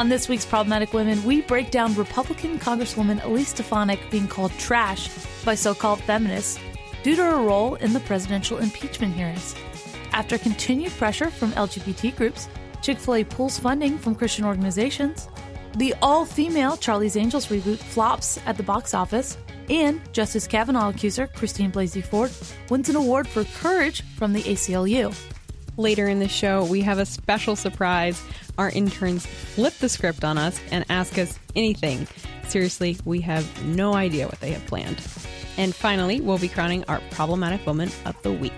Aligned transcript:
On 0.00 0.08
this 0.08 0.30
week's 0.30 0.46
Problematic 0.46 0.94
Women, 0.94 1.22
we 1.24 1.42
break 1.42 1.70
down 1.70 1.94
Republican 1.94 2.58
Congresswoman 2.58 3.22
Elise 3.22 3.50
Stefanik 3.50 4.00
being 4.10 4.26
called 4.26 4.50
trash 4.52 5.10
by 5.44 5.54
so 5.54 5.74
called 5.74 6.00
feminists 6.04 6.58
due 7.02 7.14
to 7.16 7.22
her 7.22 7.42
role 7.42 7.74
in 7.74 7.92
the 7.92 8.00
presidential 8.00 8.56
impeachment 8.56 9.14
hearings. 9.14 9.54
After 10.14 10.38
continued 10.38 10.92
pressure 10.92 11.28
from 11.28 11.52
LGBT 11.52 12.16
groups, 12.16 12.48
Chick 12.80 12.96
fil 12.96 13.16
A 13.16 13.24
pulls 13.24 13.58
funding 13.58 13.98
from 13.98 14.14
Christian 14.14 14.46
organizations, 14.46 15.28
the 15.76 15.94
all 16.00 16.24
female 16.24 16.78
Charlie's 16.78 17.18
Angels 17.18 17.48
reboot 17.48 17.76
flops 17.76 18.40
at 18.46 18.56
the 18.56 18.62
box 18.62 18.94
office, 18.94 19.36
and 19.68 20.00
Justice 20.14 20.46
Kavanaugh 20.46 20.88
accuser 20.88 21.26
Christine 21.26 21.70
Blasey 21.70 22.02
Ford 22.02 22.32
wins 22.70 22.88
an 22.88 22.96
award 22.96 23.28
for 23.28 23.44
courage 23.44 24.00
from 24.16 24.32
the 24.32 24.44
ACLU. 24.44 25.14
Later 25.76 26.08
in 26.08 26.18
the 26.18 26.28
show, 26.28 26.64
we 26.64 26.80
have 26.82 26.98
a 26.98 27.06
special 27.06 27.56
surprise. 27.56 28.22
Our 28.58 28.70
interns 28.70 29.24
flip 29.26 29.74
the 29.74 29.88
script 29.88 30.24
on 30.24 30.36
us 30.36 30.60
and 30.70 30.84
ask 30.88 31.16
us 31.18 31.38
anything. 31.56 32.06
Seriously, 32.48 32.98
we 33.04 33.20
have 33.20 33.64
no 33.64 33.94
idea 33.94 34.26
what 34.26 34.40
they 34.40 34.50
have 34.50 34.66
planned. 34.66 35.00
And 35.56 35.74
finally, 35.74 36.20
we'll 36.20 36.38
be 36.38 36.48
crowning 36.48 36.84
our 36.88 37.00
problematic 37.10 37.64
woman 37.66 37.90
of 38.04 38.20
the 38.22 38.32
week. 38.32 38.52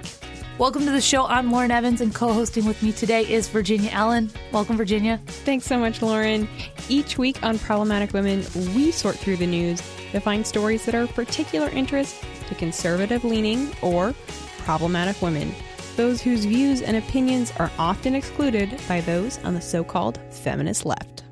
Welcome 0.58 0.84
to 0.84 0.92
the 0.92 1.00
show. 1.00 1.26
I'm 1.26 1.50
Lauren 1.50 1.70
Evans, 1.70 2.00
and 2.00 2.14
co 2.14 2.32
hosting 2.32 2.66
with 2.66 2.82
me 2.82 2.92
today 2.92 3.22
is 3.22 3.48
Virginia 3.48 3.90
Allen. 3.90 4.30
Welcome, 4.52 4.76
Virginia. 4.76 5.20
Thanks 5.26 5.66
so 5.66 5.78
much, 5.78 6.02
Lauren. 6.02 6.48
Each 6.88 7.18
week 7.18 7.42
on 7.42 7.58
Problematic 7.58 8.12
Women, 8.12 8.44
we 8.74 8.90
sort 8.90 9.16
through 9.16 9.38
the 9.38 9.46
news 9.46 9.82
to 10.12 10.20
find 10.20 10.46
stories 10.46 10.84
that 10.84 10.94
are 10.94 11.02
of 11.02 11.14
particular 11.14 11.68
interest 11.70 12.22
to 12.48 12.54
conservative 12.54 13.24
leaning 13.24 13.74
or 13.82 14.14
problematic 14.58 15.20
women, 15.22 15.54
those 15.96 16.20
whose 16.20 16.44
views 16.44 16.82
and 16.82 16.96
opinions 16.96 17.52
are 17.58 17.70
often 17.78 18.14
excluded 18.14 18.80
by 18.88 19.00
those 19.02 19.38
on 19.44 19.54
the 19.54 19.60
so 19.60 19.84
called 19.84 20.18
feminist 20.30 20.84
left. 20.84 21.24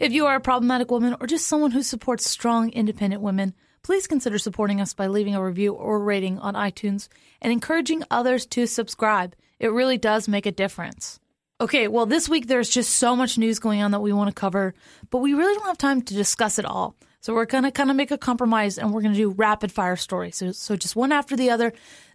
If 0.00 0.12
you 0.12 0.26
are 0.26 0.36
a 0.36 0.40
problematic 0.40 0.90
woman 0.90 1.16
or 1.20 1.26
just 1.26 1.46
someone 1.46 1.70
who 1.70 1.82
supports 1.82 2.28
strong, 2.28 2.70
independent 2.70 3.22
women, 3.22 3.54
please 3.82 4.06
consider 4.06 4.38
supporting 4.38 4.80
us 4.80 4.94
by 4.94 5.06
leaving 5.06 5.34
a 5.34 5.44
review 5.44 5.72
or 5.72 6.00
rating 6.00 6.38
on 6.38 6.54
iTunes 6.54 7.08
and 7.40 7.52
encouraging 7.52 8.02
others 8.10 8.46
to 8.46 8.66
subscribe. 8.66 9.36
It 9.60 9.72
really 9.72 9.98
does 9.98 10.26
make 10.26 10.46
a 10.46 10.52
difference. 10.52 11.20
Okay, 11.60 11.86
well, 11.86 12.06
this 12.06 12.28
week 12.28 12.48
there's 12.48 12.68
just 12.68 12.96
so 12.96 13.14
much 13.14 13.38
news 13.38 13.60
going 13.60 13.80
on 13.80 13.92
that 13.92 14.00
we 14.00 14.12
want 14.12 14.28
to 14.28 14.34
cover, 14.34 14.74
but 15.10 15.18
we 15.18 15.34
really 15.34 15.54
don't 15.54 15.66
have 15.66 15.78
time 15.78 16.02
to 16.02 16.14
discuss 16.14 16.58
it 16.58 16.64
all. 16.64 16.96
So 17.20 17.32
we're 17.32 17.46
going 17.46 17.64
to 17.64 17.70
kind 17.70 17.90
of 17.90 17.96
make 17.96 18.10
a 18.10 18.18
compromise 18.18 18.76
and 18.76 18.92
we're 18.92 19.00
going 19.00 19.14
to 19.14 19.18
do 19.18 19.30
rapid 19.30 19.72
fire 19.72 19.96
stories. 19.96 20.36
So, 20.36 20.52
so 20.52 20.76
just 20.76 20.94
one 20.96 21.12
after 21.12 21.36
the 21.36 21.50
other. 21.50 21.72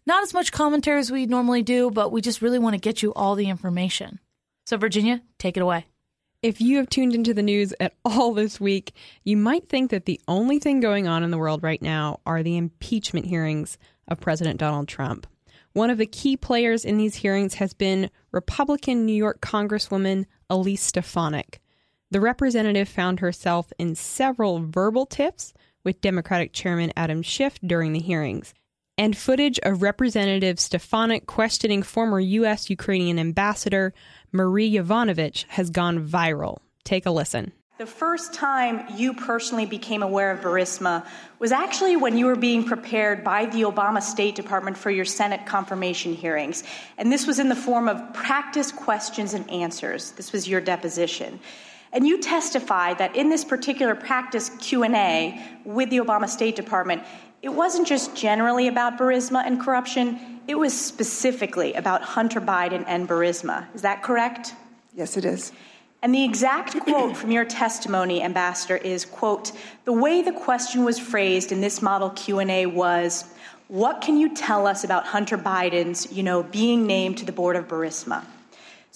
Not 0.10 0.24
as 0.24 0.34
much 0.34 0.52
commentary 0.52 1.00
as 1.00 1.12
we 1.12 1.28
normally 1.28 1.62
do, 1.62 1.92
but 1.92 2.12
we 2.12 2.20
just 2.20 2.42
really 2.42 2.58
want 2.58 2.74
to 2.74 2.80
get 2.80 3.04
you 3.04 3.14
all 3.14 3.36
the 3.36 3.48
information. 3.48 4.20
So, 4.66 4.76
Virginia, 4.76 5.22
take 5.38 5.56
it 5.56 5.62
away. 5.62 5.86
If 6.42 6.60
you 6.60 6.78
have 6.78 6.90
tuned 6.90 7.14
into 7.14 7.32
the 7.32 7.44
news 7.44 7.76
at 7.80 7.94
all 8.04 8.34
this 8.34 8.60
week, 8.60 8.94
you 9.24 9.38
might 9.38 9.70
think 9.70 9.92
that 9.92 10.06
the 10.06 10.20
only 10.28 10.58
thing 10.58 10.80
going 10.80 11.08
on 11.08 11.22
in 11.22 11.30
the 11.30 11.38
world 11.38 11.62
right 11.62 11.80
now 11.80 12.22
are 12.26 12.42
the 12.42 12.58
impeachment 12.58 13.28
hearings 13.28 13.78
of 14.08 14.20
President 14.20 14.60
Donald 14.60 14.88
Trump. 14.88 15.28
One 15.74 15.92
of 15.92 16.00
the 16.00 16.08
key 16.08 16.36
players 16.36 16.86
in 16.86 16.98
these 16.98 17.14
hearings 17.14 17.54
has 17.54 17.76
been 17.76 18.10
Republican 18.32 19.06
New 19.06 19.14
York 19.14 19.42
Congresswoman 19.42 20.26
Elise 20.50 20.82
Stefanik. 20.82 21.62
The 22.10 22.20
representative 22.20 22.90
found 22.90 23.20
herself 23.20 23.72
in 23.78 23.94
several 23.94 24.66
verbal 24.66 25.06
tiffs 25.06 25.54
with 25.84 26.02
Democratic 26.02 26.52
Chairman 26.52 26.94
Adam 26.98 27.22
Schiff 27.22 27.60
during 27.64 27.94
the 27.94 28.00
hearings. 28.00 28.56
And 29.00 29.16
footage 29.16 29.60
of 29.64 29.82
Representative 29.82 30.60
Stefanik 30.60 31.26
questioning 31.26 31.84
former 31.84 32.20
U.S. 32.20 32.70
Ukrainian 32.70 33.18
ambassador 33.18 33.94
Marie 34.34 34.70
Yovanovitch 34.70 35.46
has 35.48 35.70
gone 35.70 36.06
viral. 36.06 36.58
Take 36.84 37.06
a 37.06 37.12
listen. 37.12 37.54
The 37.78 37.86
first 37.86 38.34
time 38.34 38.84
you 38.98 39.14
personally 39.14 39.66
became 39.66 40.04
aware 40.04 40.32
of 40.32 40.42
Burisma 40.42 41.08
was 41.40 41.54
actually 41.54 41.96
when 41.96 42.18
you 42.18 42.26
were 42.26 42.36
being 42.36 42.66
prepared 42.66 43.24
by 43.24 43.46
the 43.46 43.62
Obama 43.62 44.04
State 44.04 44.36
Department 44.36 44.78
for 44.78 44.92
your 44.92 45.06
Senate 45.06 45.46
confirmation 45.46 46.14
hearings. 46.14 46.66
And 46.98 47.10
this 47.10 47.26
was 47.26 47.40
in 47.40 47.48
the 47.48 47.56
form 47.56 47.88
of 47.88 48.14
practice 48.14 48.74
questions 48.74 49.34
and 49.34 49.50
answers. 49.50 50.12
This 50.12 50.34
was 50.34 50.46
your 50.46 50.60
deposition. 50.60 51.40
And 51.92 52.06
you 52.06 52.20
testified 52.20 53.00
that 53.00 53.16
in 53.16 53.30
this 53.30 53.44
particular 53.44 53.96
practice 53.96 54.52
Q&A 54.60 55.42
with 55.64 55.90
the 55.90 55.98
Obama 55.98 56.30
State 56.30 56.56
Department, 56.56 57.02
it 57.42 57.50
wasn't 57.50 57.88
just 57.88 58.16
generally 58.16 58.68
about 58.68 58.98
Burisma 58.98 59.44
and 59.46 59.60
corruption, 59.60 60.40
it 60.48 60.56
was 60.56 60.74
specifically 60.74 61.74
about 61.74 62.02
Hunter 62.02 62.42
Biden 62.42 62.84
and 62.88 63.08
Burisma. 63.08 63.74
Is 63.74 63.84
that 63.84 64.04
correct? 64.04 64.56
Yes, 64.94 65.16
it 65.16 65.26
is. 65.26 65.52
And 66.02 66.16
the 66.16 66.24
exact 66.24 66.80
quote 66.80 67.16
from 67.18 67.32
your 67.32 67.46
testimony, 67.46 68.24
Ambassador, 68.24 68.78
is, 68.78 69.04
quote, 69.04 69.52
the 69.86 69.94
way 69.94 70.22
the 70.22 70.32
question 70.32 70.86
was 70.86 70.98
phrased 70.98 71.52
in 71.52 71.60
this 71.62 71.82
model 71.82 72.10
Q&A 72.12 72.66
was, 72.66 73.26
what 73.68 74.02
can 74.02 74.18
you 74.18 74.34
tell 74.34 74.66
us 74.66 74.84
about 74.84 75.06
Hunter 75.06 75.38
Biden's, 75.38 76.12
you 76.12 76.24
know, 76.24 76.42
being 76.44 76.88
named 76.88 77.18
to 77.20 77.26
the 77.26 77.32
board 77.32 77.56
of 77.56 77.68
Burisma? 77.68 78.24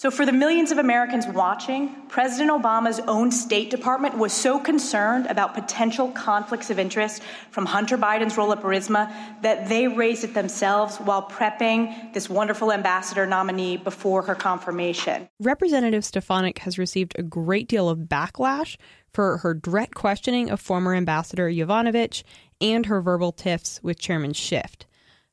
So, 0.03 0.11
for 0.11 0.25
the 0.25 0.33
millions 0.33 0.73
of 0.73 0.79
Americans 0.79 1.25
watching, 1.27 1.95
President 2.09 2.51
Obama's 2.51 2.99
own 3.07 3.31
State 3.31 3.69
Department 3.69 4.17
was 4.17 4.33
so 4.33 4.59
concerned 4.59 5.27
about 5.27 5.53
potential 5.53 6.09
conflicts 6.11 6.69
of 6.69 6.77
interest 6.77 7.23
from 7.51 7.65
Hunter 7.65 7.97
Biden's 7.97 8.35
role 8.35 8.51
at 8.51 8.61
Burisma 8.61 9.09
that 9.43 9.69
they 9.69 9.87
raised 9.87 10.25
it 10.25 10.33
themselves 10.33 10.97
while 10.97 11.29
prepping 11.29 12.11
this 12.13 12.29
wonderful 12.29 12.73
ambassador 12.73 13.25
nominee 13.25 13.77
before 13.77 14.23
her 14.23 14.35
confirmation. 14.35 15.29
Representative 15.39 16.03
Stefanik 16.03 16.57
has 16.57 16.77
received 16.77 17.15
a 17.17 17.23
great 17.23 17.69
deal 17.69 17.87
of 17.87 17.99
backlash 17.99 18.75
for 19.13 19.37
her 19.37 19.53
direct 19.53 19.95
questioning 19.95 20.49
of 20.49 20.59
former 20.59 20.93
Ambassador 20.93 21.49
Yovanovitch 21.49 22.23
and 22.59 22.87
her 22.87 22.99
verbal 23.01 23.31
tiffs 23.31 23.79
with 23.81 23.99
Chairman 23.99 24.33
Schiff. 24.33 24.75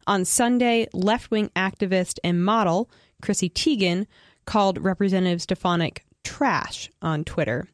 On 0.06 0.24
Sunday, 0.24 0.86
left 0.92 1.32
wing 1.32 1.50
activist 1.56 2.20
and 2.22 2.44
model 2.44 2.88
Chrissy 3.20 3.50
Teigen 3.50 4.06
called 4.44 4.82
Representative 4.82 5.42
Stefanik 5.42 6.04
trash 6.24 6.90
on 7.00 7.24
Twitter. 7.24 7.68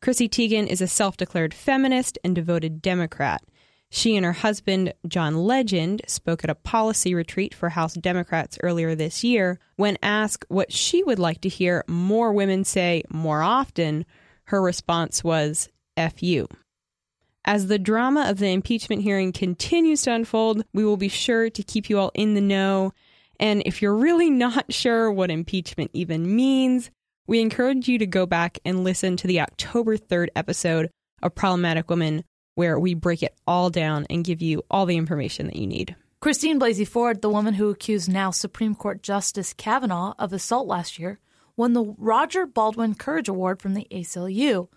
Chrissy 0.00 0.28
Teigen 0.28 0.66
is 0.66 0.80
a 0.80 0.86
self 0.86 1.16
declared 1.16 1.54
feminist 1.54 2.18
and 2.22 2.34
devoted 2.34 2.82
Democrat. 2.82 3.42
She 3.88 4.16
and 4.16 4.26
her 4.26 4.32
husband, 4.32 4.92
John 5.06 5.36
Legend, 5.36 6.02
spoke 6.06 6.42
at 6.44 6.50
a 6.50 6.54
policy 6.54 7.14
retreat 7.14 7.54
for 7.54 7.70
House 7.70 7.94
Democrats 7.94 8.58
earlier 8.62 8.94
this 8.94 9.22
year. 9.22 9.58
When 9.76 9.96
asked 10.02 10.44
what 10.48 10.72
she 10.72 11.02
would 11.02 11.18
like 11.18 11.40
to 11.42 11.48
hear 11.48 11.84
more 11.86 12.32
women 12.32 12.64
say 12.64 13.04
more 13.08 13.42
often, 13.42 14.04
her 14.44 14.60
response 14.60 15.22
was 15.24 15.68
F 15.96 16.22
you. 16.22 16.48
As 17.44 17.68
the 17.68 17.78
drama 17.78 18.28
of 18.28 18.38
the 18.38 18.48
impeachment 18.48 19.02
hearing 19.02 19.32
continues 19.32 20.02
to 20.02 20.12
unfold, 20.12 20.64
we 20.74 20.84
will 20.84 20.96
be 20.96 21.08
sure 21.08 21.48
to 21.48 21.62
keep 21.62 21.88
you 21.88 21.98
all 21.98 22.10
in 22.14 22.34
the 22.34 22.40
know 22.40 22.92
and 23.38 23.62
if 23.66 23.82
you're 23.82 23.94
really 23.94 24.30
not 24.30 24.72
sure 24.72 25.10
what 25.10 25.30
impeachment 25.30 25.90
even 25.92 26.34
means, 26.34 26.90
we 27.26 27.40
encourage 27.40 27.88
you 27.88 27.98
to 27.98 28.06
go 28.06 28.26
back 28.26 28.58
and 28.64 28.84
listen 28.84 29.16
to 29.16 29.26
the 29.26 29.40
October 29.40 29.96
3rd 29.96 30.28
episode 30.36 30.90
of 31.22 31.34
Problematic 31.34 31.90
Women, 31.90 32.24
where 32.54 32.78
we 32.78 32.94
break 32.94 33.22
it 33.22 33.34
all 33.46 33.70
down 33.70 34.06
and 34.08 34.24
give 34.24 34.40
you 34.40 34.62
all 34.70 34.86
the 34.86 34.96
information 34.96 35.46
that 35.46 35.56
you 35.56 35.66
need. 35.66 35.96
Christine 36.20 36.58
Blasey 36.58 36.88
Ford, 36.88 37.22
the 37.22 37.30
woman 37.30 37.54
who 37.54 37.68
accused 37.68 38.08
now 38.08 38.30
Supreme 38.30 38.74
Court 38.74 39.02
Justice 39.02 39.52
Kavanaugh 39.52 40.14
of 40.18 40.32
assault 40.32 40.66
last 40.66 40.98
year, 40.98 41.18
won 41.56 41.72
the 41.72 41.94
Roger 41.98 42.46
Baldwin 42.46 42.94
Courage 42.94 43.28
Award 43.28 43.60
from 43.60 43.74
the 43.74 43.86
ACLU. 43.90 44.68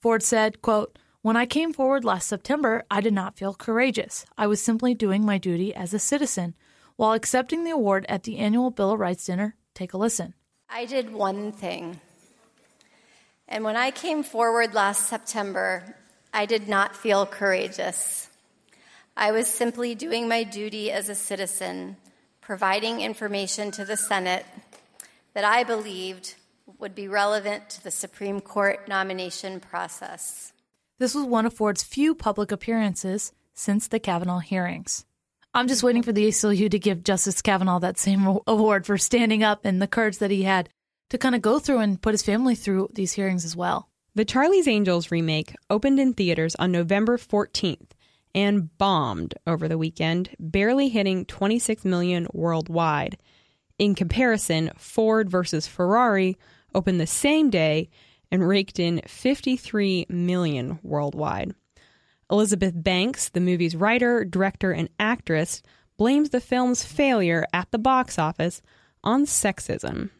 Ford 0.00 0.22
said, 0.22 0.62
quote, 0.62 0.98
When 1.22 1.36
I 1.36 1.46
came 1.46 1.72
forward 1.72 2.04
last 2.04 2.28
September, 2.28 2.84
I 2.90 3.00
did 3.00 3.12
not 3.12 3.36
feel 3.36 3.54
courageous. 3.54 4.24
I 4.36 4.46
was 4.46 4.60
simply 4.62 4.94
doing 4.94 5.24
my 5.24 5.38
duty 5.38 5.74
as 5.74 5.94
a 5.94 5.98
citizen. 5.98 6.54
While 6.96 7.12
accepting 7.12 7.64
the 7.64 7.72
award 7.72 8.06
at 8.08 8.22
the 8.22 8.38
annual 8.38 8.70
Bill 8.70 8.92
of 8.92 9.00
Rights 9.00 9.24
dinner, 9.24 9.56
take 9.74 9.92
a 9.92 9.98
listen. 9.98 10.34
I 10.68 10.84
did 10.84 11.12
one 11.12 11.50
thing. 11.50 12.00
And 13.48 13.64
when 13.64 13.76
I 13.76 13.90
came 13.90 14.22
forward 14.22 14.74
last 14.74 15.08
September, 15.08 15.96
I 16.32 16.46
did 16.46 16.68
not 16.68 16.96
feel 16.96 17.26
courageous. 17.26 18.28
I 19.16 19.32
was 19.32 19.48
simply 19.48 19.94
doing 19.94 20.28
my 20.28 20.44
duty 20.44 20.90
as 20.90 21.08
a 21.08 21.14
citizen, 21.14 21.96
providing 22.40 23.00
information 23.00 23.70
to 23.72 23.84
the 23.84 23.96
Senate 23.96 24.46
that 25.34 25.44
I 25.44 25.64
believed 25.64 26.34
would 26.78 26.94
be 26.94 27.08
relevant 27.08 27.70
to 27.70 27.82
the 27.82 27.90
Supreme 27.90 28.40
Court 28.40 28.88
nomination 28.88 29.60
process. 29.60 30.52
This 30.98 31.14
was 31.14 31.24
one 31.24 31.44
of 31.44 31.54
Ford's 31.54 31.82
few 31.82 32.14
public 32.14 32.52
appearances 32.52 33.32
since 33.52 33.88
the 33.88 33.98
Kavanaugh 33.98 34.38
hearings. 34.38 35.04
I'm 35.56 35.68
just 35.68 35.84
waiting 35.84 36.02
for 36.02 36.10
the 36.10 36.26
ACLU 36.26 36.68
to 36.68 36.78
give 36.80 37.04
Justice 37.04 37.40
Kavanaugh 37.40 37.78
that 37.78 37.96
same 37.96 38.40
award 38.48 38.84
for 38.84 38.98
standing 38.98 39.44
up 39.44 39.64
and 39.64 39.80
the 39.80 39.86
courage 39.86 40.18
that 40.18 40.32
he 40.32 40.42
had 40.42 40.68
to 41.10 41.18
kind 41.18 41.36
of 41.36 41.42
go 41.42 41.60
through 41.60 41.78
and 41.78 42.02
put 42.02 42.12
his 42.12 42.24
family 42.24 42.56
through 42.56 42.88
these 42.92 43.12
hearings 43.12 43.44
as 43.44 43.54
well. 43.54 43.88
The 44.16 44.24
Charlie's 44.24 44.66
Angels 44.66 45.12
remake 45.12 45.54
opened 45.70 46.00
in 46.00 46.12
theaters 46.12 46.56
on 46.56 46.72
November 46.72 47.18
14th 47.18 47.90
and 48.34 48.76
bombed 48.78 49.34
over 49.46 49.68
the 49.68 49.78
weekend, 49.78 50.30
barely 50.40 50.88
hitting 50.88 51.24
26 51.24 51.84
million 51.84 52.26
worldwide. 52.32 53.16
In 53.78 53.94
comparison, 53.94 54.72
Ford 54.76 55.30
versus 55.30 55.68
Ferrari 55.68 56.36
opened 56.74 57.00
the 57.00 57.06
same 57.06 57.48
day 57.48 57.90
and 58.28 58.48
raked 58.48 58.80
in 58.80 59.02
53 59.06 60.06
million 60.08 60.80
worldwide. 60.82 61.54
Elizabeth 62.30 62.72
Banks, 62.74 63.28
the 63.28 63.40
movie's 63.40 63.76
writer, 63.76 64.24
director, 64.24 64.72
and 64.72 64.88
actress, 64.98 65.62
blames 65.96 66.30
the 66.30 66.40
film's 66.40 66.84
failure 66.84 67.46
at 67.52 67.70
the 67.70 67.78
box 67.78 68.18
office 68.18 68.62
on 69.02 69.24
sexism. 69.26 70.10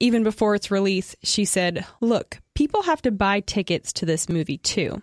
Even 0.00 0.22
before 0.22 0.54
its 0.54 0.70
release, 0.70 1.14
she 1.22 1.44
said, 1.44 1.86
Look, 2.00 2.40
people 2.54 2.82
have 2.82 3.02
to 3.02 3.10
buy 3.10 3.40
tickets 3.40 3.92
to 3.94 4.06
this 4.06 4.28
movie 4.28 4.58
too. 4.58 5.02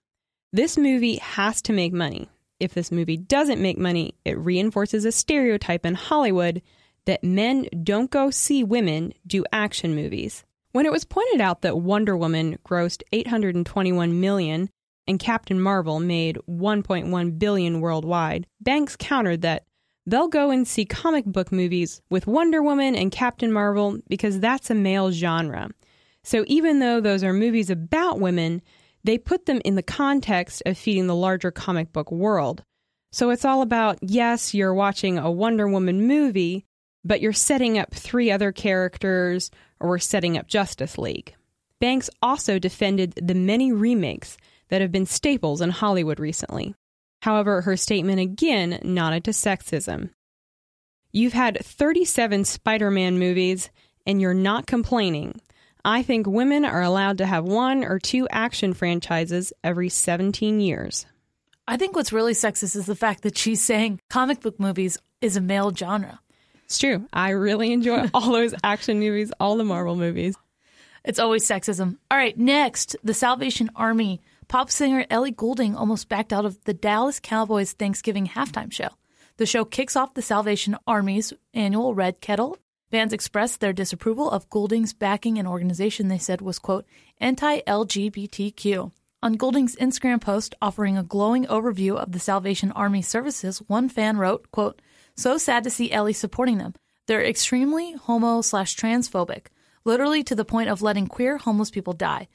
This 0.51 0.77
movie 0.77 1.17
has 1.17 1.61
to 1.63 1.73
make 1.73 1.93
money. 1.93 2.29
If 2.59 2.73
this 2.73 2.91
movie 2.91 3.17
doesn't 3.17 3.61
make 3.61 3.77
money, 3.77 4.15
it 4.25 4.37
reinforces 4.37 5.05
a 5.05 5.11
stereotype 5.11 5.85
in 5.85 5.95
Hollywood 5.95 6.61
that 7.05 7.23
men 7.23 7.67
don't 7.83 8.11
go 8.11 8.29
see 8.29 8.63
women 8.63 9.13
do 9.25 9.45
action 9.51 9.95
movies. 9.95 10.43
When 10.71 10.85
it 10.85 10.91
was 10.91 11.05
pointed 11.05 11.41
out 11.41 11.61
that 11.61 11.79
Wonder 11.79 12.17
Woman 12.17 12.57
grossed 12.65 13.03
821 13.11 14.19
million 14.19 14.69
and 15.09 15.19
Captain 15.19 15.59
Marvel 15.59 15.99
made 15.99 16.37
1.1 16.47 17.39
billion 17.39 17.81
worldwide, 17.81 18.45
Banks 18.61 18.95
countered 18.95 19.41
that 19.41 19.65
they'll 20.05 20.27
go 20.27 20.51
and 20.51 20.67
see 20.67 20.85
comic 20.85 21.25
book 21.25 21.51
movies 21.51 22.01
with 22.11 22.27
Wonder 22.27 22.61
Woman 22.61 22.95
and 22.95 23.11
Captain 23.11 23.51
Marvel 23.51 23.97
because 24.07 24.39
that's 24.39 24.69
a 24.69 24.75
male 24.75 25.11
genre. 25.11 25.71
So 26.23 26.45
even 26.45 26.77
though 26.77 27.01
those 27.01 27.23
are 27.23 27.33
movies 27.33 27.71
about 27.71 28.19
women, 28.19 28.61
they 29.03 29.17
put 29.17 29.47
them 29.47 29.61
in 29.65 29.73
the 29.73 29.81
context 29.81 30.61
of 30.67 30.77
feeding 30.77 31.07
the 31.07 31.15
larger 31.15 31.49
comic 31.49 31.91
book 31.91 32.11
world. 32.11 32.63
So 33.11 33.31
it's 33.31 33.45
all 33.45 33.63
about 33.63 33.97
yes, 34.03 34.53
you're 34.53 34.75
watching 34.75 35.17
a 35.17 35.31
Wonder 35.31 35.67
Woman 35.67 36.05
movie, 36.05 36.65
but 37.03 37.19
you're 37.19 37.33
setting 37.33 37.79
up 37.79 37.95
three 37.95 38.29
other 38.29 38.51
characters 38.51 39.49
or 39.79 39.97
setting 39.97 40.37
up 40.37 40.47
Justice 40.47 40.99
League. 40.99 41.33
Banks 41.79 42.11
also 42.21 42.59
defended 42.59 43.13
the 43.15 43.33
many 43.33 43.71
remakes 43.71 44.37
that 44.69 44.81
have 44.81 44.91
been 44.91 45.05
staples 45.05 45.61
in 45.61 45.69
Hollywood 45.69 46.19
recently. 46.19 46.75
However, 47.21 47.61
her 47.61 47.75
statement 47.75 48.19
again 48.19 48.79
nodded 48.83 49.25
to 49.25 49.31
sexism. 49.31 50.11
You've 51.11 51.33
had 51.33 51.63
37 51.63 52.45
Spider 52.45 52.91
Man 52.91 53.19
movies, 53.19 53.69
and 54.05 54.21
you're 54.21 54.33
not 54.33 54.67
complaining. 54.67 55.41
I 55.83 56.03
think 56.03 56.27
women 56.27 56.65
are 56.65 56.81
allowed 56.81 57.17
to 57.19 57.25
have 57.25 57.45
one 57.45 57.83
or 57.83 57.99
two 57.99 58.27
action 58.29 58.73
franchises 58.73 59.53
every 59.63 59.89
17 59.89 60.59
years. 60.59 61.05
I 61.67 61.77
think 61.77 61.95
what's 61.95 62.13
really 62.13 62.33
sexist 62.33 62.75
is 62.75 62.85
the 62.85 62.95
fact 62.95 63.23
that 63.23 63.37
she's 63.37 63.63
saying 63.63 64.01
comic 64.09 64.41
book 64.41 64.59
movies 64.59 64.97
is 65.21 65.37
a 65.37 65.41
male 65.41 65.73
genre. 65.73 66.19
It's 66.65 66.79
true. 66.79 67.07
I 67.11 67.31
really 67.31 67.71
enjoy 67.71 68.09
all 68.13 68.31
those 68.31 68.53
action 68.63 68.99
movies, 68.99 69.31
all 69.39 69.57
the 69.57 69.63
Marvel 69.63 69.95
movies. 69.95 70.35
It's 71.03 71.19
always 71.19 71.47
sexism. 71.47 71.97
All 72.11 72.17
right, 72.17 72.37
next, 72.37 72.95
the 73.03 73.13
Salvation 73.13 73.71
Army 73.75 74.21
Pop 74.49 74.71
singer 74.71 75.05
Ellie 75.11 75.29
Goulding 75.29 75.75
almost 75.75 76.09
backed 76.09 76.33
out 76.33 76.43
of 76.43 76.63
the 76.63 76.73
Dallas 76.73 77.19
Cowboys 77.19 77.73
Thanksgiving 77.73 78.25
halftime 78.25 78.73
show. 78.73 78.87
The 79.37 79.45
show 79.45 79.63
kicks 79.63 79.95
off 79.95 80.15
the 80.15 80.23
Salvation 80.23 80.75
Army's 80.87 81.31
annual 81.53 81.93
Red 81.93 82.19
Kettle. 82.19 82.57
Fans 82.89 83.13
expressed 83.13 83.59
their 83.59 83.73
disapproval 83.73 84.31
of 84.31 84.49
Goulding's 84.49 84.91
backing 84.91 85.37
an 85.37 85.45
organization 85.45 86.07
they 86.07 86.17
said 86.17 86.41
was, 86.41 86.57
quote, 86.57 86.87
anti 87.19 87.59
LGBTQ. 87.59 88.91
On 89.21 89.33
Goulding's 89.33 89.75
Instagram 89.75 90.19
post 90.19 90.55
offering 90.59 90.97
a 90.97 91.03
glowing 91.03 91.45
overview 91.45 91.95
of 91.95 92.11
the 92.11 92.19
Salvation 92.19 92.71
Army 92.71 93.03
services, 93.03 93.59
one 93.67 93.87
fan 93.87 94.17
wrote, 94.17 94.49
quote, 94.49 94.81
So 95.15 95.37
sad 95.37 95.63
to 95.65 95.69
see 95.69 95.91
Ellie 95.91 96.11
supporting 96.11 96.57
them. 96.57 96.73
They're 97.05 97.23
extremely 97.23 97.91
homo 97.91 98.41
slash 98.41 98.75
transphobic, 98.75 99.45
literally 99.85 100.23
to 100.23 100.33
the 100.33 100.43
point 100.43 100.69
of 100.69 100.81
letting 100.81 101.05
queer 101.05 101.37
homeless 101.37 101.69
people 101.69 101.93
die. 101.93 102.27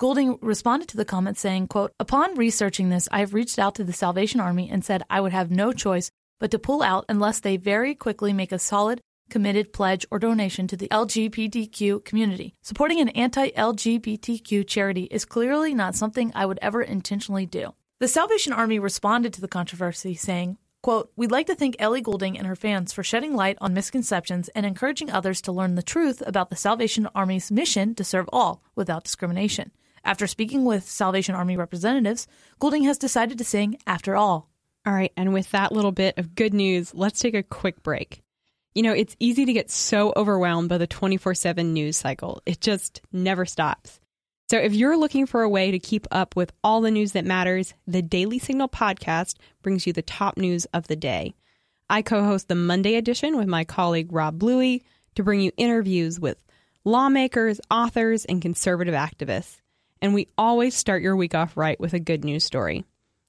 Goulding 0.00 0.38
responded 0.40 0.88
to 0.88 0.96
the 0.96 1.04
comment 1.04 1.36
saying, 1.36 1.66
quote, 1.66 1.92
Upon 2.00 2.34
researching 2.34 2.88
this, 2.88 3.06
I 3.12 3.18
have 3.18 3.34
reached 3.34 3.58
out 3.58 3.74
to 3.74 3.84
the 3.84 3.92
Salvation 3.92 4.40
Army 4.40 4.70
and 4.70 4.82
said 4.82 5.02
I 5.10 5.20
would 5.20 5.32
have 5.32 5.50
no 5.50 5.74
choice 5.74 6.10
but 6.38 6.50
to 6.52 6.58
pull 6.58 6.82
out 6.82 7.04
unless 7.10 7.40
they 7.40 7.58
very 7.58 7.94
quickly 7.94 8.32
make 8.32 8.50
a 8.50 8.58
solid, 8.58 9.02
committed 9.28 9.74
pledge 9.74 10.06
or 10.10 10.18
donation 10.18 10.66
to 10.68 10.76
the 10.78 10.88
LGBTQ 10.88 12.02
community. 12.02 12.54
Supporting 12.62 12.98
an 13.00 13.10
anti 13.10 13.50
LGBTQ 13.50 14.66
charity 14.66 15.02
is 15.10 15.26
clearly 15.26 15.74
not 15.74 15.94
something 15.94 16.32
I 16.34 16.46
would 16.46 16.58
ever 16.62 16.80
intentionally 16.80 17.44
do. 17.44 17.74
The 17.98 18.08
Salvation 18.08 18.54
Army 18.54 18.78
responded 18.78 19.34
to 19.34 19.42
the 19.42 19.48
controversy 19.48 20.14
saying, 20.14 20.56
Quote, 20.82 21.12
We'd 21.14 21.30
like 21.30 21.46
to 21.48 21.54
thank 21.54 21.76
Ellie 21.78 22.00
Goulding 22.00 22.38
and 22.38 22.46
her 22.46 22.56
fans 22.56 22.94
for 22.94 23.02
shedding 23.02 23.36
light 23.36 23.58
on 23.60 23.74
misconceptions 23.74 24.48
and 24.54 24.64
encouraging 24.64 25.10
others 25.10 25.42
to 25.42 25.52
learn 25.52 25.74
the 25.74 25.82
truth 25.82 26.22
about 26.26 26.48
the 26.48 26.56
Salvation 26.56 27.06
Army's 27.14 27.50
mission 27.50 27.94
to 27.96 28.02
serve 28.02 28.30
all 28.32 28.62
without 28.74 29.04
discrimination. 29.04 29.72
After 30.04 30.26
speaking 30.26 30.64
with 30.64 30.88
Salvation 30.88 31.34
Army 31.34 31.56
representatives, 31.56 32.26
Goulding 32.58 32.84
has 32.84 32.98
decided 32.98 33.38
to 33.38 33.44
sing 33.44 33.78
After 33.86 34.16
All. 34.16 34.48
All 34.86 34.94
right, 34.94 35.12
and 35.16 35.34
with 35.34 35.50
that 35.50 35.72
little 35.72 35.92
bit 35.92 36.16
of 36.16 36.34
good 36.34 36.54
news, 36.54 36.94
let's 36.94 37.20
take 37.20 37.34
a 37.34 37.42
quick 37.42 37.82
break. 37.82 38.22
You 38.74 38.82
know, 38.82 38.94
it's 38.94 39.16
easy 39.20 39.44
to 39.44 39.52
get 39.52 39.70
so 39.70 40.12
overwhelmed 40.16 40.68
by 40.68 40.78
the 40.78 40.86
24 40.86 41.34
7 41.34 41.72
news 41.72 41.96
cycle, 41.96 42.40
it 42.46 42.60
just 42.60 43.02
never 43.12 43.44
stops. 43.44 44.00
So, 44.48 44.58
if 44.58 44.74
you're 44.74 44.96
looking 44.96 45.26
for 45.26 45.42
a 45.42 45.48
way 45.48 45.70
to 45.70 45.78
keep 45.78 46.06
up 46.10 46.34
with 46.34 46.52
all 46.64 46.80
the 46.80 46.90
news 46.90 47.12
that 47.12 47.26
matters, 47.26 47.74
the 47.86 48.02
Daily 48.02 48.38
Signal 48.38 48.68
podcast 48.68 49.36
brings 49.62 49.86
you 49.86 49.92
the 49.92 50.02
top 50.02 50.38
news 50.38 50.64
of 50.72 50.88
the 50.88 50.96
day. 50.96 51.34
I 51.90 52.02
co 52.02 52.24
host 52.24 52.48
the 52.48 52.54
Monday 52.54 52.94
edition 52.94 53.36
with 53.36 53.48
my 53.48 53.64
colleague 53.64 54.12
Rob 54.12 54.38
Bluey 54.38 54.82
to 55.14 55.22
bring 55.22 55.40
you 55.40 55.52
interviews 55.56 56.18
with 56.18 56.42
lawmakers, 56.84 57.60
authors, 57.70 58.24
and 58.24 58.40
conservative 58.40 58.94
activists 58.94 59.60
and 60.02 60.14
we 60.14 60.28
always 60.38 60.74
start 60.74 61.02
your 61.02 61.16
week 61.16 61.34
off 61.34 61.56
right 61.56 61.78
with 61.78 61.94
a 61.94 62.00
good 62.00 62.24
news 62.24 62.44
story. 62.44 62.84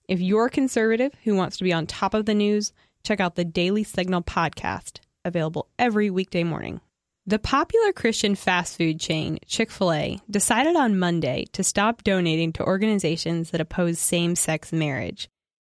If 0.08 0.20
you're 0.20 0.48
a 0.48 0.50
conservative 0.50 1.14
who 1.24 1.36
wants 1.36 1.58
to 1.58 1.64
be 1.64 1.74
on 1.74 1.88
top 1.88 2.14
of 2.14 2.26
the 2.26 2.34
news, 2.34 2.74
check 3.04 3.20
out 3.20 3.36
the 3.36 3.46
Daily 3.46 3.84
Signal 3.84 4.24
podcast, 4.24 5.00
available 5.24 5.68
every 5.80 6.10
weekday 6.10 6.44
morning. 6.44 6.82
The 7.28 7.40
popular 7.40 7.94
Christian 7.94 8.36
fast 8.36 8.78
food 8.78 9.00
chain, 9.00 9.38
Chick 9.46 9.70
fil 9.70 9.94
A, 9.94 10.20
decided 10.30 10.76
on 10.76 10.98
Monday 10.98 11.46
to 11.54 11.64
stop 11.64 12.04
donating 12.04 12.52
to 12.54 12.64
organizations 12.66 13.52
that 13.52 13.62
oppose 13.62 14.00
same 14.00 14.36
sex 14.36 14.74
marriage. 14.74 15.30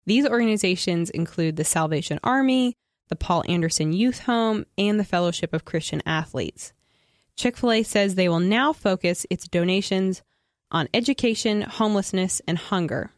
These 0.07 0.27
organizations 0.27 1.09
include 1.11 1.55
the 1.55 1.63
Salvation 1.63 2.19
Army, 2.23 2.75
the 3.09 3.15
Paul 3.15 3.43
Anderson 3.47 3.93
Youth 3.93 4.19
Home, 4.19 4.65
and 4.77 4.99
the 4.99 5.03
Fellowship 5.03 5.53
of 5.53 5.65
Christian 5.65 6.01
Athletes. 6.05 6.73
Chick 7.35 7.57
fil 7.57 7.71
A 7.71 7.83
says 7.83 8.15
they 8.15 8.29
will 8.29 8.39
now 8.39 8.73
focus 8.73 9.25
its 9.29 9.47
donations 9.47 10.23
on 10.71 10.87
education, 10.93 11.61
homelessness, 11.61 12.41
and 12.47 12.57
hunger. 12.57 13.11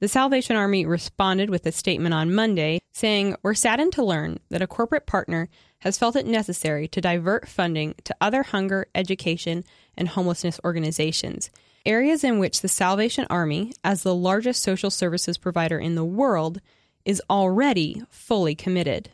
The 0.00 0.08
Salvation 0.08 0.56
Army 0.56 0.86
responded 0.86 1.50
with 1.50 1.66
a 1.66 1.72
statement 1.72 2.14
on 2.14 2.34
Monday 2.34 2.80
saying, 2.92 3.36
We're 3.42 3.54
saddened 3.54 3.92
to 3.94 4.04
learn 4.04 4.40
that 4.48 4.62
a 4.62 4.66
corporate 4.66 5.06
partner 5.06 5.50
has 5.80 5.98
felt 5.98 6.16
it 6.16 6.26
necessary 6.26 6.88
to 6.88 7.00
divert 7.02 7.46
funding 7.46 7.94
to 8.04 8.16
other 8.20 8.42
hunger, 8.42 8.86
education, 8.94 9.62
and 9.96 10.08
homelessness 10.08 10.58
organizations, 10.64 11.50
areas 11.84 12.24
in 12.24 12.38
which 12.38 12.62
the 12.62 12.68
Salvation 12.68 13.26
Army, 13.28 13.74
as 13.84 14.02
the 14.02 14.14
largest 14.14 14.62
social 14.62 14.90
services 14.90 15.36
provider 15.36 15.78
in 15.78 15.96
the 15.96 16.04
world, 16.04 16.62
is 17.04 17.22
already 17.28 18.02
fully 18.08 18.54
committed. 18.54 19.10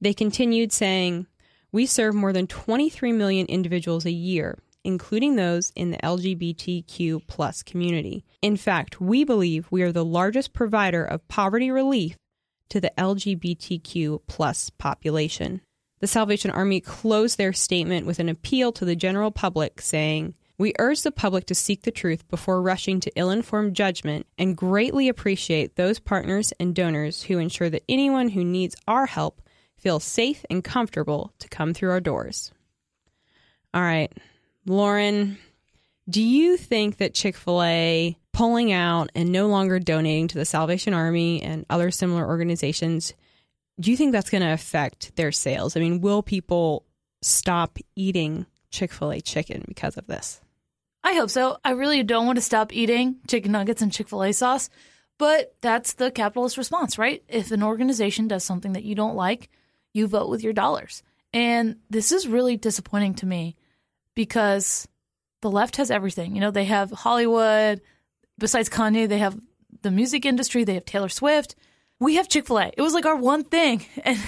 They 0.00 0.14
continued 0.14 0.72
saying, 0.72 1.26
We 1.70 1.84
serve 1.84 2.14
more 2.14 2.32
than 2.32 2.46
23 2.46 3.12
million 3.12 3.46
individuals 3.46 4.06
a 4.06 4.10
year 4.10 4.58
including 4.88 5.36
those 5.36 5.70
in 5.76 5.90
the 5.90 5.98
LGBTQ 5.98 7.20
plus 7.26 7.62
community. 7.62 8.24
In 8.40 8.56
fact, 8.56 9.02
we 9.02 9.22
believe 9.22 9.68
we 9.70 9.82
are 9.82 9.92
the 9.92 10.02
largest 10.02 10.54
provider 10.54 11.04
of 11.04 11.28
poverty 11.28 11.70
relief 11.70 12.16
to 12.70 12.80
the 12.80 12.90
LGBTQ 12.96 14.22
plus 14.26 14.70
population. 14.70 15.60
The 16.00 16.06
Salvation 16.06 16.50
Army 16.50 16.80
closed 16.80 17.36
their 17.36 17.52
statement 17.52 18.06
with 18.06 18.18
an 18.18 18.30
appeal 18.30 18.72
to 18.72 18.86
the 18.86 18.96
general 18.96 19.30
public 19.30 19.82
saying, 19.82 20.32
we 20.56 20.72
urge 20.78 21.02
the 21.02 21.12
public 21.12 21.44
to 21.48 21.54
seek 21.54 21.82
the 21.82 21.90
truth 21.90 22.26
before 22.28 22.62
rushing 22.62 22.98
to 23.00 23.12
ill 23.14 23.28
informed 23.28 23.76
judgment 23.76 24.26
and 24.38 24.56
greatly 24.56 25.10
appreciate 25.10 25.76
those 25.76 25.98
partners 25.98 26.50
and 26.58 26.74
donors 26.74 27.24
who 27.24 27.36
ensure 27.36 27.68
that 27.68 27.84
anyone 27.90 28.30
who 28.30 28.42
needs 28.42 28.74
our 28.88 29.04
help 29.04 29.42
feels 29.76 30.02
safe 30.02 30.46
and 30.48 30.64
comfortable 30.64 31.34
to 31.40 31.48
come 31.48 31.74
through 31.74 31.90
our 31.90 32.00
doors. 32.00 32.52
All 33.74 33.82
right, 33.82 34.10
Lauren, 34.68 35.38
do 36.08 36.22
you 36.22 36.56
think 36.56 36.98
that 36.98 37.14
Chick 37.14 37.36
fil 37.36 37.62
A 37.62 38.18
pulling 38.32 38.72
out 38.72 39.10
and 39.14 39.32
no 39.32 39.48
longer 39.48 39.78
donating 39.78 40.28
to 40.28 40.38
the 40.38 40.44
Salvation 40.44 40.94
Army 40.94 41.42
and 41.42 41.66
other 41.70 41.90
similar 41.90 42.26
organizations, 42.26 43.14
do 43.80 43.90
you 43.90 43.96
think 43.96 44.12
that's 44.12 44.30
going 44.30 44.42
to 44.42 44.52
affect 44.52 45.16
their 45.16 45.32
sales? 45.32 45.76
I 45.76 45.80
mean, 45.80 46.00
will 46.00 46.22
people 46.22 46.84
stop 47.22 47.78
eating 47.96 48.46
Chick 48.70 48.92
fil 48.92 49.12
A 49.12 49.20
chicken 49.20 49.64
because 49.66 49.96
of 49.96 50.06
this? 50.06 50.40
I 51.02 51.14
hope 51.14 51.30
so. 51.30 51.58
I 51.64 51.70
really 51.70 52.02
don't 52.02 52.26
want 52.26 52.36
to 52.36 52.42
stop 52.42 52.72
eating 52.72 53.16
chicken 53.26 53.52
nuggets 53.52 53.82
and 53.82 53.92
Chick 53.92 54.08
fil 54.08 54.22
A 54.22 54.32
sauce, 54.32 54.68
but 55.16 55.54
that's 55.60 55.94
the 55.94 56.10
capitalist 56.10 56.58
response, 56.58 56.98
right? 56.98 57.22
If 57.28 57.50
an 57.52 57.62
organization 57.62 58.28
does 58.28 58.44
something 58.44 58.74
that 58.74 58.84
you 58.84 58.94
don't 58.94 59.16
like, 59.16 59.48
you 59.94 60.06
vote 60.06 60.28
with 60.28 60.42
your 60.42 60.52
dollars. 60.52 61.02
And 61.32 61.76
this 61.88 62.12
is 62.12 62.28
really 62.28 62.56
disappointing 62.56 63.14
to 63.14 63.26
me 63.26 63.56
because 64.18 64.88
the 65.42 65.50
left 65.50 65.76
has 65.76 65.92
everything. 65.92 66.34
You 66.34 66.40
know, 66.40 66.50
they 66.50 66.64
have 66.64 66.90
Hollywood. 66.90 67.80
Besides 68.36 68.68
Kanye, 68.68 69.08
they 69.08 69.18
have 69.18 69.38
the 69.82 69.92
music 69.92 70.26
industry. 70.26 70.64
They 70.64 70.74
have 70.74 70.84
Taylor 70.84 71.08
Swift. 71.08 71.54
We 72.00 72.16
have 72.16 72.28
Chick 72.28 72.48
Fil 72.48 72.58
A. 72.58 72.72
It 72.76 72.82
was 72.82 72.94
like 72.94 73.06
our 73.06 73.14
one 73.14 73.44
thing, 73.44 73.86
and 74.04 74.18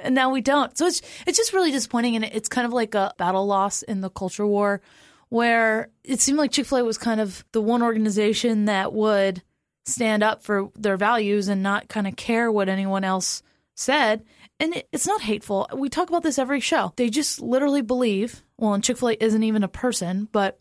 and 0.00 0.14
now 0.14 0.30
we 0.30 0.40
don't. 0.40 0.76
So 0.78 0.86
it's 0.86 1.02
it's 1.26 1.36
just 1.36 1.52
really 1.52 1.70
disappointing, 1.70 2.16
and 2.16 2.24
it's 2.24 2.48
kind 2.48 2.66
of 2.66 2.72
like 2.72 2.94
a 2.94 3.12
battle 3.18 3.46
loss 3.46 3.82
in 3.82 4.00
the 4.00 4.08
culture 4.08 4.46
war, 4.46 4.80
where 5.28 5.90
it 6.02 6.22
seemed 6.22 6.38
like 6.38 6.50
Chick 6.50 6.64
Fil 6.64 6.78
A 6.78 6.84
was 6.84 6.96
kind 6.96 7.20
of 7.20 7.44
the 7.52 7.60
one 7.60 7.82
organization 7.82 8.64
that 8.64 8.94
would 8.94 9.42
stand 9.84 10.22
up 10.22 10.42
for 10.42 10.70
their 10.76 10.96
values 10.96 11.48
and 11.48 11.62
not 11.62 11.88
kind 11.88 12.06
of 12.06 12.16
care 12.16 12.50
what 12.50 12.70
anyone 12.70 13.04
else 13.04 13.42
said. 13.74 14.24
And 14.58 14.76
it, 14.76 14.88
it's 14.92 15.06
not 15.06 15.20
hateful. 15.20 15.68
We 15.74 15.90
talk 15.90 16.08
about 16.08 16.22
this 16.22 16.38
every 16.38 16.60
show. 16.60 16.94
They 16.96 17.10
just 17.10 17.42
literally 17.42 17.82
believe, 17.82 18.42
well, 18.58 18.74
and 18.74 18.82
Chick 18.82 18.98
fil 18.98 19.10
A 19.10 19.24
isn't 19.24 19.42
even 19.42 19.62
a 19.62 19.68
person, 19.68 20.28
but 20.32 20.60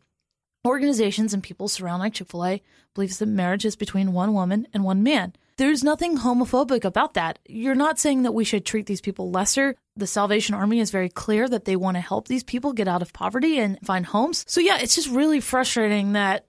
organizations 0.66 1.34
and 1.34 1.44
people 1.44 1.68
surrounding 1.68 2.12
Chick 2.12 2.28
fil 2.30 2.46
A 2.46 2.62
believes 2.94 3.20
that 3.20 3.28
marriage 3.28 3.66
is 3.66 3.76
between 3.76 4.14
one 4.14 4.34
woman 4.34 4.68
and 4.74 4.84
one 4.84 5.04
man. 5.04 5.34
There's 5.58 5.84
nothing 5.84 6.18
homophobic 6.18 6.84
about 6.84 7.14
that. 7.14 7.40
You're 7.48 7.76
not 7.76 7.98
saying 7.98 8.24
that 8.24 8.34
we 8.34 8.44
should 8.44 8.66
treat 8.66 8.88
these 8.88 9.00
people 9.00 9.32
lesser. 9.32 9.76
The 9.96 10.08
Salvation 10.08 10.54
Army 10.54 10.80
is 10.82 10.92
very 10.92 11.08
clear 11.08 11.48
that 11.48 11.64
they 11.64 11.78
want 11.78 11.96
to 11.96 12.02
help 12.02 12.28
these 12.28 12.44
people 12.44 12.74
get 12.74 12.90
out 12.90 13.02
of 13.02 13.14
poverty 13.14 13.58
and 13.60 13.80
find 13.86 14.06
homes. 14.06 14.44
So, 14.50 14.60
yeah, 14.60 14.80
it's 14.82 14.96
just 14.96 15.10
really 15.10 15.40
frustrating 15.40 16.14
that 16.14 16.46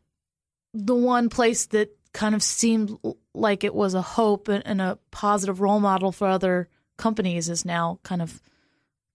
the 0.74 0.96
one 0.96 1.28
place 1.28 1.66
that 1.66 1.96
kind 2.12 2.34
of 2.34 2.42
seemed 2.42 2.98
like 3.34 3.62
it 3.62 3.74
was 3.74 3.94
a 3.94 4.02
hope 4.02 4.48
and, 4.48 4.80
a 4.80 4.98
positive 5.12 5.60
role 5.60 5.78
model 5.78 6.10
for 6.10 6.26
other 6.26 6.68
companies 6.96 7.48
is 7.48 7.64
now 7.64 8.00
kind 8.02 8.22
of 8.22 8.40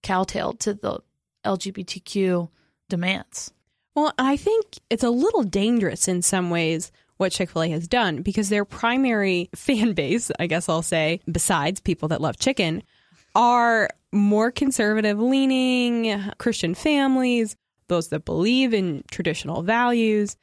cowtailed 0.02 0.60
to 0.60 0.74
the 0.74 1.00
LGBTQ 1.44 2.48
demands. 2.88 3.52
Well, 3.94 4.12
I 4.18 4.36
think 4.36 4.78
it's 4.88 5.04
a 5.04 5.10
little 5.10 5.42
dangerous 5.42 6.08
in 6.08 6.22
some 6.22 6.50
ways 6.50 6.92
what 7.18 7.32
Chick 7.32 7.50
fil 7.50 7.62
A 7.62 7.70
has 7.70 7.86
done 7.86 8.22
because 8.22 8.48
their 8.48 8.64
primary 8.64 9.48
fan 9.54 9.92
base, 9.92 10.30
I 10.38 10.46
guess 10.46 10.68
I'll 10.68 10.82
say, 10.82 11.20
besides 11.30 11.80
people 11.80 12.08
that 12.08 12.20
love 12.20 12.38
chicken, 12.38 12.82
are 13.34 13.88
more 14.12 14.50
conservative 14.50 15.18
leaning 15.18 16.30
Christian 16.38 16.74
families, 16.74 17.56
those 17.88 18.08
that 18.08 18.24
believe 18.24 18.74
in 18.74 19.04
traditional 19.10 19.62
values. 19.62 20.36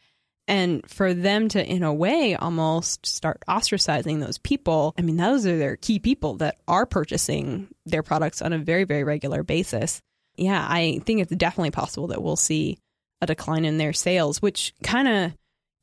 And 0.48 0.88
for 0.90 1.14
them 1.14 1.48
to, 1.50 1.64
in 1.64 1.84
a 1.84 1.94
way, 1.94 2.36
almost 2.36 3.06
start 3.06 3.44
ostracizing 3.48 4.20
those 4.20 4.40
people, 4.40 4.96
I 4.98 5.04
mean, 5.04 5.18
those 5.18 5.46
are 5.46 5.58
their 5.58 5.76
key 5.76 6.00
people 6.00 6.38
that 6.38 6.58
are 6.68 6.88
purchasing 6.88 7.68
their 7.86 8.02
products 8.02 8.42
on 8.42 8.54
a 8.54 8.58
very, 8.58 8.84
very 8.84 9.04
regular 9.04 9.44
basis. 9.44 10.02
Yeah, 10.40 10.66
I 10.68 11.02
think 11.06 11.20
it's 11.20 11.36
definitely 11.36 11.72
possible 11.72 12.08
that 12.08 12.24
we'll 12.24 12.38
see 12.38 12.78
a 13.22 13.26
decline 13.26 13.66
in 13.66 13.78
their 13.78 13.92
sales, 13.92 14.42
which 14.42 14.74
kind 14.84 15.08
of 15.08 15.34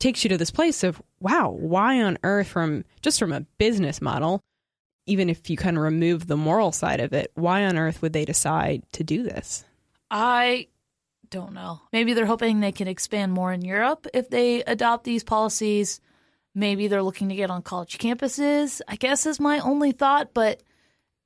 takes 0.01 0.25
you 0.25 0.31
to 0.31 0.39
this 0.39 0.51
place 0.51 0.83
of, 0.83 1.01
wow, 1.21 1.51
why 1.51 2.03
on 2.03 2.17
earth, 2.23 2.49
from 2.49 2.85
just 3.03 3.19
from 3.19 3.33
a 3.33 3.43
business 3.59 4.01
model, 4.01 4.41
even 5.07 5.29
if 5.29 5.51
you 5.51 5.59
kind 5.59 5.77
of 5.77 5.83
remove 5.83 6.27
the 6.27 6.39
moral 6.39 6.73
side 6.73 7.01
of 7.01 7.13
it, 7.13 7.31
why 7.35 7.65
on 7.67 7.77
earth 7.77 8.01
would 8.01 8.15
they 8.15 8.25
decide 8.25 8.83
to 8.93 9.05
do 9.05 9.23
this? 9.23 9.65
I 10.11 10.69
don't 11.29 11.53
know. 11.53 11.83
Maybe 11.93 12.15
they're 12.15 12.25
hoping 12.25 12.61
they 12.61 12.73
can 12.73 12.89
expand 12.89 13.33
more 13.33 13.53
in 13.53 13.63
Europe 13.63 14.07
if 14.15 14.31
they 14.31 14.63
adopt 14.65 15.05
these 15.05 15.23
policies. 15.23 16.01
Maybe 16.55 16.89
they're 16.89 17.03
looking 17.03 17.29
to 17.29 17.37
get 17.37 17.51
on 17.51 17.61
college 17.61 17.99
campuses, 17.99 18.81
I 18.89 18.97
guess 18.97 19.27
is 19.27 19.39
my 19.39 19.59
only 19.59 19.93
thought. 19.93 20.33
But 20.33 20.63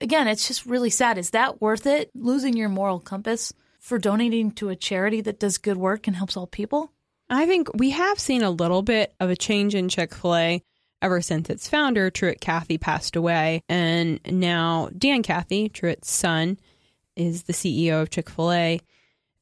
again, 0.01 0.29
it's 0.29 0.49
just 0.49 0.67
really 0.67 0.91
sad. 0.91 1.19
Is 1.19 1.31
that 1.31 1.61
worth 1.61 1.87
it? 1.87 2.11
Losing 2.15 2.57
your 2.57 2.69
moral 2.69 3.01
compass 3.01 3.53
for 3.79 3.99
donating 3.99 4.51
to 4.53 4.69
a 4.69 4.77
charity 4.77 5.21
that 5.23 5.41
does 5.41 5.59
good 5.59 5.77
work 5.77 6.07
and 6.07 6.17
helps 6.17 6.37
all 6.37 6.47
people? 6.47 6.93
I 7.29 7.47
think 7.47 7.69
we 7.75 7.91
have 7.91 8.19
seen 8.19 8.43
a 8.43 8.51
little 8.51 8.83
bit 8.83 9.15
of 9.21 9.31
a 9.31 9.37
change 9.37 9.75
in 9.75 9.89
Chick 9.89 10.15
fil 10.15 10.35
A 10.35 10.63
ever 11.01 11.23
since 11.23 11.49
its 11.49 11.69
founder, 11.69 12.11
Truett 12.11 12.41
Cathy, 12.41 12.77
passed 12.77 13.17
away. 13.17 13.63
And 13.69 14.21
now 14.27 14.91
Dan 14.97 15.23
Cathy, 15.23 15.69
Truett's 15.69 16.11
son, 16.11 16.59
is 17.17 17.45
the 17.45 17.53
CEO 17.53 18.03
of 18.03 18.11
Chick 18.11 18.29
fil 18.29 18.53
A. 18.53 18.81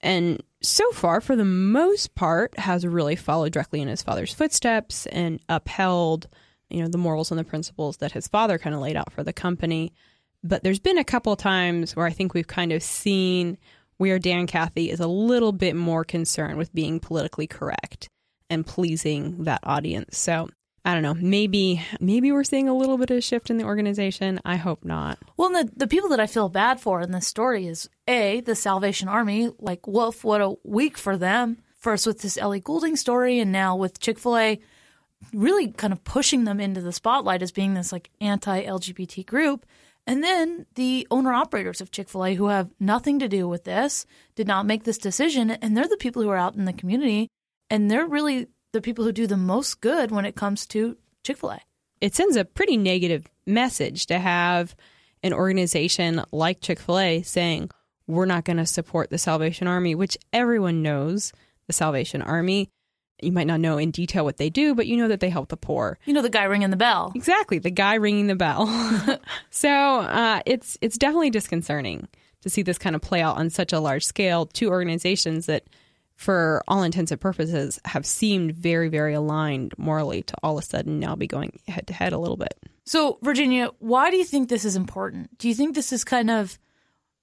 And 0.01 0.43
so 0.63 0.91
far, 0.93 1.21
for 1.21 1.35
the 1.35 1.45
most 1.45 2.15
part, 2.15 2.57
has 2.59 2.87
really 2.87 3.17
followed 3.17 3.53
directly 3.53 3.81
in 3.81 3.89
his 3.89 4.03
father's 4.03 4.35
footsteps 4.35 5.07
and 5.07 5.41
upheld, 5.49 6.29
you 6.69 6.83
know, 6.83 6.89
the 6.89 6.99
morals 6.99 7.31
and 7.31 7.39
the 7.39 7.45
principles 7.45 7.97
that 7.99 8.13
his 8.13 8.29
father 8.29 8.59
kind 8.59 8.75
of 8.75 8.83
laid 8.83 8.97
out 8.97 9.13
for 9.13 9.25
the 9.25 9.33
company. 9.33 9.93
But 10.43 10.63
there's 10.63 10.79
been 10.79 10.99
a 10.99 11.05
couple 11.05 11.35
times 11.37 11.97
where 11.97 12.07
I 12.07 12.13
think 12.13 12.35
we've 12.35 12.47
kind 12.47 12.73
of 12.73 12.83
seen 12.83 13.59
where 13.97 14.19
Dan 14.19 14.47
Cathy 14.47 14.91
is 14.91 15.01
a 15.01 15.09
little 15.09 15.53
bit 15.53 15.75
more 15.75 16.05
concerned 16.05 16.57
with 16.57 16.73
being 16.73 17.01
politically 17.01 17.47
correct 17.47 18.09
and 18.49 18.67
pleasing 18.67 19.45
that 19.45 19.61
audience. 19.65 20.17
So 20.17 20.49
I 20.85 20.95
don't 20.95 21.03
know. 21.03 21.15
Maybe 21.15 21.85
maybe 22.01 22.33
we're 22.33 22.45
seeing 22.45 22.69
a 22.69 22.75
little 22.75 22.97
bit 22.97 23.11
of 23.11 23.19
a 23.19 23.21
shift 23.21 23.51
in 23.51 23.59
the 23.59 23.65
organization. 23.65 24.41
I 24.45 24.57
hope 24.57 24.85
not. 24.85 25.19
Well, 25.37 25.51
the 25.51 25.71
the 25.77 25.87
people 25.87 26.09
that 26.11 26.21
I 26.21 26.27
feel 26.27 26.49
bad 26.49 26.81
for 26.81 27.03
in 27.03 27.11
this 27.11 27.27
story 27.27 27.67
is 27.67 27.91
a 28.07 28.41
the 28.41 28.55
Salvation 28.55 29.09
Army. 29.09 29.51
Like, 29.59 29.87
woof, 29.87 30.25
what 30.25 30.41
a 30.41 30.55
week 30.65 30.97
for 30.97 31.17
them. 31.17 31.59
First 31.77 32.07
with 32.07 32.23
this 32.23 32.39
Ellie 32.39 32.61
Goulding 32.61 32.97
story, 32.97 33.39
and 33.39 33.53
now 33.53 33.77
with 33.77 34.01
Chick 34.01 34.19
Fil 34.19 34.37
A, 34.37 34.61
really 35.35 35.69
kind 35.73 35.93
of 35.93 36.03
pushing 36.05 36.45
them 36.45 36.61
into 36.61 36.81
the 36.81 36.93
spotlight 36.93 37.43
as 37.43 37.53
being 37.53 37.75
this 37.75 37.93
like 37.93 38.11
anti 38.21 38.65
LGBT 38.65 39.27
group. 39.27 39.67
And 40.09 40.25
then 40.25 40.65
the 40.75 41.07
owner 41.11 41.35
operators 41.35 41.83
of 41.83 41.91
Chick 41.91 42.09
fil 42.09 42.25
A, 42.25 42.35
who 42.35 42.47
have 42.47 42.71
nothing 42.81 43.19
to 43.19 43.29
do 43.29 43.47
with 43.47 43.65
this, 43.65 44.07
did 44.35 44.47
not 44.47 44.65
make 44.65 44.85
this 44.85 44.97
decision. 44.97 45.51
And 45.51 45.77
they're 45.77 45.87
the 45.87 45.99
people 45.99 46.23
who 46.23 46.31
are 46.31 46.37
out 46.37 46.55
in 46.55 46.65
the 46.65 46.73
community. 46.73 47.29
And 47.69 47.91
they're 47.91 48.07
really 48.07 48.47
the 48.73 48.81
people 48.81 49.05
who 49.05 49.13
do 49.13 49.27
the 49.27 49.37
most 49.37 49.83
good 49.83 50.11
when 50.11 50.25
it 50.25 50.35
comes 50.35 50.67
to 50.69 50.97
Chick 51.25 51.37
fil 51.37 51.51
A. 51.51 51.61
It 52.01 52.15
sends 52.15 52.37
a 52.37 52.47
pretty 52.47 52.79
negative 52.79 53.27
message 53.47 54.07
to 54.07 54.19
have 54.19 54.75
an 55.23 55.35
organization 55.35 56.25
like 56.33 56.63
Chick 56.63 56.81
fil 56.81 56.99
A 56.99 57.23
saying, 57.23 57.71
we're 58.07 58.25
not 58.25 58.47
going 58.47 58.57
to 58.57 58.65
support 58.65 59.11
the 59.11 59.19
Salvation 59.19 59.69
Army, 59.69 59.95
which 59.95 60.17
everyone 60.33 60.81
knows 60.81 61.35
the 61.67 61.75
Salvation 61.75 62.23
Army. 62.23 62.71
You 63.21 63.33
might 63.33 63.47
not 63.47 63.61
know 63.61 63.79
in 63.79 63.91
detail 63.91 64.25
what 64.25 64.37
they 64.37 64.51
do, 64.51 64.75
but 64.75 64.87
you 64.87 64.97
know 64.97 65.09
that 65.09 65.21
they 65.21 65.31
help 65.31 65.49
the 65.49 65.57
poor. 65.57 65.99
You 66.05 66.13
know 66.13 66.23
the 66.23 66.31
guy 66.31 66.45
ringing 66.45 66.71
the 66.71 66.77
bell. 66.77 67.13
Exactly, 67.15 67.59
the 67.59 67.71
guy 67.71 67.95
ringing 67.95 68.27
the 68.27 68.37
bell. 68.37 68.67
so 69.51 69.71
uh, 69.71 70.41
it's 70.47 70.79
it's 70.81 70.99
definitely 70.99 71.31
disconcerting 71.31 72.09
to 72.43 72.51
see 72.51 72.63
this 72.63 72.79
kind 72.79 72.95
of 72.95 73.03
play 73.03 73.21
out 73.21 73.37
on 73.37 73.51
such 73.51 73.73
a 73.73 73.81
large 73.81 74.05
scale. 74.05 74.47
Two 74.47 74.69
organizations 74.71 75.47
that 75.47 75.65
for 76.19 76.65
all 76.67 76.83
intents 76.83 77.13
and 77.13 77.21
purposes, 77.21 77.79
have 77.85 78.05
seemed 78.05 78.53
very, 78.53 78.89
very 78.89 79.15
aligned 79.15 79.73
morally 79.79 80.25
to 80.25 80.35
all 80.43 80.59
of 80.59 80.65
a 80.65 80.67
sudden 80.67 80.99
now 80.99 81.15
be 81.15 81.29
going 81.29 81.61
head 81.69 81.87
to 81.87 81.95
head 81.95 82.13
a 82.13 82.19
little 82.19 82.37
bit. 82.37 82.59
So, 82.85 83.19
Virginia, 83.23 83.71
why 83.79 84.11
do 84.11 84.17
you 84.17 84.25
think 84.25 84.49
this 84.49 84.65
is 84.65 84.75
important? 84.75 85.39
Do 85.39 85.47
you 85.49 85.55
think 85.55 85.77
this 85.77 85.93
is 85.93 86.03
kind 86.03 86.29
of 86.29 86.59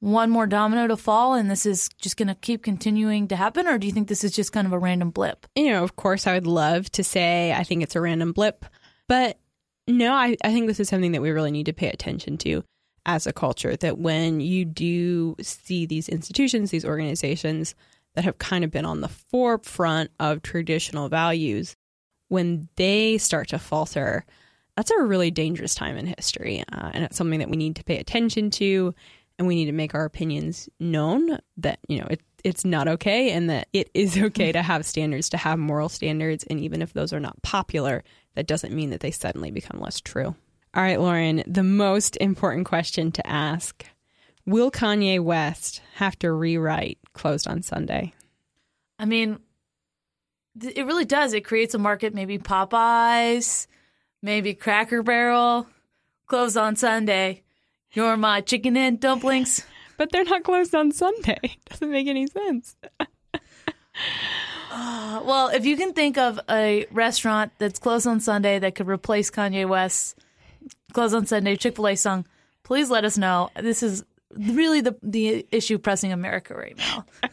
one 0.06 0.30
more 0.30 0.46
domino 0.46 0.86
to 0.88 0.96
fall 0.96 1.34
and 1.34 1.50
this 1.50 1.66
is 1.66 1.90
just 2.00 2.16
going 2.16 2.28
to 2.28 2.36
keep 2.36 2.62
continuing 2.62 3.28
to 3.28 3.36
happen? 3.36 3.68
Or 3.68 3.80
do 3.80 3.88
you 3.88 3.94
think 3.94 4.08
this 4.08 4.24
is 4.24 4.32
just 4.32 4.54
kind 4.54 4.68
of 4.68 4.74
a 4.74 4.78
random 4.78 5.10
blip? 5.10 5.48
You 5.56 5.72
know, 5.72 5.84
of 5.84 5.96
course, 5.96 6.28
I 6.28 6.34
would 6.34 6.46
love 6.46 6.92
to 6.92 7.04
say 7.04 7.52
I 7.52 7.64
think 7.64 7.82
it's 7.82 7.96
a 7.96 8.02
random 8.02 8.32
blip, 8.32 8.66
but 9.08 9.40
no, 9.88 10.14
I, 10.14 10.38
I 10.44 10.54
think 10.54 10.68
this 10.68 10.80
is 10.80 10.90
something 10.90 11.12
that 11.14 11.24
we 11.24 11.32
really 11.32 11.50
need 11.50 11.66
to 11.66 11.74
pay 11.74 11.90
attention 11.90 12.38
to 12.40 12.64
as 13.08 13.26
a 13.26 13.34
culture. 13.34 13.76
That 13.76 13.98
when 13.98 14.42
you 14.42 14.64
do 14.64 15.36
see 15.42 15.88
these 15.88 16.08
institutions, 16.08 16.70
these 16.70 16.86
organizations, 16.86 17.74
that 18.14 18.26
have 18.26 18.38
kind 18.38 18.64
of 18.64 18.72
been 18.72 18.86
on 18.86 19.02
the 19.02 19.10
forefront 19.10 20.12
of 20.20 20.44
traditional 20.44 21.10
values, 21.10 21.76
when 22.28 22.70
they 22.76 23.18
start 23.18 23.50
to 23.50 23.60
falter, 23.60 24.24
that's 24.78 24.92
a 24.92 25.02
really 25.02 25.32
dangerous 25.32 25.74
time 25.74 25.98
in 25.98 26.06
history. 26.06 26.64
Uh, 26.72 26.92
and 26.94 27.04
it's 27.04 27.18
something 27.18 27.40
that 27.40 27.50
we 27.50 27.58
need 27.58 27.76
to 27.78 27.84
pay 27.84 27.98
attention 27.98 28.52
to. 28.52 28.94
And 29.38 29.48
we 29.48 29.56
need 29.56 29.66
to 29.66 29.74
make 29.74 29.94
our 29.94 30.06
opinions 30.06 30.70
known 30.80 31.40
that, 31.58 31.80
you 31.88 32.00
know, 32.00 32.08
it, 32.10 32.22
it's 32.44 32.64
not 32.64 32.88
okay 32.88 33.32
and 33.32 33.50
that 33.50 33.68
it 33.74 33.90
is 33.94 34.18
okay 34.24 34.52
to 34.52 34.62
have 34.62 34.86
standards, 34.86 35.30
to 35.30 35.38
have 35.38 35.60
moral 35.60 35.90
standards. 35.90 36.44
And 36.50 36.60
even 36.60 36.82
if 36.82 36.94
those 36.94 37.12
are 37.12 37.20
not 37.20 37.42
popular, 37.42 38.04
that 38.36 38.48
doesn't 38.48 38.74
mean 38.74 38.92
that 38.92 39.02
they 39.02 39.12
suddenly 39.12 39.52
become 39.52 39.80
less 39.80 40.00
true. 40.00 40.36
All 40.74 40.84
right, 40.84 41.00
Lauren, 41.00 41.44
the 41.48 41.64
most 41.64 42.18
important 42.18 42.66
question 42.66 43.12
to 43.14 43.26
ask 43.28 43.86
Will 44.46 44.70
Kanye 44.70 45.20
West 45.20 45.82
have 45.96 46.20
to 46.20 46.32
rewrite 46.32 47.00
Closed 47.14 47.48
on 47.48 47.62
Sunday? 47.62 48.14
I 49.00 49.06
mean, 49.06 49.40
it 50.62 50.86
really 50.86 51.06
does. 51.06 51.34
It 51.34 51.46
creates 51.46 51.74
a 51.74 51.80
market, 51.80 52.14
maybe 52.14 52.38
Popeyes, 52.38 53.68
maybe 54.22 54.54
Cracker 54.54 55.02
Barrel, 55.02 55.68
closed 56.28 56.58
on 56.58 56.76
Sunday. 56.76 57.44
You're 57.96 58.18
my 58.18 58.42
chicken 58.42 58.76
and 58.76 59.00
dumplings. 59.00 59.66
But 59.98 60.12
they're 60.12 60.26
not 60.26 60.44
closed 60.44 60.76
on 60.76 60.92
Sunday. 60.92 61.40
Doesn't 61.70 61.90
make 61.90 62.08
any 62.08 62.28
sense. 62.28 62.76
uh, 64.72 65.22
well, 65.24 65.48
if 65.48 65.66
you 65.66 65.78
can 65.78 65.94
think 65.94 66.18
of 66.18 66.38
a 66.50 66.86
restaurant 66.92 67.54
that's 67.58 67.80
closed 67.80 68.06
on 68.06 68.20
Sunday 68.20 68.60
that 68.60 68.76
could 68.76 68.90
replace 68.90 69.32
Kanye 69.32 69.68
West's 69.68 70.16
closed 70.92 71.16
on 71.16 71.26
Sunday 71.26 71.56
Chick 71.56 71.78
fil 71.78 71.88
A 71.88 71.96
song, 71.96 72.26
please 72.64 72.90
let 72.90 73.06
us 73.06 73.18
know. 73.18 73.50
This 73.56 73.82
is 73.82 74.04
really 74.38 74.82
the 74.82 74.98
the 75.02 75.48
issue 75.52 75.78
pressing 75.78 76.12
America 76.12 76.54
right 76.54 76.78
now. 76.78 77.06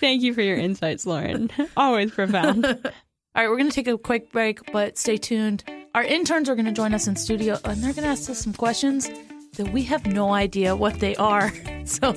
Thank 0.00 0.22
you 0.22 0.32
for 0.32 0.40
your 0.40 0.56
insights, 0.56 1.04
Lauren. 1.04 1.50
Always 1.76 2.10
profound. 2.12 2.64
All 2.64 2.72
right, 3.34 3.48
we're 3.48 3.56
going 3.56 3.68
to 3.68 3.74
take 3.74 3.88
a 3.88 3.98
quick 3.98 4.30
break, 4.32 4.72
but 4.72 4.96
stay 4.96 5.16
tuned. 5.16 5.64
Our 5.94 6.04
interns 6.04 6.48
are 6.48 6.54
going 6.54 6.66
to 6.66 6.72
join 6.72 6.94
us 6.94 7.06
in 7.06 7.16
studio 7.16 7.58
and 7.64 7.82
they're 7.82 7.92
going 7.92 8.04
to 8.04 8.10
ask 8.10 8.30
us 8.30 8.40
some 8.40 8.52
questions 8.52 9.10
that 9.56 9.72
we 9.72 9.82
have 9.84 10.06
no 10.06 10.32
idea 10.32 10.74
what 10.76 11.00
they 11.00 11.16
are. 11.16 11.52
So 11.86 12.08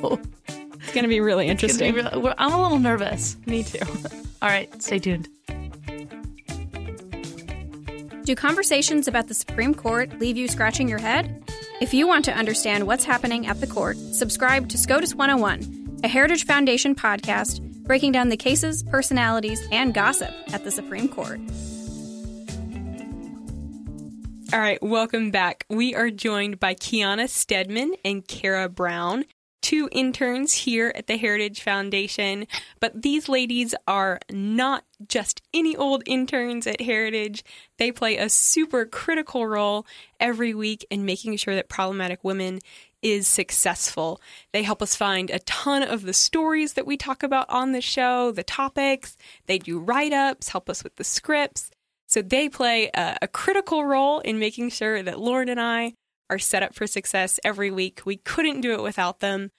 It's 0.47 0.93
going 0.93 1.03
to 1.03 1.09
be 1.09 1.19
really 1.19 1.47
interesting. 1.49 1.93
be 1.93 1.99
real- 2.01 2.33
I'm 2.37 2.53
a 2.53 2.61
little 2.61 2.79
nervous. 2.79 3.35
Me 3.45 3.63
too. 3.63 3.79
All 4.41 4.47
right, 4.47 4.81
stay 4.81 4.97
tuned. 4.97 5.27
Do 8.23 8.33
conversations 8.33 9.07
about 9.09 9.27
the 9.27 9.33
Supreme 9.33 9.73
Court 9.73 10.19
leave 10.19 10.37
you 10.37 10.47
scratching 10.47 10.87
your 10.87 10.99
head? 10.99 11.43
If 11.81 11.93
you 11.93 12.07
want 12.07 12.23
to 12.25 12.33
understand 12.33 12.87
what's 12.87 13.03
happening 13.03 13.45
at 13.47 13.59
the 13.59 13.67
court, 13.67 13.97
subscribe 13.97 14.69
to 14.69 14.77
SCOTUS 14.77 15.15
101, 15.15 15.99
a 16.03 16.07
Heritage 16.07 16.45
Foundation 16.45 16.95
podcast 16.95 17.59
breaking 17.83 18.13
down 18.13 18.29
the 18.29 18.37
cases, 18.37 18.83
personalities, 18.83 19.61
and 19.71 19.93
gossip 19.93 20.33
at 20.53 20.63
the 20.63 20.71
Supreme 20.71 21.07
Court. 21.09 21.39
All 24.53 24.59
right, 24.59 24.81
welcome 24.81 25.29
back. 25.29 25.65
We 25.69 25.93
are 25.93 26.09
joined 26.09 26.57
by 26.57 26.73
Kiana 26.73 27.27
Stedman 27.27 27.95
and 28.05 28.25
Kara 28.25 28.69
Brown, 28.69 29.25
two 29.61 29.89
interns 29.91 30.53
here 30.53 30.93
at 30.95 31.07
the 31.07 31.17
Heritage 31.17 31.61
Foundation. 31.61 32.47
But 32.79 33.01
these 33.01 33.27
ladies 33.27 33.75
are 33.89 34.19
not 34.31 34.85
just 35.05 35.41
any 35.53 35.75
old 35.75 36.01
interns 36.05 36.65
at 36.65 36.79
Heritage. 36.79 37.43
They 37.77 37.91
play 37.91 38.15
a 38.15 38.29
super 38.29 38.85
critical 38.85 39.45
role 39.45 39.85
every 40.17 40.53
week 40.53 40.87
in 40.89 41.03
making 41.03 41.35
sure 41.35 41.55
that 41.55 41.67
problematic 41.67 42.23
women 42.23 42.59
is 43.01 43.27
successful. 43.27 44.21
They 44.53 44.63
help 44.63 44.81
us 44.81 44.95
find 44.95 45.29
a 45.29 45.39
ton 45.39 45.83
of 45.83 46.03
the 46.03 46.13
stories 46.13 46.73
that 46.73 46.87
we 46.87 46.95
talk 46.95 47.21
about 47.21 47.49
on 47.49 47.73
the 47.73 47.81
show, 47.81 48.31
the 48.31 48.43
topics. 48.43 49.17
They 49.45 49.59
do 49.59 49.77
write 49.77 50.13
ups, 50.13 50.49
help 50.49 50.69
us 50.69 50.85
with 50.85 50.95
the 50.95 51.03
scripts. 51.03 51.69
So 52.07 52.21
they 52.21 52.49
play 52.49 52.89
a, 52.93 53.17
a 53.23 53.27
critical 53.27 53.85
role 53.85 54.19
in 54.19 54.39
making 54.39 54.69
sure 54.69 55.03
that 55.03 55.19
Lauren 55.19 55.49
and 55.49 55.59
I 55.59 55.93
are 56.29 56.39
set 56.39 56.63
up 56.63 56.73
for 56.73 56.87
success 56.87 57.39
every 57.43 57.71
week. 57.71 58.01
We 58.05 58.17
couldn't 58.17 58.61
do 58.61 58.73
it 58.73 58.83
without 58.83 59.19
them. 59.19 59.51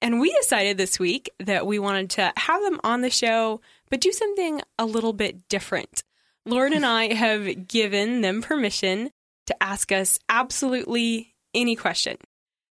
And 0.00 0.20
we 0.20 0.32
decided 0.32 0.76
this 0.76 0.98
week 0.98 1.30
that 1.38 1.66
we 1.66 1.78
wanted 1.78 2.10
to 2.10 2.32
have 2.36 2.62
them 2.62 2.80
on 2.84 3.00
the 3.00 3.10
show, 3.10 3.60
but 3.90 4.00
do 4.00 4.12
something 4.12 4.60
a 4.78 4.84
little 4.84 5.12
bit 5.12 5.48
different. 5.48 6.02
Lauren 6.46 6.74
and 6.74 6.84
I 6.84 7.12
have 7.14 7.68
given 7.68 8.20
them 8.20 8.42
permission 8.42 9.10
to 9.46 9.62
ask 9.62 9.92
us 9.92 10.18
absolutely 10.28 11.34
any 11.54 11.76
question. 11.76 12.16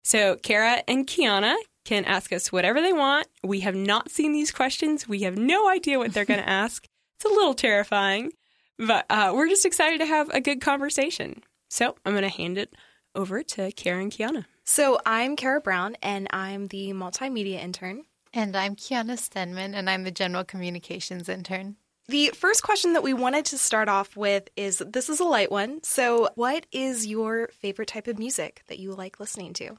So 0.03 0.38
Kara 0.38 0.83
and 0.88 1.05
Kiana 1.05 1.55
can 1.86 2.05
ask 2.05 2.31
us 2.33 2.51
whatever 2.51 2.81
they 2.81 2.93
want. 2.93 3.27
We 3.43 3.62
have 3.62 3.75
not 3.75 4.09
seen 4.09 4.31
these 4.31 4.51
questions. 4.51 5.07
We 5.07 5.21
have 5.21 5.38
no 5.38 5.69
idea 5.69 6.00
what 6.00 6.13
they're 6.13 6.25
going 6.25 6.39
to 6.43 6.50
ask. 6.50 6.86
It's 7.17 7.25
a 7.25 7.33
little 7.33 7.53
terrifying, 7.53 8.31
but 8.79 9.05
uh, 9.09 9.33
we're 9.36 9.50
just 9.50 9.65
excited 9.65 10.00
to 10.00 10.05
have 10.05 10.29
a 10.29 10.41
good 10.41 10.62
conversation. 10.62 11.43
So 11.69 11.95
I'm 12.05 12.13
going 12.13 12.24
to 12.24 12.29
hand 12.29 12.57
it 12.57 12.74
over 13.13 13.43
to 13.43 13.71
Kara 13.74 14.01
and 14.01 14.12
Kiana. 14.12 14.45
So 14.63 15.00
I'm 15.05 15.36
Kara 15.36 15.62
Brown, 15.62 15.98
and 16.01 16.27
I'm 16.31 16.67
the 16.67 16.93
multimedia 16.93 17.62
intern. 17.62 18.05
And 18.33 18.55
I'm 18.55 18.75
Kiana 18.75 19.17
Stenman, 19.17 19.74
and 19.74 19.89
I'm 19.89 20.03
the 20.03 20.12
General 20.12 20.43
Communications 20.43 21.29
intern. 21.29 21.75
The 22.07 22.29
first 22.29 22.63
question 22.63 22.93
that 22.93 23.03
we 23.03 23.13
wanted 23.13 23.45
to 23.45 23.57
start 23.59 23.88
off 23.88 24.17
with 24.17 24.50
is 24.55 24.79
this 24.79 25.09
is 25.09 25.19
a 25.19 25.25
light 25.25 25.51
one. 25.51 25.83
So, 25.83 26.29
what 26.33 26.65
is 26.71 27.05
your 27.05 27.50
favorite 27.59 27.88
type 27.89 28.07
of 28.07 28.17
music 28.17 28.63
that 28.67 28.79
you 28.79 28.93
like 28.93 29.19
listening 29.19 29.53
to? 29.53 29.77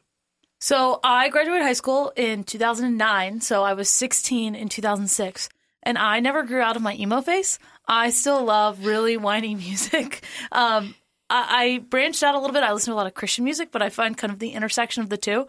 So 0.61 1.01
I 1.03 1.31
graduated 1.31 1.63
high 1.63 1.73
school 1.73 2.13
in 2.17 2.45
2009. 2.45 3.41
So 3.41 3.65
I 3.65 3.73
was 3.73 3.89
16 3.89 4.55
in 4.55 4.69
2006. 4.69 5.49
And 5.83 5.97
I 5.97 6.21
never 6.21 6.43
grew 6.43 6.61
out 6.61 6.77
of 6.77 6.83
my 6.83 6.95
emo 6.95 7.23
face. 7.23 7.59
I 7.91 8.11
still 8.11 8.45
love 8.45 8.87
really 8.87 9.17
whiny 9.17 9.55
music. 9.67 10.25
Um, 10.53 10.95
I, 11.29 11.65
I 11.65 11.79
branched 11.79 12.23
out 12.23 12.35
a 12.35 12.39
little 12.39 12.55
bit. 12.55 12.63
I 12.63 12.73
listen 12.73 12.93
to 12.93 12.95
a 12.95 12.97
lot 12.99 13.07
of 13.07 13.15
Christian 13.15 13.45
music, 13.45 13.71
but 13.73 13.83
I 13.83 13.89
find 13.91 14.17
kind 14.17 14.33
of 14.33 14.39
the 14.39 14.51
intersection 14.51 15.03
of 15.03 15.11
the 15.11 15.17
two. 15.17 15.41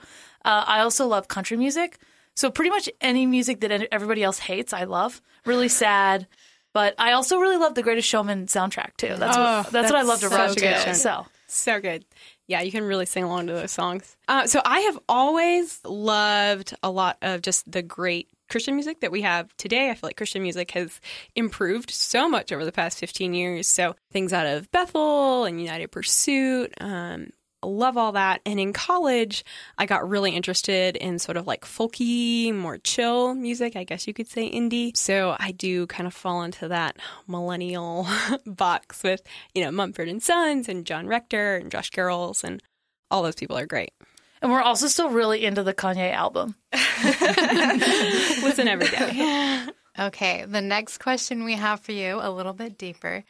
Uh, 0.44 0.64
I 0.68 0.80
also 0.82 1.08
love 1.08 1.28
country 1.28 1.56
music. 1.56 2.00
So 2.36 2.50
pretty 2.50 2.70
much 2.72 2.90
any 3.00 3.26
music 3.26 3.60
that 3.62 3.72
everybody 3.94 4.24
else 4.24 4.40
hates, 4.40 4.74
I 4.74 4.86
love. 4.86 5.22
Really 5.46 5.68
sad. 5.70 6.28
But 6.74 6.96
I 6.98 7.12
also 7.12 7.38
really 7.40 7.58
love 7.58 7.76
the 7.76 7.84
Greatest 7.84 8.08
Showman 8.08 8.46
soundtrack 8.48 8.96
too. 8.98 9.16
That's 9.18 9.36
Oh, 9.38 9.42
what, 9.64 9.72
that's, 9.72 9.92
what 9.92 10.00
I 10.00 10.04
love 10.04 10.22
to 10.22 10.30
that's 10.30 10.40
watch. 10.40 10.50
such 10.50 10.58
a 10.58 10.62
good 10.62 10.78
show. 10.86 10.94
So 10.94 11.26
So 11.48 11.82
good. 11.82 12.06
Yeah, 12.48 12.62
you 12.62 12.72
can 12.72 12.84
really 12.86 13.06
sing 13.06 13.24
along 13.26 13.48
to 13.48 13.54
those 13.54 13.72
songs. 13.72 14.16
Uh, 14.28 14.48
so 14.48 14.62
I 14.64 14.80
have 14.82 14.98
always 15.10 15.80
loved 15.84 16.74
a 16.82 16.90
lot 16.90 17.18
of 17.22 17.42
just 17.42 17.70
the 17.70 17.82
great 17.82 18.30
Christian 18.52 18.76
music 18.76 19.00
that 19.00 19.12
we 19.12 19.22
have 19.22 19.56
today. 19.56 19.90
I 19.90 19.94
feel 19.94 20.10
like 20.10 20.18
Christian 20.18 20.44
music 20.44 20.72
has 20.72 21.00
improved 21.36 21.90
so 21.90 22.30
much 22.30 22.52
over 22.52 22.66
the 22.66 22.72
past 22.72 23.00
15 23.00 23.34
years. 23.34 23.68
So 23.68 23.96
things 24.12 24.34
out 24.34 24.46
of 24.46 24.70
Bethel 24.72 25.46
and 25.46 25.62
United 25.62 25.90
Pursuit, 25.92 26.74
um, 26.82 27.30
love 27.64 27.96
all 27.96 28.12
that. 28.12 28.42
And 28.46 28.60
in 28.60 28.74
college, 28.74 29.46
I 29.78 29.86
got 29.86 30.08
really 30.08 30.36
interested 30.36 30.98
in 30.98 31.18
sort 31.18 31.38
of 31.38 31.48
like 31.48 31.62
folky, 31.62 32.54
more 32.54 32.78
chill 32.78 33.34
music. 33.36 33.76
I 33.78 33.86
guess 33.86 34.06
you 34.06 34.14
could 34.14 34.28
say 34.28 34.52
indie. 34.52 34.96
So 34.98 35.36
I 35.40 35.52
do 35.52 35.88
kind 35.88 36.06
of 36.06 36.14
fall 36.14 36.44
into 36.44 36.68
that 36.68 36.98
millennial 37.28 38.06
box 38.46 39.02
with, 39.02 39.22
you 39.56 39.64
know, 39.64 39.72
Mumford 39.72 40.10
and 40.10 40.22
Sons 40.22 40.68
and 40.68 40.86
John 40.86 41.08
Rector 41.08 41.56
and 41.56 41.72
Josh 41.72 41.90
Garrels 41.90 42.44
and 42.44 42.62
all 43.10 43.24
those 43.24 43.36
people 43.36 43.58
are 43.58 43.66
great. 43.66 43.94
And 44.42 44.52
we're 44.52 44.62
also 44.62 44.88
still 44.88 45.10
really 45.10 45.46
into 45.46 45.64
the 45.64 45.74
Kanye 45.74 46.12
album. 46.14 46.56
Listen 48.44 48.68
every 48.68 48.88
day. 48.88 49.68
Okay, 50.00 50.46
the 50.48 50.62
next 50.62 51.00
question 51.00 51.44
we 51.44 51.56
have 51.56 51.82
for 51.82 51.92
you, 51.92 52.18
a 52.22 52.32
little 52.32 52.54
bit 52.54 52.78
deeper. 52.78 53.26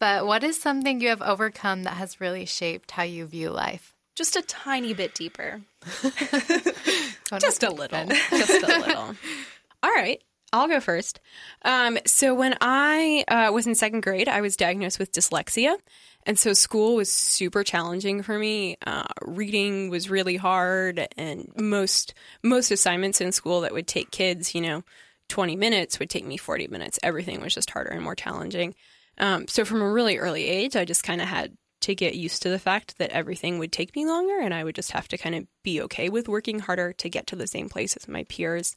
But 0.00 0.26
what 0.26 0.42
is 0.42 0.58
something 0.60 1.00
you 1.00 1.10
have 1.10 1.20
overcome 1.20 1.82
that 1.82 1.92
has 1.98 2.22
really 2.22 2.46
shaped 2.46 2.90
how 2.90 3.02
you 3.02 3.26
view 3.26 3.50
life? 3.50 3.94
Just 4.16 4.34
a 4.34 4.40
tiny 4.40 4.94
bit 4.94 5.14
deeper. 5.14 5.60
Just 7.38 7.62
a 7.62 7.70
little. 7.70 8.06
Just 8.30 8.62
a 8.62 8.78
little. 8.78 9.14
All 9.82 9.90
right. 9.90 10.22
I'll 10.56 10.68
go 10.68 10.80
first. 10.80 11.20
Um, 11.62 11.98
so 12.06 12.34
when 12.34 12.56
I 12.60 13.24
uh, 13.28 13.50
was 13.52 13.66
in 13.66 13.74
second 13.74 14.02
grade, 14.02 14.28
I 14.28 14.40
was 14.40 14.56
diagnosed 14.56 14.98
with 14.98 15.12
dyslexia, 15.12 15.76
and 16.24 16.38
so 16.38 16.52
school 16.52 16.96
was 16.96 17.10
super 17.10 17.62
challenging 17.62 18.22
for 18.22 18.38
me. 18.38 18.76
Uh, 18.86 19.04
reading 19.22 19.90
was 19.90 20.10
really 20.10 20.36
hard, 20.36 21.06
and 21.16 21.52
most 21.56 22.14
most 22.42 22.70
assignments 22.70 23.20
in 23.20 23.32
school 23.32 23.60
that 23.60 23.72
would 23.72 23.86
take 23.86 24.10
kids, 24.10 24.54
you 24.54 24.60
know, 24.60 24.82
twenty 25.28 25.56
minutes 25.56 25.98
would 25.98 26.10
take 26.10 26.26
me 26.26 26.36
forty 26.36 26.66
minutes. 26.66 26.98
Everything 27.02 27.40
was 27.40 27.54
just 27.54 27.70
harder 27.70 27.90
and 27.90 28.02
more 28.02 28.16
challenging. 28.16 28.74
Um, 29.18 29.46
so 29.48 29.64
from 29.64 29.80
a 29.82 29.90
really 29.90 30.18
early 30.18 30.46
age, 30.46 30.76
I 30.76 30.84
just 30.84 31.04
kind 31.04 31.20
of 31.20 31.28
had 31.28 31.56
to 31.82 31.94
get 31.94 32.14
used 32.14 32.42
to 32.42 32.48
the 32.48 32.58
fact 32.58 32.98
that 32.98 33.10
everything 33.10 33.58
would 33.58 33.70
take 33.70 33.94
me 33.94 34.06
longer, 34.06 34.40
and 34.40 34.52
I 34.52 34.64
would 34.64 34.74
just 34.74 34.92
have 34.92 35.08
to 35.08 35.18
kind 35.18 35.34
of 35.34 35.46
be 35.62 35.82
okay 35.82 36.08
with 36.08 36.28
working 36.28 36.58
harder 36.58 36.92
to 36.94 37.08
get 37.08 37.26
to 37.28 37.36
the 37.36 37.46
same 37.46 37.68
place 37.68 37.96
as 37.96 38.08
my 38.08 38.24
peers. 38.24 38.76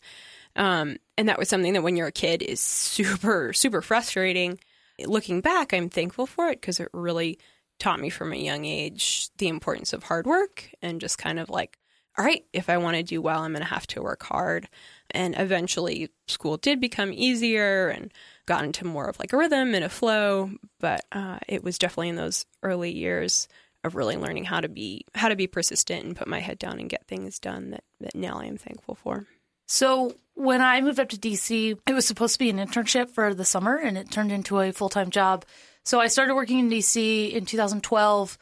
Um, 0.60 0.98
and 1.18 1.30
that 1.30 1.40
was 1.40 1.48
something 1.50 1.74
that 1.74 1.84
when 1.84 1.96
you're 1.96 2.08
a 2.08 2.12
kid 2.12 2.44
is 2.44 2.60
super, 2.60 3.54
super 3.54 3.82
frustrating. 3.82 4.60
Looking 5.04 5.40
back, 5.42 5.74
I'm 5.74 5.90
thankful 5.90 6.28
for 6.28 6.50
it 6.50 6.60
because 6.60 6.80
it 6.82 6.90
really 6.94 7.40
taught 7.80 8.02
me 8.02 8.10
from 8.10 8.34
a 8.34 8.36
young 8.36 8.66
age 8.66 9.30
the 9.38 9.48
importance 9.48 9.94
of 9.94 10.04
hard 10.04 10.28
work 10.28 10.70
and 10.82 11.00
just 11.00 11.18
kind 11.18 11.40
of 11.40 11.50
like, 11.50 11.80
all 12.18 12.26
right, 12.26 12.44
if 12.52 12.70
I 12.70 12.78
want 12.78 12.98
to 12.98 13.04
do 13.04 13.22
well, 13.22 13.44
I'm 13.44 13.54
going 13.54 13.64
to 13.64 13.70
have 13.70 13.88
to 13.88 14.02
work 14.02 14.24
hard. 14.24 14.68
And 15.12 15.40
eventually, 15.40 16.10
school 16.28 16.58
did 16.58 16.82
become 16.82 17.14
easier 17.14 17.88
and 17.88 18.12
got 18.46 18.66
into 18.66 18.86
more 18.86 19.08
of 19.08 19.18
like 19.20 19.32
a 19.32 19.38
rhythm 19.38 19.74
and 19.74 19.86
a 19.86 19.90
flow. 19.90 20.52
But 20.82 21.06
uh, 21.14 21.40
it 21.48 21.64
was 21.64 21.78
definitely 21.78 22.10
in 22.10 22.18
those 22.18 22.46
early 22.62 22.92
years 22.92 23.48
of 23.86 23.96
really 23.96 24.18
learning 24.18 24.44
how 24.44 24.60
to 24.60 24.68
be 24.68 25.06
how 25.16 25.30
to 25.30 25.38
be 25.38 25.48
persistent 25.48 26.04
and 26.04 26.16
put 26.18 26.28
my 26.28 26.40
head 26.40 26.60
down 26.60 26.80
and 26.80 26.90
get 26.90 27.08
things 27.08 27.40
done 27.40 27.70
that 27.70 27.86
that 28.02 28.16
now 28.16 28.42
I 28.42 28.46
am 28.46 28.58
thankful 28.58 28.96
for. 28.96 29.26
So 29.72 30.16
when 30.34 30.62
I 30.62 30.82
moved 30.82 31.00
up 31.00 31.10
to 31.10 31.18
DC, 31.18 31.78
it 31.86 31.94
was 31.94 32.08
supposed 32.08 32.34
to 32.34 32.40
be 32.40 32.50
an 32.50 32.58
internship 32.58 33.12
for 33.12 33.36
the 33.36 33.46
summer 33.46 33.76
and 33.76 34.00
it 34.00 34.10
turned 34.10 34.32
into 34.32 34.60
a 34.60 34.72
full 34.72 34.90
time 34.90 35.12
job. 35.12 35.46
So 35.86 36.00
I 36.00 36.08
started 36.08 36.34
working 36.34 36.58
in 36.58 36.72
DC 36.72 37.32
in 37.32 37.46
2012, 37.46 38.38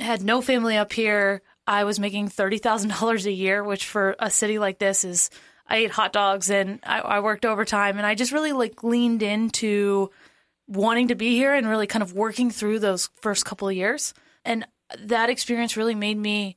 had 0.00 0.22
no 0.22 0.42
family 0.42 0.76
up 0.76 0.92
here. 0.92 1.42
I 1.68 1.84
was 1.84 2.00
making 2.00 2.30
$30,000 2.30 3.26
a 3.26 3.32
year, 3.32 3.62
which 3.62 3.86
for 3.86 4.16
a 4.18 4.28
city 4.28 4.58
like 4.58 4.80
this 4.80 5.04
is, 5.04 5.30
I 5.68 5.76
ate 5.76 5.92
hot 5.92 6.12
dogs 6.12 6.50
and 6.50 6.80
I, 6.82 6.98
I 6.98 7.20
worked 7.20 7.46
overtime 7.46 7.96
and 7.96 8.04
I 8.04 8.16
just 8.16 8.32
really 8.32 8.52
like 8.52 8.82
leaned 8.82 9.22
into 9.22 10.10
wanting 10.66 11.08
to 11.08 11.14
be 11.14 11.36
here 11.36 11.54
and 11.54 11.68
really 11.68 11.86
kind 11.86 12.02
of 12.02 12.12
working 12.12 12.50
through 12.50 12.80
those 12.80 13.08
first 13.20 13.44
couple 13.44 13.68
of 13.68 13.76
years. 13.76 14.14
And 14.44 14.66
that 14.98 15.30
experience 15.30 15.76
really 15.76 15.94
made 15.94 16.18
me 16.18 16.56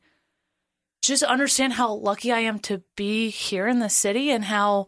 just 1.04 1.24
understand 1.24 1.74
how 1.74 1.94
lucky 1.94 2.32
I 2.32 2.40
am 2.40 2.60
to 2.60 2.82
be 2.96 3.30
here 3.30 3.68
in 3.68 3.80
the 3.80 3.90
city 3.90 4.32
and 4.32 4.44
how 4.46 4.88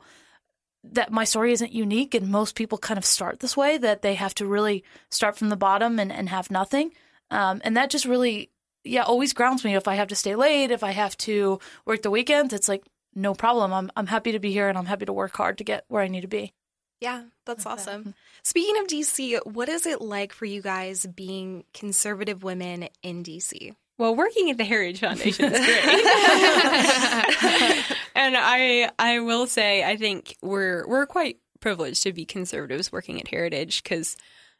that 0.83 1.11
my 1.11 1.23
story 1.23 1.51
isn't 1.51 1.71
unique 1.71 2.13
and 2.13 2.29
most 2.29 2.55
people 2.55 2.77
kind 2.77 2.97
of 2.97 3.05
start 3.05 3.39
this 3.39 3.57
way 3.57 3.77
that 3.77 4.01
they 4.01 4.15
have 4.15 4.35
to 4.35 4.45
really 4.45 4.83
start 5.09 5.37
from 5.37 5.49
the 5.49 5.55
bottom 5.55 5.99
and, 5.99 6.11
and 6.11 6.29
have 6.29 6.51
nothing 6.51 6.91
um, 7.31 7.59
and 7.63 7.75
that 7.75 7.89
just 7.89 8.05
really 8.05 8.51
yeah 8.83 9.01
always 9.01 9.33
grounds 9.33 9.63
me 9.63 9.73
if 9.75 9.87
i 9.87 9.95
have 9.95 10.09
to 10.09 10.15
stay 10.15 10.35
late 10.35 10.69
if 10.69 10.83
i 10.83 10.91
have 10.91 11.17
to 11.17 11.59
work 11.85 12.03
the 12.03 12.11
weekends 12.11 12.53
it's 12.53 12.69
like 12.69 12.83
no 13.15 13.33
problem. 13.33 13.73
I'm 13.73 13.91
I'm 13.95 14.07
happy 14.07 14.33
to 14.33 14.39
be 14.39 14.51
here 14.51 14.67
and 14.67 14.77
I'm 14.77 14.85
happy 14.85 15.05
to 15.05 15.13
work 15.13 15.35
hard 15.35 15.57
to 15.57 15.63
get 15.63 15.85
where 15.87 16.03
I 16.03 16.07
need 16.07 16.21
to 16.21 16.27
be. 16.27 16.53
Yeah, 17.01 17.23
that's 17.45 17.65
awesome. 17.65 18.13
Speaking 18.43 18.77
of 18.81 18.87
DC, 18.87 19.39
what 19.45 19.69
is 19.69 19.85
it 19.85 20.01
like 20.01 20.33
for 20.33 20.45
you 20.45 20.61
guys 20.61 21.05
being 21.05 21.63
conservative 21.73 22.43
women 22.43 22.89
in 23.03 23.23
DC? 23.23 23.75
Well, 23.97 24.15
working 24.15 24.51
at 24.51 24.57
the 24.57 24.65
Heritage 24.65 24.99
Foundation 24.99 25.45
is 25.45 25.51
great. 25.51 25.59
and 28.15 28.35
I 28.37 28.91
I 28.99 29.19
will 29.19 29.47
say 29.47 29.83
I 29.83 29.95
think 29.95 30.35
we're 30.41 30.85
we're 30.87 31.05
quite 31.05 31.37
privileged 31.61 32.03
to 32.03 32.13
be 32.13 32.25
conservatives 32.25 32.91
working 32.91 33.19
at 33.21 33.27
Heritage 33.27 33.83
because 33.83 34.17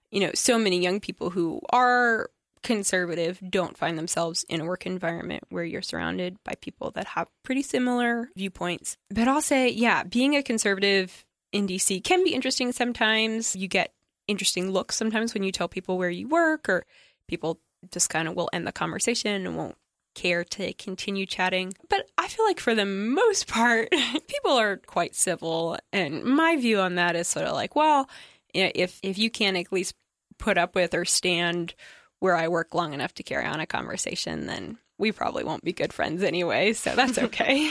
you 0.10 0.22
know 0.22 0.32
so 0.34 0.58
many 0.58 0.82
young 0.82 1.00
people 1.00 1.32
who 1.32 1.62
are 1.72 2.30
conservative 2.64 3.40
don't 3.48 3.78
find 3.78 3.98
themselves 3.98 4.44
in 4.50 4.60
a 4.60 4.66
work 4.66 4.88
environment 4.88 5.44
where 5.50 5.64
you're 5.64 5.84
surrounded 5.84 6.38
by 6.44 6.54
people 6.62 6.90
that 6.92 7.06
have 7.06 7.28
pretty 7.44 7.62
similar 7.62 8.30
viewpoints. 8.36 8.98
But 9.12 9.28
I'll 9.28 9.42
say, 9.42 9.70
yeah, 9.70 10.04
being 10.04 10.36
a 10.36 10.42
conservative 10.42 11.26
in 11.52 11.68
DC 11.68 12.04
can 12.04 12.24
be 12.24 12.34
interesting 12.34 12.72
sometimes. 12.72 13.56
You 13.56 13.68
get 13.68 13.94
interesting 14.28 14.72
looks 14.72 14.96
sometimes 14.96 15.36
when 15.36 15.44
you 15.44 15.52
tell 15.52 15.68
people 15.68 16.00
where 16.00 16.10
you 16.10 16.28
work, 16.28 16.68
or 16.68 16.86
people 17.28 17.60
just 17.92 18.10
kind 18.10 18.28
of 18.28 18.36
will 18.36 18.50
end 18.54 18.68
the 18.68 18.72
conversation 18.72 19.46
and 19.46 19.58
won't 19.58 19.78
care 20.16 20.44
to 20.44 20.74
continue 20.74 21.26
chatting. 21.26 21.74
But 21.90 22.10
I 22.18 22.28
feel 22.28 22.46
like 22.46 22.60
for 22.60 22.74
the 22.74 22.86
most 22.86 23.48
part, 23.48 23.92
people 24.28 24.52
are 24.52 24.78
quite 24.78 25.14
civil. 25.14 25.78
And 25.94 26.24
my 26.24 26.56
view 26.56 26.80
on 26.80 26.96
that 26.96 27.16
is 27.16 27.28
sort 27.28 27.46
of 27.46 27.54
like, 27.54 27.76
well, 27.76 28.10
if 28.54 29.00
if 29.04 29.18
you 29.18 29.30
can't 29.30 29.58
at 29.58 29.72
least 29.72 29.94
put 30.40 30.58
up 30.58 30.76
with 30.76 30.94
or 30.94 31.06
stand 31.06 31.76
where 32.20 32.36
I 32.36 32.48
work 32.48 32.74
long 32.74 32.94
enough 32.94 33.14
to 33.16 33.24
carry 33.24 33.46
on 33.46 33.60
a 33.60 33.66
conversation, 33.66 34.48
then 34.48 34.78
we 34.98 35.12
probably 35.12 35.44
won't 35.44 35.64
be 35.64 35.74
good 35.74 35.94
friends 35.94 36.24
anyway. 36.24 36.74
So 36.74 36.96
that's 36.96 37.18
okay. 37.26 37.70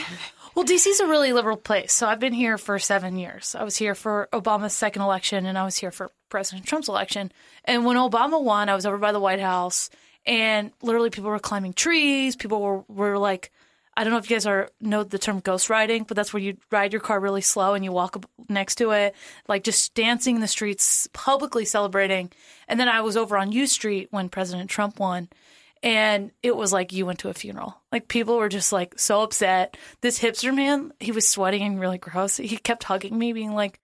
well, 0.53 0.65
DC's 0.65 0.99
a 0.99 1.07
really 1.07 1.33
liberal 1.33 1.57
place. 1.57 1.93
So 1.93 2.07
I've 2.07 2.19
been 2.19 2.33
here 2.33 2.57
for 2.57 2.77
seven 2.77 3.17
years. 3.17 3.55
I 3.55 3.63
was 3.63 3.77
here 3.77 3.95
for 3.95 4.29
Obama's 4.31 4.73
second 4.73 5.01
election 5.01 5.45
and 5.45 5.57
I 5.57 5.65
was 5.65 5.77
here 5.77 5.91
for 5.91 6.11
President 6.29 6.67
Trump's 6.67 6.87
election. 6.87 7.31
And 7.63 7.85
when 7.85 7.97
Obama 7.97 8.41
won, 8.41 8.69
I 8.69 8.75
was 8.75 8.85
over 8.85 8.97
by 8.97 9.11
the 9.11 9.19
White 9.19 9.39
House 9.39 9.89
and 10.25 10.71
literally 10.81 11.09
people 11.09 11.29
were 11.29 11.39
climbing 11.39 11.73
trees. 11.73 12.35
People 12.35 12.61
were, 12.61 12.83
were 12.87 13.17
like, 13.17 13.51
I 13.97 14.03
don't 14.03 14.11
know 14.11 14.19
if 14.19 14.29
you 14.29 14.35
guys 14.35 14.45
are 14.45 14.69
know 14.81 15.03
the 15.03 15.17
term 15.17 15.39
ghost 15.39 15.69
riding, 15.69 16.03
but 16.03 16.15
that's 16.15 16.33
where 16.33 16.43
you 16.43 16.57
ride 16.69 16.91
your 16.91 16.99
car 16.99 17.19
really 17.19 17.41
slow 17.41 17.73
and 17.73 17.83
you 17.83 17.91
walk 17.91 18.17
up 18.17 18.29
next 18.49 18.75
to 18.75 18.91
it, 18.91 19.15
like 19.47 19.63
just 19.63 19.93
dancing 19.93 20.35
in 20.35 20.41
the 20.41 20.47
streets, 20.47 21.07
publicly 21.13 21.63
celebrating. 21.63 22.31
And 22.67 22.79
then 22.79 22.89
I 22.89 23.01
was 23.01 23.15
over 23.15 23.37
on 23.37 23.53
U 23.53 23.67
Street 23.67 24.09
when 24.11 24.27
President 24.27 24.69
Trump 24.69 24.99
won, 24.99 25.29
and 25.81 26.31
it 26.43 26.57
was 26.57 26.73
like 26.73 26.91
you 26.91 27.05
went 27.05 27.19
to 27.19 27.29
a 27.29 27.33
funeral. 27.33 27.77
Like 27.91 28.09
people 28.09 28.37
were 28.37 28.49
just 28.49 28.73
like 28.73 28.99
so 28.99 29.21
upset. 29.21 29.77
This 30.01 30.19
hipster 30.19 30.53
man, 30.53 30.91
he 30.99 31.13
was 31.13 31.27
sweating 31.27 31.61
and 31.61 31.79
really 31.79 31.97
gross. 31.97 32.35
He 32.35 32.57
kept 32.57 32.83
hugging 32.83 33.17
me, 33.17 33.31
being 33.31 33.53
like, 33.53 33.79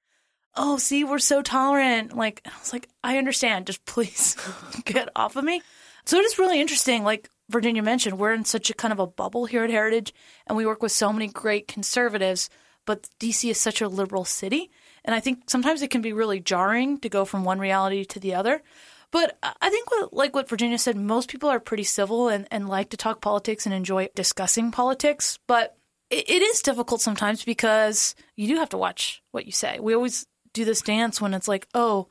"Oh, 0.56 0.78
see, 0.78 1.06
we're 1.06 1.20
so 1.20 1.42
tolerant." 1.42 2.18
Like 2.18 2.42
I 2.46 2.52
was 2.60 2.74
like, 2.74 2.90
"I 3.02 3.18
understand. 3.18 3.68
Just 3.68 3.86
please 3.86 4.36
get 4.84 5.08
off 5.16 5.38
of 5.38 5.46
me." 5.46 5.62
So 6.06 6.18
it 6.18 6.26
is 6.26 6.40
really 6.40 6.60
interesting. 6.62 7.04
Like 7.04 7.30
Virginia 7.50 7.84
mentioned, 7.84 8.18
we're 8.18 8.34
in 8.34 8.46
such 8.46 8.70
a 8.70 8.74
kind 8.74 8.92
of 8.92 9.00
a 9.00 9.08
bubble 9.08 9.46
here 9.46 9.64
at 9.64 9.70
Heritage, 9.70 10.14
and 10.48 10.58
we 10.58 10.66
work 10.66 10.82
with 10.82 10.92
so 10.92 11.12
many 11.12 11.28
great 11.28 11.68
conservatives. 11.68 12.50
But 12.86 13.08
DC 13.20 13.50
is 13.50 13.60
such 13.60 13.82
a 13.82 13.88
liberal 13.88 14.26
city, 14.26 14.72
and 15.06 15.14
I 15.14 15.20
think 15.20 15.44
sometimes 15.50 15.82
it 15.82 15.92
can 15.92 16.02
be 16.02 16.14
really 16.14 16.40
jarring 16.40 17.00
to 17.00 17.10
go 17.10 17.26
from 17.26 17.44
one 17.44 17.60
reality 17.60 18.06
to 18.06 18.20
the 18.20 18.34
other. 18.34 18.64
But 19.12 19.38
I 19.62 19.70
think, 19.70 19.92
what, 19.92 20.14
like 20.14 20.34
what 20.34 20.50
Virginia 20.50 20.78
said, 20.78 20.96
most 20.96 21.30
people 21.30 21.50
are 21.50 21.60
pretty 21.60 21.84
civil 21.84 22.30
and, 22.30 22.48
and 22.50 22.70
like 22.70 22.90
to 22.92 22.98
talk 22.98 23.22
politics 23.22 23.66
and 23.66 23.76
enjoy 23.76 24.08
discussing 24.16 24.72
politics. 24.72 25.38
But 25.48 25.78
it, 26.10 26.30
it 26.30 26.42
is 26.42 26.62
difficult 26.62 27.02
sometimes 27.02 27.44
because 27.44 28.16
you 28.38 28.48
do 28.48 28.56
have 28.56 28.70
to 28.70 28.78
watch 28.78 29.22
what 29.32 29.46
you 29.46 29.52
say. 29.52 29.80
We 29.80 29.94
always 29.94 30.26
do 30.54 30.64
this 30.64 30.82
dance 30.82 31.20
when 31.20 31.34
it's 31.34 31.48
like, 31.48 31.68
oh, 31.74 32.08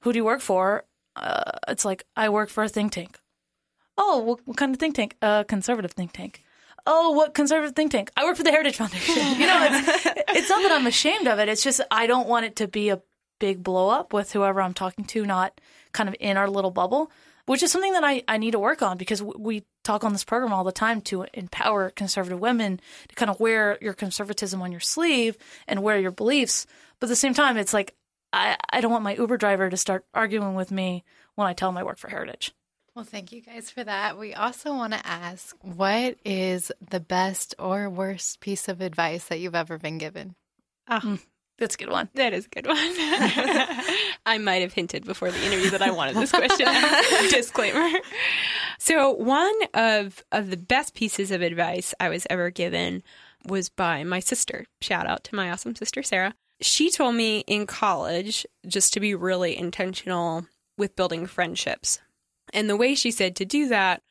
who 0.00 0.12
do 0.12 0.18
you 0.18 0.24
work 0.24 0.40
for? 0.40 0.84
Uh, 1.16 1.52
it's 1.68 1.84
like, 1.84 2.04
I 2.16 2.28
work 2.28 2.50
for 2.50 2.64
a 2.64 2.68
think 2.68 2.92
tank. 2.92 3.18
Oh, 3.96 4.18
what, 4.18 4.40
what 4.44 4.56
kind 4.56 4.74
of 4.74 4.80
think 4.80 4.96
tank? 4.96 5.16
A 5.22 5.26
uh, 5.26 5.44
conservative 5.44 5.92
think 5.92 6.12
tank. 6.12 6.42
Oh, 6.86 7.12
what 7.12 7.34
conservative 7.34 7.74
think 7.74 7.92
tank? 7.92 8.10
I 8.16 8.24
work 8.24 8.36
for 8.36 8.42
the 8.42 8.50
Heritage 8.50 8.76
Foundation. 8.76 9.40
You 9.40 9.46
know, 9.46 9.68
it's, 9.70 10.06
it's 10.28 10.48
not 10.50 10.62
that 10.62 10.72
I'm 10.72 10.86
ashamed 10.86 11.26
of 11.26 11.38
it. 11.38 11.48
It's 11.48 11.62
just 11.62 11.80
I 11.90 12.06
don't 12.06 12.28
want 12.28 12.44
it 12.44 12.56
to 12.56 12.68
be 12.68 12.90
a 12.90 13.00
big 13.38 13.62
blow 13.62 13.88
up 13.88 14.12
with 14.12 14.32
whoever 14.32 14.60
I'm 14.60 14.74
talking 14.74 15.04
to, 15.06 15.24
not 15.24 15.60
kind 15.92 16.08
of 16.08 16.16
in 16.20 16.36
our 16.36 16.48
little 16.48 16.70
bubble, 16.70 17.10
which 17.46 17.62
is 17.62 17.72
something 17.72 17.92
that 17.92 18.04
I, 18.04 18.22
I 18.28 18.38
need 18.38 18.52
to 18.52 18.58
work 18.58 18.82
on 18.82 18.98
because 18.98 19.22
we 19.22 19.64
talk 19.82 20.04
on 20.04 20.12
this 20.12 20.24
program 20.24 20.52
all 20.52 20.64
the 20.64 20.72
time 20.72 21.00
to 21.02 21.26
empower 21.34 21.90
conservative 21.90 22.40
women 22.40 22.80
to 23.08 23.14
kind 23.14 23.30
of 23.30 23.40
wear 23.40 23.78
your 23.80 23.92
conservatism 23.92 24.60
on 24.60 24.70
your 24.70 24.80
sleeve 24.80 25.36
and 25.66 25.82
wear 25.82 25.98
your 25.98 26.10
beliefs. 26.10 26.66
But 27.00 27.06
at 27.06 27.10
the 27.10 27.16
same 27.16 27.34
time, 27.34 27.56
it's 27.56 27.74
like, 27.74 27.94
I, 28.34 28.56
I 28.70 28.80
don't 28.80 28.90
want 28.90 29.04
my 29.04 29.14
Uber 29.14 29.36
driver 29.36 29.70
to 29.70 29.76
start 29.76 30.04
arguing 30.12 30.56
with 30.56 30.72
me 30.72 31.04
when 31.36 31.46
I 31.46 31.52
tell 31.52 31.68
him 31.68 31.76
I 31.76 31.84
work 31.84 31.98
for 31.98 32.08
Heritage. 32.08 32.52
Well, 32.94 33.04
thank 33.04 33.32
you 33.32 33.40
guys 33.40 33.70
for 33.70 33.84
that. 33.84 34.18
We 34.18 34.34
also 34.34 34.72
want 34.72 34.92
to 34.92 35.06
ask 35.06 35.56
what 35.62 36.16
is 36.24 36.72
the 36.80 37.00
best 37.00 37.54
or 37.58 37.88
worst 37.88 38.40
piece 38.40 38.68
of 38.68 38.80
advice 38.80 39.26
that 39.26 39.38
you've 39.38 39.54
ever 39.54 39.78
been 39.78 39.98
given? 39.98 40.34
Oh, 40.88 41.18
that's 41.58 41.76
a 41.76 41.78
good 41.78 41.90
one. 41.90 42.08
That 42.14 42.32
is 42.32 42.46
a 42.46 42.48
good 42.48 42.66
one. 42.66 42.76
I 44.26 44.38
might 44.40 44.62
have 44.62 44.72
hinted 44.72 45.04
before 45.04 45.30
the 45.30 45.44
interview 45.44 45.70
that 45.70 45.82
I 45.82 45.92
wanted 45.92 46.16
this 46.16 46.30
question. 46.30 46.66
Disclaimer. 47.30 48.00
So, 48.78 49.12
one 49.12 49.54
of 49.74 50.24
of 50.32 50.50
the 50.50 50.56
best 50.56 50.94
pieces 50.94 51.30
of 51.30 51.40
advice 51.40 51.94
I 52.00 52.08
was 52.08 52.26
ever 52.30 52.50
given 52.50 53.02
was 53.46 53.68
by 53.68 54.02
my 54.02 54.18
sister. 54.18 54.66
Shout 54.80 55.06
out 55.06 55.22
to 55.24 55.36
my 55.36 55.50
awesome 55.50 55.76
sister 55.76 56.02
Sarah. 56.02 56.34
She 56.60 56.90
told 56.90 57.14
me 57.14 57.40
in 57.46 57.66
college 57.66 58.46
just 58.66 58.92
to 58.94 59.00
be 59.00 59.14
really 59.14 59.56
intentional 59.56 60.46
with 60.78 60.96
building 60.96 61.26
friendships. 61.26 62.00
And 62.52 62.68
the 62.68 62.76
way 62.76 62.94
she 62.94 63.10
said 63.10 63.36
to 63.36 63.44
do 63.44 63.68
that 63.68 64.02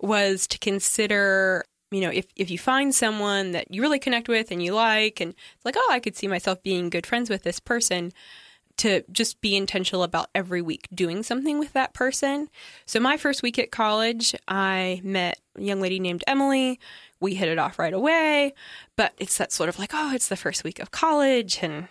was 0.00 0.46
to 0.48 0.58
consider 0.58 1.64
you 1.94 2.00
know, 2.00 2.10
if, 2.10 2.26
if 2.34 2.50
you 2.50 2.58
find 2.58 2.92
someone 2.92 3.52
that 3.52 3.72
you 3.72 3.80
really 3.80 4.00
connect 4.00 4.28
with 4.28 4.50
and 4.50 4.60
you 4.60 4.74
like, 4.74 5.20
and 5.20 5.30
it's 5.30 5.64
like, 5.64 5.76
oh, 5.78 5.88
I 5.92 6.00
could 6.00 6.16
see 6.16 6.26
myself 6.26 6.60
being 6.60 6.90
good 6.90 7.06
friends 7.06 7.30
with 7.30 7.44
this 7.44 7.60
person, 7.60 8.12
to 8.78 9.04
just 9.12 9.40
be 9.40 9.54
intentional 9.54 10.02
about 10.02 10.28
every 10.34 10.60
week 10.60 10.88
doing 10.92 11.22
something 11.22 11.60
with 11.60 11.72
that 11.74 11.94
person. 11.94 12.48
So, 12.86 12.98
my 12.98 13.16
first 13.16 13.42
week 13.42 13.58
at 13.60 13.70
college, 13.70 14.34
I 14.48 15.00
met 15.04 15.38
a 15.56 15.62
young 15.62 15.80
lady 15.80 16.00
named 16.00 16.24
Emily. 16.26 16.80
We 17.24 17.34
hit 17.34 17.48
it 17.48 17.58
off 17.58 17.78
right 17.78 17.94
away, 17.94 18.54
but 18.96 19.14
it's 19.18 19.38
that 19.38 19.50
sort 19.50 19.70
of 19.70 19.78
like, 19.78 19.92
oh, 19.94 20.12
it's 20.14 20.28
the 20.28 20.36
first 20.36 20.62
week 20.62 20.78
of 20.78 20.90
college, 20.90 21.58
and 21.62 21.88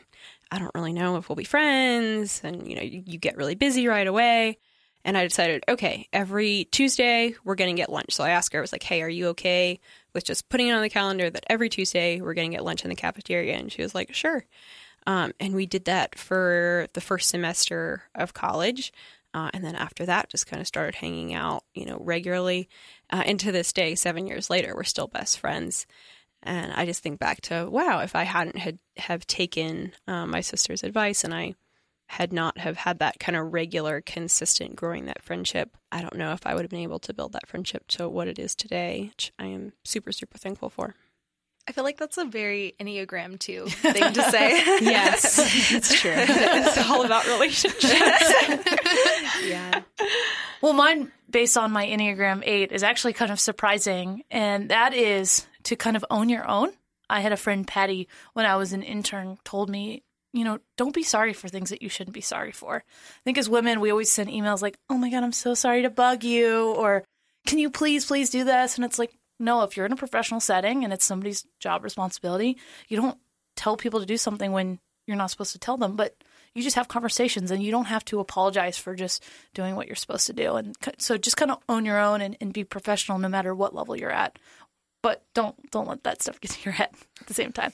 I 0.52 0.60
don't 0.60 0.74
really 0.76 0.94
know 0.94 1.18
if 1.18 1.28
we'll 1.28 1.36
be 1.36 1.44
friends. 1.44 2.40
And, 2.44 2.68
you 2.68 2.76
know, 2.76 2.84
you, 2.84 3.18
get 3.18 3.38
really 3.38 3.56
busy 3.56 3.88
right 3.88 4.06
away. 4.06 4.60
And 5.04 5.18
I 5.18 5.24
decided, 5.24 5.64
okay, 5.68 6.08
every 6.14 6.68
Tuesday 6.72 7.34
we're 7.44 7.56
going 7.56 7.76
to 7.76 7.82
get 7.82 7.92
lunch. 7.92 8.14
So 8.14 8.24
I 8.24 8.30
asked 8.30 8.54
her, 8.54 8.60
I 8.60 8.62
was 8.62 8.72
like, 8.72 8.84
hey, 8.84 9.02
are 9.02 9.10
you 9.10 9.30
okay 9.30 9.80
with 10.14 10.24
just 10.24 10.50
putting 10.50 10.68
it 10.68 10.74
on 10.74 10.84
the 10.84 10.92
calendar 10.92 11.32
that 11.32 11.46
every 11.50 11.70
Tuesday 11.70 12.22
we're 12.22 12.36
going 12.36 12.52
to 12.52 12.56
get 12.56 12.64
lunch 12.64 12.84
in 12.84 12.90
the 12.90 12.96
cafeteria? 12.96 13.56
And 13.56 13.72
she 13.72 13.82
was 13.82 13.96
like, 13.96 14.14
sure. 14.14 14.46
Um, 15.08 15.34
and 15.40 15.56
we 15.56 15.66
did 15.66 15.86
that 15.86 16.20
for 16.20 16.88
the 16.94 17.02
first 17.02 17.30
semester 17.30 18.04
of 18.14 18.36
college. 18.36 18.94
Uh, 19.34 19.50
and 19.56 19.66
then 19.66 19.76
after 19.76 20.06
that, 20.06 20.30
just 20.30 20.46
kind 20.46 20.62
of 20.62 20.68
started 20.68 20.94
hanging 20.94 21.34
out, 21.34 21.64
you 21.74 21.86
know, 21.86 21.98
regularly. 22.00 22.70
Uh, 23.14 23.22
and 23.28 23.40
to 23.40 23.52
this 23.52 23.72
day, 23.72 23.94
seven 23.94 24.26
years 24.26 24.50
later, 24.50 24.74
we're 24.76 24.84
still 24.84 25.06
best 25.08 25.38
friends. 25.38 25.86
And 26.42 26.74
I 26.74 26.88
just 26.88 27.04
think 27.04 27.20
back 27.20 27.42
to 27.42 27.70
wow, 27.70 28.00
if 28.00 28.16
I 28.16 28.24
hadn't 28.24 28.58
had 28.58 28.80
have 28.98 29.28
taken 29.28 29.94
uh, 30.08 30.26
my 30.26 30.42
sister's 30.42 30.84
advice 30.84 31.24
and 31.24 31.32
I 31.32 31.54
had 32.08 32.34
not 32.34 32.58
have 32.58 32.76
had 32.76 33.00
that 33.00 33.20
kind 33.20 33.36
of 33.36 33.54
regular, 33.54 34.02
consistent 34.02 34.76
growing 34.76 35.06
that 35.06 35.22
friendship, 35.22 35.78
I 35.92 36.02
don't 36.02 36.16
know 36.18 36.34
if 36.34 36.46
I 36.48 36.56
would 36.56 36.64
have 36.64 36.72
been 36.72 36.80
able 36.80 37.00
to 37.00 37.14
build 37.14 37.34
that 37.34 37.48
friendship 37.48 37.88
to 37.90 38.10
what 38.10 38.28
it 38.28 38.40
is 38.40 38.56
today, 38.56 39.10
which 39.10 39.32
I 39.38 39.46
am 39.46 39.74
super, 39.86 40.12
super 40.12 40.40
thankful 40.40 40.72
for. 40.72 40.96
I 41.68 41.72
feel 41.72 41.84
like 41.84 41.98
that's 41.98 42.18
a 42.18 42.26
very 42.26 42.76
Enneagram 42.80 43.40
2 43.40 43.66
thing 43.68 44.14
to 44.14 44.24
say. 44.32 44.50
yes, 44.82 45.72
it's 45.72 46.00
true. 46.00 46.14
It's 46.16 46.90
all 46.90 47.06
about 47.06 47.26
relationships. 47.28 47.84
yeah. 49.46 49.82
Well, 50.62 50.74
mine, 50.74 51.12
based 51.30 51.58
on 51.58 51.72
my 51.72 51.86
Enneagram 51.86 52.44
8, 52.46 52.72
is 52.72 52.84
actually 52.84 53.14
kind 53.14 53.32
of 53.32 53.40
surprising, 53.40 54.24
and 54.30 54.70
that 54.70 54.94
is 54.94 55.46
to 55.64 55.76
kind 55.76 55.96
of 55.96 56.06
own 56.10 56.30
your 56.30 56.48
own. 56.48 56.72
I 57.10 57.22
had 57.22 57.32
a 57.32 57.38
friend, 57.38 57.66
Patty, 57.66 58.08
when 58.34 58.46
I 58.46 58.58
was 58.58 58.74
an 58.74 58.84
intern, 58.84 59.38
told 59.44 59.70
me 59.70 60.04
you 60.34 60.44
know, 60.44 60.60
don't 60.78 60.96
be 60.96 61.04
sorry 61.04 61.32
for 61.32 61.48
things 61.48 61.70
that 61.70 61.84
you 61.84 61.90
shouldn't 61.90 62.16
be 62.16 62.22
sorry 62.22 62.52
for. 62.52 62.78
I 62.78 63.22
think 63.24 63.38
as 63.38 63.48
women, 63.48 63.80
we 63.80 63.92
always 63.92 64.12
send 64.12 64.30
emails 64.30 64.62
like, 64.62 64.78
oh 64.90 64.98
my 64.98 65.10
God, 65.10 65.24
I'm 65.24 65.32
so 65.32 65.54
sorry 65.54 65.84
to 65.84 65.92
bug 65.92 66.24
you, 66.24 66.72
or 66.72 67.04
can 67.46 67.60
you 67.60 67.70
please, 67.70 68.06
please 68.06 68.32
do 68.32 68.44
this? 68.44 68.76
And 68.76 68.84
it's 68.84 68.98
like, 68.98 69.14
no, 69.40 69.64
if 69.64 69.76
you're 69.76 69.86
in 69.86 69.92
a 69.92 69.98
professional 69.98 70.40
setting 70.40 70.84
and 70.84 70.94
it's 70.94 71.06
somebody's 71.06 71.46
job 71.60 71.84
responsibility, 71.84 72.58
you 72.88 72.98
don't 72.98 73.18
tell 73.56 73.78
people 73.78 74.00
to 74.00 74.06
do 74.06 74.18
something 74.18 74.52
when 74.52 74.80
you're 75.08 75.18
not 75.18 75.30
supposed 75.32 75.52
to 75.52 75.60
tell 75.60 75.78
them, 75.78 75.96
but 75.96 76.16
you 76.56 76.64
just 76.64 76.76
have 76.76 76.88
conversations 76.88 77.52
and 77.52 77.64
you 77.64 77.72
don't 77.72 77.86
have 77.86 78.06
to 78.06 78.20
apologize 78.20 78.78
for 78.78 78.96
just 78.96 79.24
doing 79.54 79.76
what 79.76 79.88
you're 79.88 79.96
supposed 79.96 80.28
to 80.28 80.34
do. 80.34 80.56
And 80.56 80.76
so 80.98 81.18
just 81.18 81.36
kind 81.38 81.52
of 81.52 81.60
own 81.68 81.84
your 81.86 82.00
own 82.00 82.22
and, 82.22 82.38
and 82.40 82.54
be 82.54 82.64
professional 82.64 83.18
no 83.18 83.28
matter 83.28 83.54
what 83.54 83.76
level 83.76 83.96
you're 83.96 84.12
at. 84.12 84.38
but 85.02 85.24
don't 85.34 85.56
don't 85.70 85.88
let 85.88 86.04
that 86.04 86.22
stuff 86.22 86.40
get 86.40 86.52
to 86.52 86.64
your 86.64 86.74
head 86.82 86.90
at 87.22 87.28
the 87.28 87.34
same 87.34 87.52
time. 87.52 87.74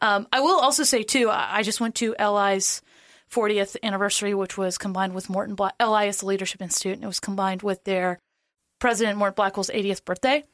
Um, 0.00 0.28
I 0.32 0.40
will 0.40 0.60
also 0.60 0.84
say 0.84 1.02
too, 1.02 1.28
I 1.30 1.62
just 1.62 1.80
went 1.80 1.96
to 1.96 2.14
LI's 2.18 2.80
40th 3.30 3.76
anniversary, 3.82 4.32
which 4.34 4.56
was 4.56 4.78
combined 4.78 5.14
with 5.14 5.28
Morton 5.28 5.54
Black. 5.54 5.74
LI 5.82 6.08
is 6.08 6.18
the 6.18 6.26
Leadership 6.26 6.62
Institute, 6.62 6.94
and 6.94 7.04
it 7.04 7.08
was 7.08 7.20
combined 7.20 7.62
with 7.62 7.84
their 7.84 8.18
President 8.78 9.18
Morton 9.18 9.34
Blackwell's 9.34 9.70
80th 9.70 10.04
birthday. 10.04 10.44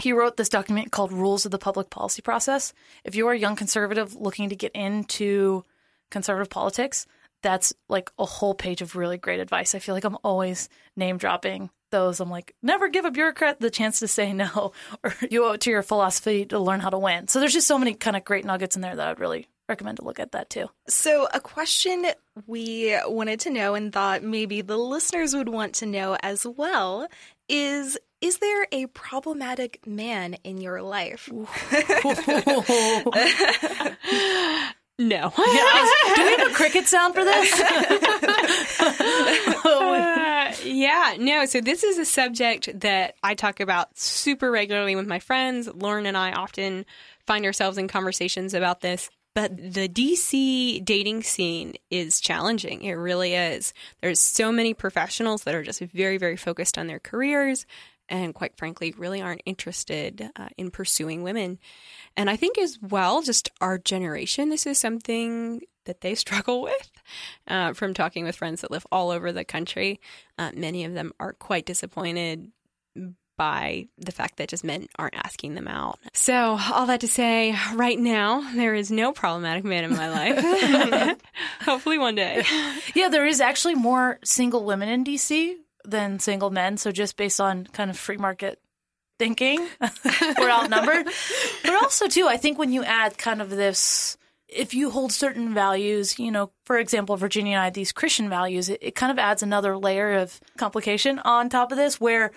He 0.00 0.12
wrote 0.12 0.36
this 0.36 0.48
document 0.48 0.90
called 0.90 1.12
Rules 1.12 1.44
of 1.44 1.52
the 1.52 1.58
Public 1.58 1.90
Policy 1.90 2.22
Process. 2.22 2.72
If 3.04 3.14
you 3.14 3.28
are 3.28 3.32
a 3.32 3.38
young 3.38 3.56
conservative 3.56 4.14
looking 4.16 4.48
to 4.48 4.56
get 4.56 4.72
into 4.72 5.64
conservative 6.10 6.50
politics, 6.50 7.06
that's 7.42 7.72
like 7.88 8.10
a 8.18 8.24
whole 8.24 8.54
page 8.54 8.82
of 8.82 8.96
really 8.96 9.18
great 9.18 9.40
advice. 9.40 9.74
I 9.74 9.78
feel 9.78 9.94
like 9.94 10.04
I'm 10.04 10.18
always 10.24 10.68
name 10.96 11.18
dropping 11.18 11.70
those. 11.90 12.18
I'm 12.18 12.30
like, 12.30 12.54
never 12.62 12.88
give 12.88 13.04
a 13.04 13.10
bureaucrat 13.10 13.60
the 13.60 13.70
chance 13.70 14.00
to 14.00 14.08
say 14.08 14.32
no, 14.32 14.72
or 15.04 15.14
you 15.30 15.44
owe 15.44 15.52
it 15.52 15.60
to 15.62 15.70
your 15.70 15.82
philosophy 15.82 16.44
to 16.46 16.58
learn 16.58 16.80
how 16.80 16.90
to 16.90 16.98
win. 16.98 17.28
So 17.28 17.38
there's 17.38 17.52
just 17.52 17.68
so 17.68 17.78
many 17.78 17.94
kind 17.94 18.16
of 18.16 18.24
great 18.24 18.44
nuggets 18.44 18.74
in 18.74 18.82
there 18.82 18.96
that 18.96 19.08
I'd 19.08 19.20
really 19.20 19.46
recommend 19.68 19.98
to 19.98 20.04
look 20.04 20.18
at 20.18 20.32
that 20.32 20.50
too. 20.50 20.68
So, 20.88 21.28
a 21.32 21.40
question 21.40 22.06
we 22.46 22.94
wanted 23.06 23.40
to 23.40 23.50
know 23.50 23.74
and 23.74 23.92
thought 23.92 24.22
maybe 24.22 24.60
the 24.60 24.76
listeners 24.76 25.34
would 25.34 25.48
want 25.48 25.76
to 25.76 25.86
know 25.86 26.18
as 26.22 26.46
well 26.46 27.08
is 27.48 27.98
is 28.24 28.38
there 28.38 28.66
a 28.72 28.86
problematic 28.86 29.86
man 29.86 30.34
in 30.44 30.58
your 30.58 30.80
life? 30.80 31.30
No. 34.96 35.32
Yeah, 35.36 35.90
do 36.14 36.22
we 36.22 36.36
have 36.36 36.52
a 36.52 36.54
cricket 36.54 36.86
sound 36.86 37.14
for 37.14 37.24
this? 37.24 37.60
Uh, 39.64 40.54
yeah, 40.64 41.16
no. 41.18 41.46
So 41.46 41.60
this 41.60 41.82
is 41.82 41.98
a 41.98 42.04
subject 42.04 42.68
that 42.80 43.16
I 43.22 43.34
talk 43.34 43.58
about 43.58 43.98
super 43.98 44.52
regularly 44.52 44.94
with 44.94 45.08
my 45.08 45.18
friends. 45.18 45.68
Lauren 45.74 46.06
and 46.06 46.16
I 46.16 46.30
often 46.32 46.86
find 47.26 47.44
ourselves 47.44 47.76
in 47.76 47.88
conversations 47.88 48.54
about 48.54 48.82
this. 48.82 49.10
But 49.34 49.56
the 49.56 49.88
DC 49.88 50.84
dating 50.84 51.24
scene 51.24 51.74
is 51.90 52.20
challenging. 52.20 52.84
It 52.84 52.92
really 52.92 53.34
is. 53.34 53.74
There's 54.00 54.20
so 54.20 54.52
many 54.52 54.74
professionals 54.74 55.42
that 55.42 55.56
are 55.56 55.64
just 55.64 55.80
very, 55.80 56.18
very 56.18 56.36
focused 56.36 56.78
on 56.78 56.86
their 56.86 57.00
careers 57.00 57.66
and 58.08 58.34
quite 58.34 58.56
frankly 58.56 58.94
really 58.96 59.20
aren't 59.20 59.42
interested 59.46 60.30
uh, 60.36 60.48
in 60.56 60.70
pursuing 60.70 61.22
women. 61.22 61.58
And 62.16 62.28
I 62.28 62.36
think 62.36 62.58
as 62.58 62.78
well, 62.80 63.22
just 63.22 63.50
our 63.60 63.78
generation, 63.78 64.50
this 64.50 64.66
is 64.66 64.78
something 64.78 65.62
that 65.84 66.00
they 66.00 66.14
struggle 66.14 66.62
with. 66.62 66.90
Uh, 67.46 67.72
from 67.72 67.94
talking 67.94 68.24
with 68.24 68.36
friends 68.36 68.62
that 68.62 68.70
live 68.70 68.86
all 68.90 69.10
over 69.10 69.32
the 69.32 69.44
country, 69.44 70.00
uh, 70.38 70.50
many 70.54 70.84
of 70.84 70.94
them 70.94 71.12
are 71.20 71.32
quite 71.32 71.66
disappointed 71.66 72.50
by 73.36 73.88
the 73.98 74.12
fact 74.12 74.36
that 74.36 74.48
just 74.48 74.64
men 74.64 74.86
aren't 74.98 75.16
asking 75.16 75.54
them 75.54 75.66
out. 75.66 75.98
So, 76.12 76.58
all 76.72 76.86
that 76.86 77.00
to 77.00 77.08
say, 77.08 77.56
right 77.74 77.98
now, 77.98 78.48
there 78.54 78.74
is 78.74 78.90
no 78.90 79.12
problematic 79.12 79.64
man 79.64 79.84
in 79.84 79.96
my 79.96 80.08
life. 80.08 81.20
Hopefully, 81.62 81.98
one 81.98 82.14
day. 82.14 82.44
Yeah, 82.94 83.08
there 83.08 83.26
is 83.26 83.40
actually 83.40 83.74
more 83.74 84.20
single 84.22 84.64
women 84.64 84.88
in 84.88 85.04
DC 85.04 85.56
than 85.84 86.18
single 86.18 86.50
men. 86.50 86.76
So, 86.76 86.92
just 86.92 87.16
based 87.16 87.40
on 87.40 87.66
kind 87.66 87.90
of 87.90 87.98
free 87.98 88.16
market 88.16 88.60
thinking, 89.18 89.66
we're 90.38 90.50
outnumbered. 90.50 91.06
but 91.62 91.74
also, 91.74 92.08
too, 92.08 92.26
I 92.26 92.36
think 92.36 92.58
when 92.58 92.72
you 92.72 92.84
add 92.84 93.18
kind 93.18 93.40
of 93.40 93.50
this, 93.50 94.16
if 94.48 94.74
you 94.74 94.90
hold 94.90 95.12
certain 95.12 95.54
values, 95.54 96.18
you 96.18 96.30
know, 96.30 96.50
for 96.64 96.78
example, 96.78 97.16
Virginia 97.16 97.56
and 97.56 97.62
I, 97.62 97.70
these 97.70 97.92
Christian 97.92 98.28
values, 98.28 98.68
it, 98.68 98.78
it 98.82 98.94
kind 98.94 99.12
of 99.12 99.18
adds 99.18 99.42
another 99.42 99.76
layer 99.76 100.14
of 100.14 100.40
complication 100.56 101.18
on 101.20 101.48
top 101.48 101.72
of 101.72 101.78
this 101.78 102.00
where 102.00 102.32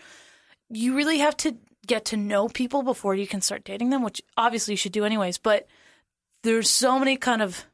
you 0.69 0.95
really 0.95 1.19
have 1.19 1.38
to 1.38 1.57
get 1.86 2.05
to 2.05 2.17
know 2.17 2.49
people 2.49 2.83
before 2.83 3.15
you 3.15 3.27
can 3.27 3.41
start 3.41 3.63
dating 3.63 3.89
them, 3.89 4.03
which 4.03 4.21
obviously 4.36 4.73
you 4.73 4.77
should 4.77 4.91
do 4.91 5.05
anyways. 5.05 5.38
But 5.38 5.67
there's 6.43 6.69
so 6.69 6.99
many 6.99 7.17
kind 7.17 7.41
of 7.41 7.65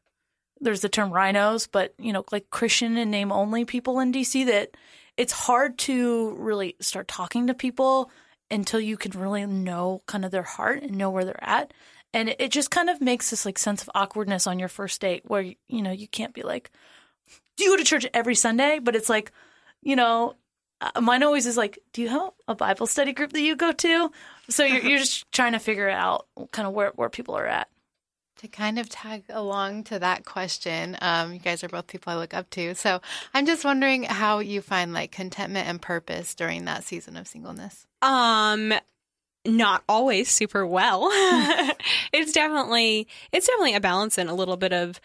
there's 0.61 0.81
the 0.81 0.89
term 0.89 1.11
RINOs, 1.11 1.67
but 1.69 1.93
you 1.99 2.13
know, 2.13 2.23
like 2.31 2.49
Christian 2.49 2.97
and 2.97 3.11
name 3.11 3.31
only 3.31 3.65
people 3.65 3.99
in 3.99 4.13
DC 4.13 4.45
that 4.45 4.71
it's 5.17 5.33
hard 5.33 5.77
to 5.79 6.35
really 6.37 6.75
start 6.79 7.07
talking 7.07 7.47
to 7.47 7.53
people 7.53 8.11
until 8.49 8.79
you 8.79 8.97
can 8.97 9.11
really 9.19 9.45
know 9.45 10.01
kind 10.05 10.25
of 10.25 10.31
their 10.31 10.43
heart 10.43 10.83
and 10.83 10.97
know 10.97 11.09
where 11.09 11.25
they're 11.25 11.43
at. 11.43 11.73
And 12.13 12.35
it 12.37 12.51
just 12.51 12.69
kind 12.69 12.89
of 12.89 13.01
makes 13.01 13.29
this 13.29 13.45
like 13.45 13.57
sense 13.57 13.81
of 13.81 13.89
awkwardness 13.95 14.45
on 14.45 14.59
your 14.59 14.69
first 14.69 15.01
date 15.01 15.23
where 15.25 15.41
you 15.41 15.81
know, 15.81 15.91
you 15.91 16.07
can't 16.07 16.33
be 16.33 16.43
like, 16.43 16.71
Do 17.57 17.63
you 17.63 17.71
go 17.71 17.77
to 17.77 17.83
church 17.83 18.05
every 18.13 18.35
Sunday? 18.35 18.79
But 18.79 18.95
it's 18.95 19.09
like, 19.09 19.31
you 19.81 19.95
know, 19.95 20.35
uh, 20.81 21.01
mine 21.01 21.23
always 21.23 21.47
is 21.47 21.57
like, 21.57 21.79
do 21.93 22.01
you 22.01 22.09
have 22.09 22.31
a 22.47 22.55
Bible 22.55 22.87
study 22.87 23.13
group 23.13 23.31
that 23.33 23.41
you 23.41 23.55
go 23.55 23.71
to? 23.71 24.11
So 24.49 24.65
you're, 24.65 24.81
you're 24.81 24.99
just 24.99 25.31
trying 25.31 25.53
to 25.53 25.59
figure 25.59 25.89
out 25.89 26.27
kind 26.51 26.67
of 26.67 26.73
where, 26.73 26.91
where 26.95 27.09
people 27.09 27.35
are 27.35 27.47
at. 27.47 27.69
To 28.43 28.49
kind 28.49 28.77
of 28.77 28.89
tag 28.89 29.23
along 29.29 29.85
to 29.85 29.99
that 29.99 30.25
question, 30.25 30.97
um, 30.99 31.31
you 31.31 31.39
guys 31.39 31.63
are 31.63 31.69
both 31.69 31.87
people 31.87 32.11
I 32.11 32.17
look 32.17 32.33
up 32.33 32.49
to. 32.49 32.75
So 32.75 32.99
I'm 33.33 33.45
just 33.45 33.63
wondering 33.63 34.03
how 34.03 34.39
you 34.39 34.61
find 34.61 34.91
like 34.91 35.13
contentment 35.13 35.69
and 35.69 35.81
purpose 35.81 36.35
during 36.35 36.65
that 36.65 36.83
season 36.83 37.15
of 37.15 37.25
singleness. 37.25 37.87
Um, 38.01 38.73
not 39.45 39.85
always 39.87 40.29
super 40.29 40.67
well. 40.67 41.07
it's 42.11 42.33
definitely 42.33 43.07
it's 43.31 43.47
definitely 43.47 43.75
a 43.75 43.79
balance 43.79 44.17
and 44.17 44.29
a 44.29 44.33
little 44.33 44.57
bit 44.57 44.73
of 44.73 44.99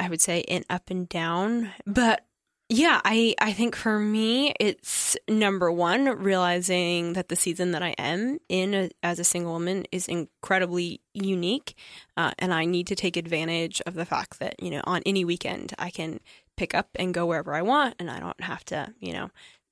I 0.00 0.08
would 0.08 0.20
say 0.20 0.42
an 0.48 0.64
up 0.68 0.90
and 0.90 1.08
down, 1.08 1.70
but 1.86 2.24
yeah, 2.72 3.00
I, 3.04 3.34
I 3.40 3.52
think 3.52 3.74
for 3.74 3.98
me, 3.98 4.54
it's 4.60 5.16
number 5.28 5.72
one, 5.72 6.04
realizing 6.04 7.14
that 7.14 7.28
the 7.28 7.34
season 7.34 7.72
that 7.72 7.82
I 7.82 7.96
am 7.98 8.38
in 8.48 8.74
a, 8.74 8.90
as 9.02 9.18
a 9.18 9.24
single 9.24 9.54
woman 9.54 9.86
is 9.90 10.06
incredibly 10.06 11.00
unique. 11.12 11.74
Uh, 12.16 12.30
and 12.38 12.54
I 12.54 12.66
need 12.66 12.86
to 12.86 12.94
take 12.94 13.16
advantage 13.16 13.82
of 13.86 13.94
the 13.94 14.06
fact 14.06 14.38
that, 14.38 14.62
you 14.62 14.70
know, 14.70 14.82
on 14.84 15.02
any 15.04 15.24
weekend, 15.24 15.74
I 15.80 15.90
can 15.90 16.20
pick 16.56 16.72
up 16.72 16.90
and 16.94 17.12
go 17.12 17.26
wherever 17.26 17.56
I 17.56 17.62
want 17.62 17.96
and 17.98 18.08
I 18.08 18.20
don't 18.20 18.40
have 18.40 18.64
to, 18.66 18.94
you 19.00 19.14
know, 19.14 19.30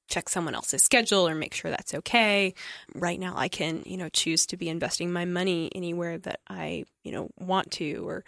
check 0.08 0.28
someone 0.28 0.56
else's 0.56 0.82
schedule 0.82 1.28
or 1.28 1.36
make 1.36 1.54
sure 1.54 1.70
that's 1.70 1.94
okay. 1.94 2.52
Right 2.96 3.20
now 3.20 3.34
I 3.36 3.46
can, 3.46 3.84
you 3.86 3.96
know, 3.96 4.08
choose 4.08 4.44
to 4.46 4.56
be 4.56 4.68
investing 4.68 5.12
my 5.12 5.24
money 5.24 5.70
anywhere 5.72 6.18
that 6.18 6.40
I, 6.48 6.84
you 7.04 7.12
know, 7.12 7.30
want 7.38 7.70
to 7.72 8.08
or 8.08 8.24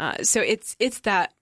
uh, 0.00 0.22
so 0.22 0.40
it's 0.40 0.76
it's 0.78 1.00
that 1.00 1.34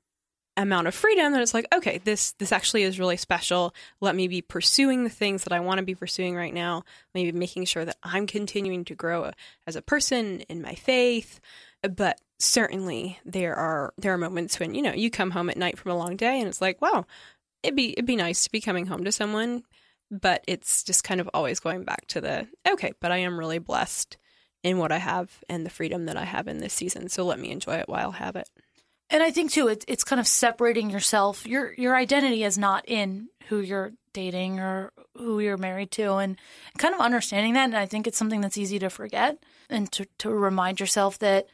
amount 0.56 0.86
of 0.86 0.94
freedom 0.94 1.32
that 1.32 1.40
it's 1.40 1.54
like 1.54 1.66
okay 1.74 1.98
this 2.04 2.32
this 2.32 2.52
actually 2.52 2.82
is 2.82 2.98
really 2.98 3.16
special. 3.16 3.74
Let 4.00 4.14
me 4.14 4.28
be 4.28 4.42
pursuing 4.42 5.04
the 5.04 5.10
things 5.10 5.44
that 5.44 5.52
i 5.52 5.60
want 5.60 5.78
to 5.78 5.84
be 5.84 5.94
pursuing 5.94 6.36
right 6.36 6.52
now. 6.52 6.84
Maybe 7.14 7.32
making 7.32 7.64
sure 7.64 7.84
that 7.84 7.96
i'm 8.02 8.26
continuing 8.26 8.84
to 8.86 8.94
grow 8.94 9.30
as 9.66 9.76
a 9.76 9.82
person 9.82 10.40
in 10.42 10.60
my 10.60 10.74
faith. 10.74 11.40
But 11.82 12.20
certainly 12.38 13.18
there 13.24 13.54
are 13.54 13.94
there 13.96 14.12
are 14.12 14.18
moments 14.18 14.60
when 14.60 14.74
you 14.74 14.82
know 14.82 14.92
you 14.92 15.10
come 15.10 15.30
home 15.30 15.48
at 15.48 15.56
night 15.56 15.78
from 15.78 15.92
a 15.92 15.96
long 15.96 16.16
day 16.16 16.38
and 16.40 16.48
it's 16.48 16.60
like 16.60 16.82
wow 16.82 17.06
it'd 17.62 17.76
be 17.76 17.92
it'd 17.92 18.06
be 18.06 18.16
nice 18.16 18.44
to 18.44 18.50
be 18.50 18.60
coming 18.60 18.86
home 18.86 19.04
to 19.04 19.12
someone. 19.12 19.62
But 20.10 20.44
it's 20.46 20.82
just 20.82 21.04
kind 21.04 21.22
of 21.22 21.30
always 21.32 21.60
going 21.60 21.84
back 21.84 22.06
to 22.08 22.20
the 22.20 22.46
okay 22.68 22.92
but 23.00 23.10
i 23.10 23.16
am 23.18 23.38
really 23.38 23.58
blessed 23.58 24.18
in 24.62 24.76
what 24.76 24.92
i 24.92 24.98
have 24.98 25.42
and 25.48 25.64
the 25.64 25.70
freedom 25.70 26.04
that 26.06 26.18
i 26.18 26.24
have 26.24 26.46
in 26.46 26.58
this 26.58 26.74
season. 26.74 27.08
So 27.08 27.24
let 27.24 27.40
me 27.40 27.50
enjoy 27.50 27.76
it 27.76 27.88
while 27.88 28.10
i 28.10 28.16
have 28.16 28.36
it 28.36 28.50
and 29.12 29.22
I 29.22 29.30
think 29.30 29.52
too, 29.52 29.68
it, 29.68 29.84
it's 29.86 30.04
kind 30.04 30.18
of 30.18 30.26
separating 30.26 30.88
yourself. 30.90 31.46
Your 31.46 31.74
your 31.74 31.94
identity 31.94 32.42
is 32.42 32.56
not 32.56 32.88
in 32.88 33.28
who 33.48 33.60
you're 33.60 33.92
dating 34.14 34.58
or 34.58 34.90
who 35.16 35.38
you're 35.38 35.58
married 35.58 35.90
to, 35.92 36.14
and 36.14 36.38
kind 36.78 36.94
of 36.94 37.00
understanding 37.00 37.52
that. 37.52 37.66
And 37.66 37.76
I 37.76 37.86
think 37.86 38.06
it's 38.06 38.16
something 38.16 38.40
that's 38.40 38.56
easy 38.56 38.78
to 38.78 38.88
forget, 38.88 39.38
and 39.68 39.92
to 39.92 40.06
to 40.18 40.30
remind 40.30 40.80
yourself 40.80 41.18
that 41.18 41.46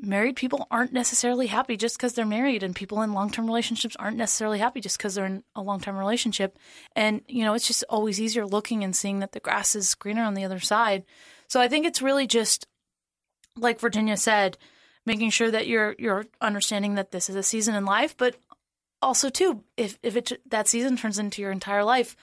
married 0.00 0.36
people 0.36 0.66
aren't 0.70 0.92
necessarily 0.92 1.48
happy 1.48 1.76
just 1.76 1.98
because 1.98 2.14
they're 2.14 2.24
married, 2.24 2.62
and 2.62 2.74
people 2.74 3.02
in 3.02 3.12
long 3.12 3.30
term 3.30 3.46
relationships 3.46 3.96
aren't 3.98 4.16
necessarily 4.16 4.58
happy 4.58 4.80
just 4.80 4.96
because 4.96 5.14
they're 5.14 5.26
in 5.26 5.44
a 5.54 5.60
long 5.60 5.80
term 5.80 5.98
relationship. 5.98 6.58
And 6.96 7.20
you 7.28 7.44
know, 7.44 7.52
it's 7.52 7.66
just 7.66 7.84
always 7.90 8.18
easier 8.18 8.46
looking 8.46 8.82
and 8.82 8.96
seeing 8.96 9.18
that 9.18 9.32
the 9.32 9.40
grass 9.40 9.76
is 9.76 9.94
greener 9.94 10.22
on 10.22 10.32
the 10.32 10.44
other 10.44 10.58
side. 10.58 11.04
So 11.48 11.60
I 11.60 11.68
think 11.68 11.84
it's 11.84 12.00
really 12.00 12.26
just 12.26 12.66
like 13.58 13.78
Virginia 13.78 14.16
said 14.16 14.56
making 15.08 15.30
sure 15.30 15.50
that 15.50 15.66
you're 15.66 15.96
you're 15.98 16.26
understanding 16.40 16.94
that 16.94 17.10
this 17.10 17.28
is 17.28 17.34
a 17.34 17.42
season 17.42 17.74
in 17.74 17.84
life, 17.84 18.16
but 18.16 18.36
also 19.02 19.30
too, 19.30 19.64
if 19.76 19.98
if 20.02 20.16
it 20.16 20.40
that 20.46 20.68
season 20.68 20.96
turns 20.96 21.18
into 21.18 21.42
your 21.42 21.50
entire 21.50 21.82
life, 21.82 22.14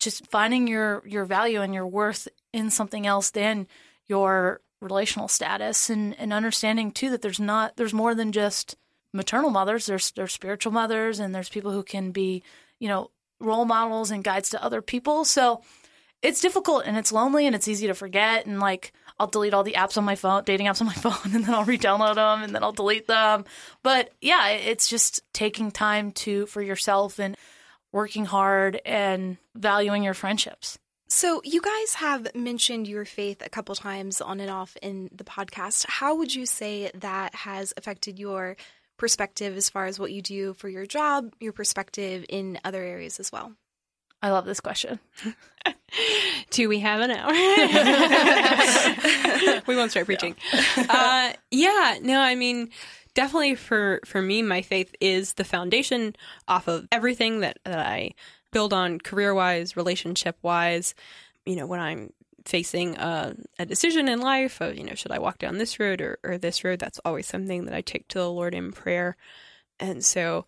just 0.00 0.26
finding 0.26 0.66
your 0.66 1.02
your 1.06 1.24
value 1.24 1.60
and 1.60 1.72
your 1.72 1.86
worth 1.86 2.26
in 2.52 2.70
something 2.70 3.06
else 3.06 3.30
than 3.30 3.68
your 4.06 4.60
relational 4.80 5.28
status 5.28 5.90
and 5.90 6.18
and 6.18 6.32
understanding 6.32 6.90
too 6.90 7.10
that 7.10 7.22
there's 7.22 7.38
not 7.38 7.76
there's 7.76 7.94
more 7.94 8.14
than 8.14 8.32
just 8.32 8.76
maternal 9.12 9.50
mothers. 9.50 9.86
There's 9.86 10.10
there's 10.12 10.32
spiritual 10.32 10.72
mothers 10.72 11.20
and 11.20 11.34
there's 11.34 11.48
people 11.48 11.70
who 11.70 11.82
can 11.82 12.10
be 12.10 12.42
you 12.80 12.88
know 12.88 13.10
role 13.38 13.66
models 13.66 14.10
and 14.10 14.24
guides 14.24 14.48
to 14.50 14.64
other 14.64 14.80
people. 14.80 15.24
So 15.24 15.62
it's 16.22 16.40
difficult 16.40 16.84
and 16.86 16.96
it's 16.96 17.12
lonely 17.12 17.46
and 17.46 17.54
it's 17.54 17.68
easy 17.68 17.86
to 17.86 17.94
forget 17.94 18.46
and 18.46 18.58
like 18.58 18.92
I'll 19.18 19.28
delete 19.28 19.54
all 19.54 19.62
the 19.62 19.74
apps 19.74 19.96
on 19.96 20.04
my 20.04 20.16
phone, 20.16 20.42
dating 20.44 20.66
apps 20.66 20.80
on 20.80 20.86
my 20.86 20.92
phone, 20.94 21.34
and 21.34 21.44
then 21.44 21.54
I'll 21.54 21.64
re-download 21.64 22.16
them, 22.16 22.42
and 22.42 22.54
then 22.54 22.62
I'll 22.62 22.72
delete 22.72 23.06
them. 23.06 23.44
But 23.82 24.12
yeah, 24.20 24.48
it's 24.48 24.88
just 24.88 25.20
taking 25.32 25.70
time 25.70 26.12
to 26.12 26.46
for 26.46 26.62
yourself 26.62 27.18
and 27.18 27.36
working 27.92 28.24
hard 28.24 28.80
and 28.84 29.36
valuing 29.54 30.02
your 30.02 30.14
friendships. 30.14 30.78
So, 31.06 31.42
you 31.44 31.60
guys 31.60 31.94
have 31.94 32.34
mentioned 32.34 32.88
your 32.88 33.04
faith 33.04 33.40
a 33.44 33.48
couple 33.48 33.74
times 33.76 34.20
on 34.20 34.40
and 34.40 34.50
off 34.50 34.76
in 34.82 35.10
the 35.14 35.22
podcast. 35.22 35.84
How 35.86 36.16
would 36.16 36.34
you 36.34 36.44
say 36.44 36.90
that 36.94 37.34
has 37.34 37.72
affected 37.76 38.18
your 38.18 38.56
perspective 38.96 39.56
as 39.56 39.70
far 39.70 39.86
as 39.86 39.98
what 39.98 40.12
you 40.12 40.22
do 40.22 40.54
for 40.54 40.68
your 40.68 40.86
job, 40.86 41.32
your 41.40 41.52
perspective 41.52 42.24
in 42.28 42.58
other 42.64 42.82
areas 42.82 43.20
as 43.20 43.30
well? 43.30 43.52
I 44.24 44.30
love 44.30 44.46
this 44.46 44.60
question. 44.60 45.00
Do 46.50 46.66
we 46.66 46.80
have 46.80 47.02
an 47.02 47.10
hour? 47.10 47.30
we 49.66 49.76
won't 49.76 49.90
start 49.90 50.06
preaching. 50.06 50.34
Uh, 50.78 51.34
yeah, 51.50 51.98
no, 52.00 52.20
I 52.20 52.34
mean, 52.34 52.70
definitely 53.12 53.54
for 53.54 54.00
for 54.06 54.22
me, 54.22 54.40
my 54.40 54.62
faith 54.62 54.94
is 54.98 55.34
the 55.34 55.44
foundation 55.44 56.16
off 56.48 56.68
of 56.68 56.88
everything 56.90 57.40
that 57.40 57.58
that 57.64 57.86
I 57.86 58.14
build 58.50 58.72
on 58.72 58.98
career 58.98 59.34
wise, 59.34 59.76
relationship 59.76 60.38
wise. 60.40 60.94
You 61.44 61.56
know, 61.56 61.66
when 61.66 61.80
I'm 61.80 62.10
facing 62.46 62.96
a, 62.96 63.36
a, 63.58 63.66
decision 63.66 64.08
in 64.08 64.22
life 64.22 64.62
of, 64.62 64.74
you 64.74 64.84
know, 64.84 64.94
should 64.94 65.12
I 65.12 65.18
walk 65.18 65.36
down 65.36 65.58
this 65.58 65.78
road 65.78 66.00
or, 66.00 66.18
or 66.24 66.38
this 66.38 66.64
road? 66.64 66.78
That's 66.78 67.00
always 67.04 67.26
something 67.26 67.66
that 67.66 67.74
I 67.74 67.82
take 67.82 68.08
to 68.08 68.20
the 68.20 68.30
Lord 68.30 68.54
in 68.54 68.72
prayer. 68.72 69.18
And 69.78 70.02
so 70.02 70.46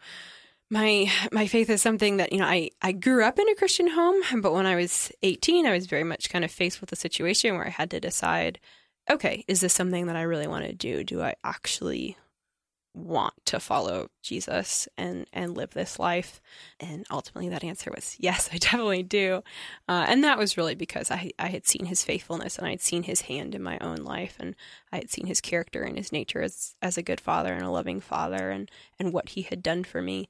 my 0.71 1.11
my 1.33 1.47
faith 1.47 1.71
is 1.71 1.83
something 1.83 2.17
that, 2.17 2.33
you 2.33 2.39
know, 2.39 2.47
I, 2.47 2.71
I 2.83 2.93
grew 2.93 3.25
up 3.25 3.39
in 3.39 3.49
a 3.49 3.55
Christian 3.55 3.89
home, 3.89 4.23
but 4.41 4.53
when 4.53 4.67
I 4.67 4.77
was 4.77 5.13
18, 5.23 5.67
I 5.67 5.73
was 5.73 5.87
very 5.87 6.05
much 6.05 6.31
kind 6.31 6.45
of 6.45 6.51
faced 6.51 6.81
with 6.81 6.93
a 6.93 6.97
situation 6.97 7.55
where 7.55 7.67
I 7.67 7.71
had 7.71 7.91
to 7.93 8.01
decide, 8.01 8.59
okay, 9.11 9.45
is 9.47 9.61
this 9.61 9.73
something 9.73 10.07
that 10.07 10.17
I 10.17 10.23
really 10.23 10.49
want 10.49 10.65
to 10.67 10.73
do? 10.73 11.05
Do 11.05 11.23
I 11.23 11.35
actually 11.45 12.17
want 12.97 13.35
to 13.45 13.61
follow 13.61 14.09
Jesus 14.23 14.89
and 14.97 15.27
and 15.33 15.57
live 15.57 15.71
this 15.71 15.99
life? 15.99 16.41
And 16.81 17.07
ultimately, 17.11 17.49
that 17.51 17.63
answer 17.63 17.93
was 17.95 18.17
yes, 18.19 18.49
I 18.53 18.57
definitely 18.59 19.03
do. 19.03 19.43
Uh, 19.89 20.07
and 20.09 20.25
that 20.25 20.39
was 20.39 20.57
really 20.57 20.75
because 20.75 21.11
I 21.11 21.31
I 21.39 21.49
had 21.49 21.67
seen 21.67 21.87
His 21.87 22.03
faithfulness 22.03 22.59
and 22.59 22.67
I 22.67 22.71
had 22.71 22.81
seen 22.81 23.05
His 23.05 23.23
hand 23.23 23.55
in 23.55 23.63
my 23.63 23.79
own 23.79 23.99
life, 23.99 24.37
and 24.41 24.57
I 24.93 24.97
had 24.97 25.11
seen 25.11 25.27
His 25.27 25.41
character 25.41 25.83
and 25.83 25.97
His 25.97 26.13
nature 26.13 26.43
as 26.43 26.75
as 26.83 26.99
a 26.99 27.03
good 27.03 27.21
father 27.21 27.53
and 27.53 27.65
a 27.65 27.71
loving 27.71 28.01
father, 28.01 28.51
and 28.51 28.71
and 28.99 29.13
what 29.13 29.31
He 29.31 29.43
had 29.43 29.63
done 29.63 29.85
for 29.85 30.01
me. 30.01 30.29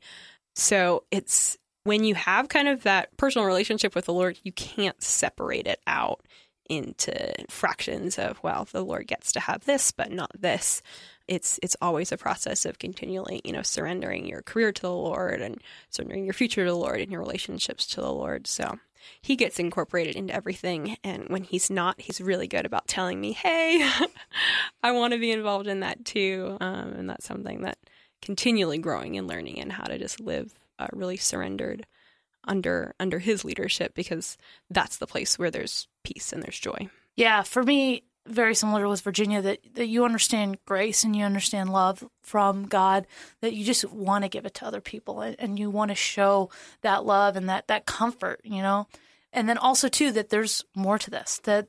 So 0.55 1.05
it's 1.11 1.57
when 1.85 2.03
you 2.03 2.17
have 2.17 2.49
kind 2.49 2.67
of 2.67 2.83
that 2.83 3.17
personal 3.17 3.47
relationship 3.47 3.95
with 3.95 4.07
the 4.07 4.13
Lord, 4.13 4.39
you 4.43 4.53
can't 4.53 5.01
separate 5.03 5.69
it 5.69 5.81
out 5.87 6.27
into 6.69 7.33
fractions 7.49 8.19
of 8.19 8.43
well 8.43 8.67
the 8.73 8.85
lord 8.85 9.07
gets 9.07 9.33
to 9.33 9.41
have 9.41 9.65
this 9.65 9.93
but 9.93 10.11
not 10.11 10.31
this 10.37 10.83
it's 11.29 11.59
it's 11.63 11.77
always 11.81 12.13
a 12.13 12.17
process 12.17 12.65
of 12.65 12.79
continually 12.79 13.41
you 13.45 13.53
know 13.53 13.63
surrendering 13.63 14.27
your 14.27 14.43
career 14.43 14.73
to 14.73 14.83
the 14.83 14.91
lord 14.91 15.41
and 15.41 15.61
surrendering 15.91 16.25
your 16.25 16.35
future 16.35 16.65
to 16.65 16.71
the 16.71 16.77
lord 16.77 17.01
and 17.01 17.11
your 17.11 17.21
relationships 17.21 17.87
to 17.87 18.01
the 18.01 18.13
lord. 18.13 18.47
So 18.47 18.79
he 19.23 19.37
gets 19.37 19.59
incorporated 19.59 20.17
into 20.17 20.35
everything. 20.35 20.97
And 21.05 21.29
when 21.29 21.45
he's 21.45 21.71
not 21.71 22.01
he's 22.01 22.21
really 22.21 22.49
good 22.49 22.67
about 22.67 22.89
telling 22.89 23.21
me 23.21 23.33
hey 23.33 23.89
i 24.83 24.93
want 24.93 25.13
to 25.13 25.21
be 25.21 25.33
involved 25.33 25.67
in 25.67 25.81
that 25.81 26.05
too. 26.05 26.57
Um, 26.61 26.93
and 26.93 27.11
that's 27.11 27.27
something 27.27 27.63
that 27.63 27.79
continually 28.23 28.79
growing 28.79 29.17
and 29.17 29.27
learning 29.29 29.61
and 29.61 29.73
how 29.73 29.85
to 29.85 29.99
just 29.99 30.21
live 30.21 30.53
uh, 30.79 30.89
really 30.93 31.17
surrendered 31.17 31.87
under 32.47 32.95
under 33.01 33.19
his 33.19 33.45
leadership 33.45 33.95
because 33.95 34.39
that's 34.71 34.99
the 34.99 35.07
place 35.07 35.39
where 35.39 35.51
there's 35.51 35.89
peace 36.05 36.33
and 36.33 36.43
there's 36.43 36.59
joy. 36.59 36.89
Yeah, 37.17 37.43
for 37.43 37.63
me, 37.63 38.05
very 38.27 38.55
similar 38.55 38.89
with 38.89 39.01
Virginia 39.01 39.41
that, 39.43 39.59
that 39.75 39.87
you 39.87 40.05
understand 40.05 40.59
grace 40.67 41.05
and 41.05 41.15
you 41.15 41.25
understand 41.25 41.73
love 41.73 42.05
from 42.23 42.67
God, 42.67 43.07
that 43.41 43.55
you 43.55 43.65
just 43.65 43.85
want 43.91 44.25
to 44.25 44.29
give 44.29 44.47
it 44.47 44.55
to 44.55 44.67
other 44.67 44.81
people 44.81 45.21
and, 45.21 45.37
and 45.39 45.59
you 45.59 45.71
want 45.71 45.91
to 45.91 45.95
show 45.95 46.51
that 46.83 47.05
love 47.05 47.37
and 47.37 47.49
that, 47.49 47.69
that 47.69 47.87
comfort, 47.87 48.41
you 48.45 48.63
know? 48.63 48.87
And 49.33 49.49
then 49.49 49.59
also, 49.59 49.89
too, 49.89 50.13
that 50.13 50.31
there's 50.31 50.65
more 50.75 50.99
to 50.99 51.11
this, 51.11 51.41
that 51.45 51.69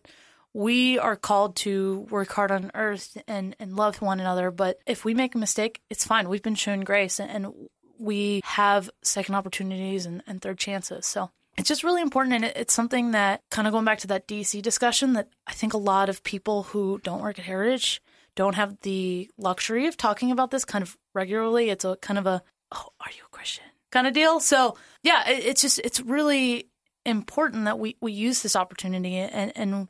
we 0.54 0.98
are 0.98 1.16
called 1.16 1.56
to 1.58 2.08
work 2.10 2.32
hard 2.32 2.52
on 2.52 2.72
earth 2.74 3.18
and, 3.28 3.56
and 3.60 3.76
love 3.76 4.02
one 4.02 4.20
another. 4.20 4.50
But 4.52 4.80
if 4.88 5.06
we 5.06 5.14
make 5.14 5.36
a 5.36 5.40
mistake, 5.40 5.82
it's 5.90 6.06
fine. 6.06 6.30
We've 6.30 6.42
been 6.42 6.56
shown 6.56 6.82
grace 6.82 7.20
and, 7.20 7.30
and 7.30 7.54
we 8.00 8.42
have 8.44 8.90
second 9.04 9.36
opportunities 9.36 10.06
and, 10.06 10.24
and 10.26 10.42
third 10.42 10.58
chances. 10.58 11.06
So 11.06 11.30
it's 11.58 11.68
just 11.68 11.84
really 11.84 12.02
important. 12.02 12.36
And 12.36 12.46
it's 12.46 12.74
something 12.74 13.12
that, 13.12 13.42
kind 13.50 13.68
of 13.68 13.72
going 13.72 13.86
back 13.86 14.00
to 14.00 14.08
that 14.08 14.28
DC 14.28 14.62
discussion, 14.62 15.14
that 15.14 15.30
I 15.46 15.54
think 15.54 15.74
a 15.74 15.78
lot 15.78 16.10
of 16.10 16.24
people 16.24 16.64
who 16.64 17.00
don't 17.04 17.22
work 17.22 17.40
at 17.40 17.46
Heritage 17.46 18.02
don't 18.36 18.56
have 18.56 18.80
the 18.82 19.30
luxury 19.38 19.88
of 19.88 19.98
talking 19.98 20.32
about 20.32 20.52
this 20.52 20.64
kind 20.64 20.84
of 20.84 20.98
regularly. 21.14 21.70
It's 21.70 21.84
a 21.84 21.98
kind 21.98 22.20
of 22.20 22.28
a, 22.28 22.44
oh, 22.72 22.90
are 23.02 23.12
you 23.12 23.24
a 23.26 23.36
Christian 23.36 23.66
kind 23.92 24.08
of 24.08 24.14
deal. 24.14 24.40
So 24.40 24.78
yeah, 25.04 25.28
it's 25.28 25.62
just, 25.62 25.80
it's 25.80 26.00
really 26.00 26.70
important 27.06 27.66
that 27.66 27.80
we, 27.80 27.96
we 28.02 28.12
use 28.12 28.44
this 28.44 28.56
opportunity 28.56 29.16
and, 29.16 29.52
and 29.56 29.88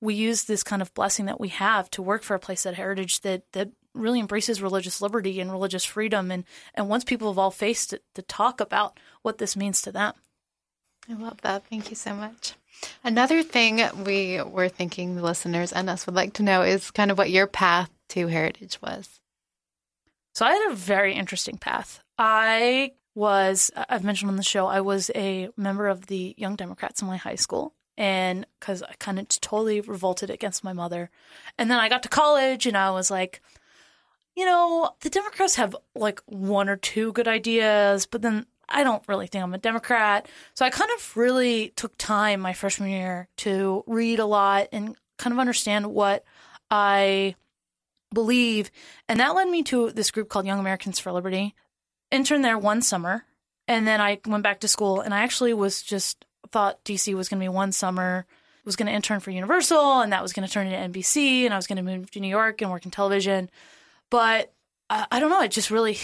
we 0.00 0.14
use 0.14 0.44
this 0.44 0.62
kind 0.62 0.82
of 0.82 0.92
blessing 0.94 1.26
that 1.26 1.40
we 1.40 1.48
have 1.48 1.90
to 1.92 2.02
work 2.02 2.22
for 2.22 2.34
a 2.34 2.40
place 2.40 2.66
at 2.66 2.74
Heritage 2.74 3.20
that, 3.20 3.50
that 3.52 3.70
really 3.94 4.20
embraces 4.20 4.60
religious 4.60 5.00
liberty 5.00 5.40
and 5.40 5.50
religious 5.50 5.84
freedom 5.84 6.30
and, 6.30 6.44
and 6.74 6.88
wants 6.88 7.04
people 7.04 7.30
of 7.30 7.38
all 7.38 7.50
faiths 7.50 7.86
to, 7.86 8.00
to 8.14 8.22
talk 8.22 8.60
about 8.60 8.98
what 9.22 9.38
this 9.38 9.56
means 9.56 9.80
to 9.82 9.92
them. 9.92 10.12
I 11.08 11.14
love 11.14 11.40
that. 11.42 11.66
Thank 11.66 11.90
you 11.90 11.96
so 11.96 12.14
much. 12.14 12.54
Another 13.02 13.42
thing 13.42 13.82
we 14.04 14.40
were 14.42 14.68
thinking 14.68 15.14
the 15.14 15.22
listeners 15.22 15.72
and 15.72 15.88
us 15.88 16.06
would 16.06 16.14
like 16.14 16.34
to 16.34 16.42
know 16.42 16.62
is 16.62 16.90
kind 16.90 17.10
of 17.10 17.18
what 17.18 17.30
your 17.30 17.46
path 17.46 17.90
to 18.10 18.26
heritage 18.26 18.80
was. 18.82 19.20
So 20.34 20.44
I 20.44 20.52
had 20.52 20.70
a 20.70 20.74
very 20.74 21.14
interesting 21.14 21.56
path. 21.56 22.00
I 22.18 22.92
was, 23.14 23.70
I've 23.74 24.04
mentioned 24.04 24.30
on 24.30 24.36
the 24.36 24.42
show, 24.42 24.66
I 24.66 24.82
was 24.82 25.10
a 25.14 25.48
member 25.56 25.88
of 25.88 26.06
the 26.06 26.34
Young 26.36 26.56
Democrats 26.56 27.00
in 27.00 27.08
my 27.08 27.16
high 27.16 27.36
school. 27.36 27.74
And 27.96 28.46
because 28.60 28.82
I 28.82 28.92
kind 28.98 29.18
of 29.18 29.28
totally 29.28 29.80
revolted 29.80 30.28
against 30.28 30.62
my 30.62 30.74
mother. 30.74 31.08
And 31.56 31.70
then 31.70 31.78
I 31.78 31.88
got 31.88 32.02
to 32.02 32.10
college 32.10 32.66
and 32.66 32.76
I 32.76 32.90
was 32.90 33.10
like, 33.10 33.40
you 34.36 34.44
know, 34.44 34.90
the 35.00 35.08
Democrats 35.08 35.54
have 35.54 35.74
like 35.94 36.20
one 36.26 36.68
or 36.68 36.76
two 36.76 37.12
good 37.12 37.26
ideas, 37.26 38.04
but 38.04 38.20
then 38.20 38.44
I 38.68 38.84
don't 38.84 39.02
really 39.08 39.26
think 39.26 39.44
I'm 39.44 39.54
a 39.54 39.58
Democrat. 39.58 40.28
So 40.54 40.64
I 40.64 40.70
kind 40.70 40.90
of 40.96 41.16
really 41.16 41.70
took 41.76 41.96
time 41.98 42.40
my 42.40 42.52
freshman 42.52 42.90
year 42.90 43.28
to 43.38 43.84
read 43.86 44.18
a 44.18 44.26
lot 44.26 44.68
and 44.72 44.96
kind 45.18 45.32
of 45.32 45.38
understand 45.38 45.86
what 45.86 46.24
I 46.70 47.36
believe. 48.12 48.70
And 49.08 49.20
that 49.20 49.34
led 49.34 49.48
me 49.48 49.62
to 49.64 49.90
this 49.92 50.10
group 50.10 50.28
called 50.28 50.46
Young 50.46 50.58
Americans 50.58 50.98
for 50.98 51.12
Liberty. 51.12 51.54
Interned 52.10 52.44
there 52.44 52.58
one 52.58 52.82
summer. 52.82 53.24
And 53.68 53.86
then 53.86 54.00
I 54.00 54.20
went 54.26 54.42
back 54.44 54.60
to 54.60 54.68
school 54.68 55.00
and 55.00 55.12
I 55.12 55.22
actually 55.22 55.52
was 55.52 55.82
just 55.82 56.24
thought 56.50 56.84
DC 56.84 57.14
was 57.14 57.28
going 57.28 57.40
to 57.40 57.44
be 57.44 57.48
one 57.48 57.72
summer, 57.72 58.26
was 58.64 58.76
going 58.76 58.86
to 58.86 58.92
intern 58.92 59.20
for 59.20 59.30
Universal 59.30 60.00
and 60.00 60.12
that 60.12 60.22
was 60.22 60.32
going 60.32 60.46
to 60.46 60.52
turn 60.52 60.68
into 60.68 61.00
NBC 61.00 61.44
and 61.44 61.52
I 61.52 61.56
was 61.56 61.66
going 61.66 61.76
to 61.76 61.82
move 61.82 62.10
to 62.12 62.20
New 62.20 62.28
York 62.28 62.62
and 62.62 62.70
work 62.70 62.84
in 62.84 62.90
television. 62.90 63.50
But 64.10 64.52
I, 64.88 65.06
I 65.10 65.20
don't 65.20 65.30
know. 65.30 65.42
It 65.42 65.50
just 65.50 65.70
really 65.70 65.98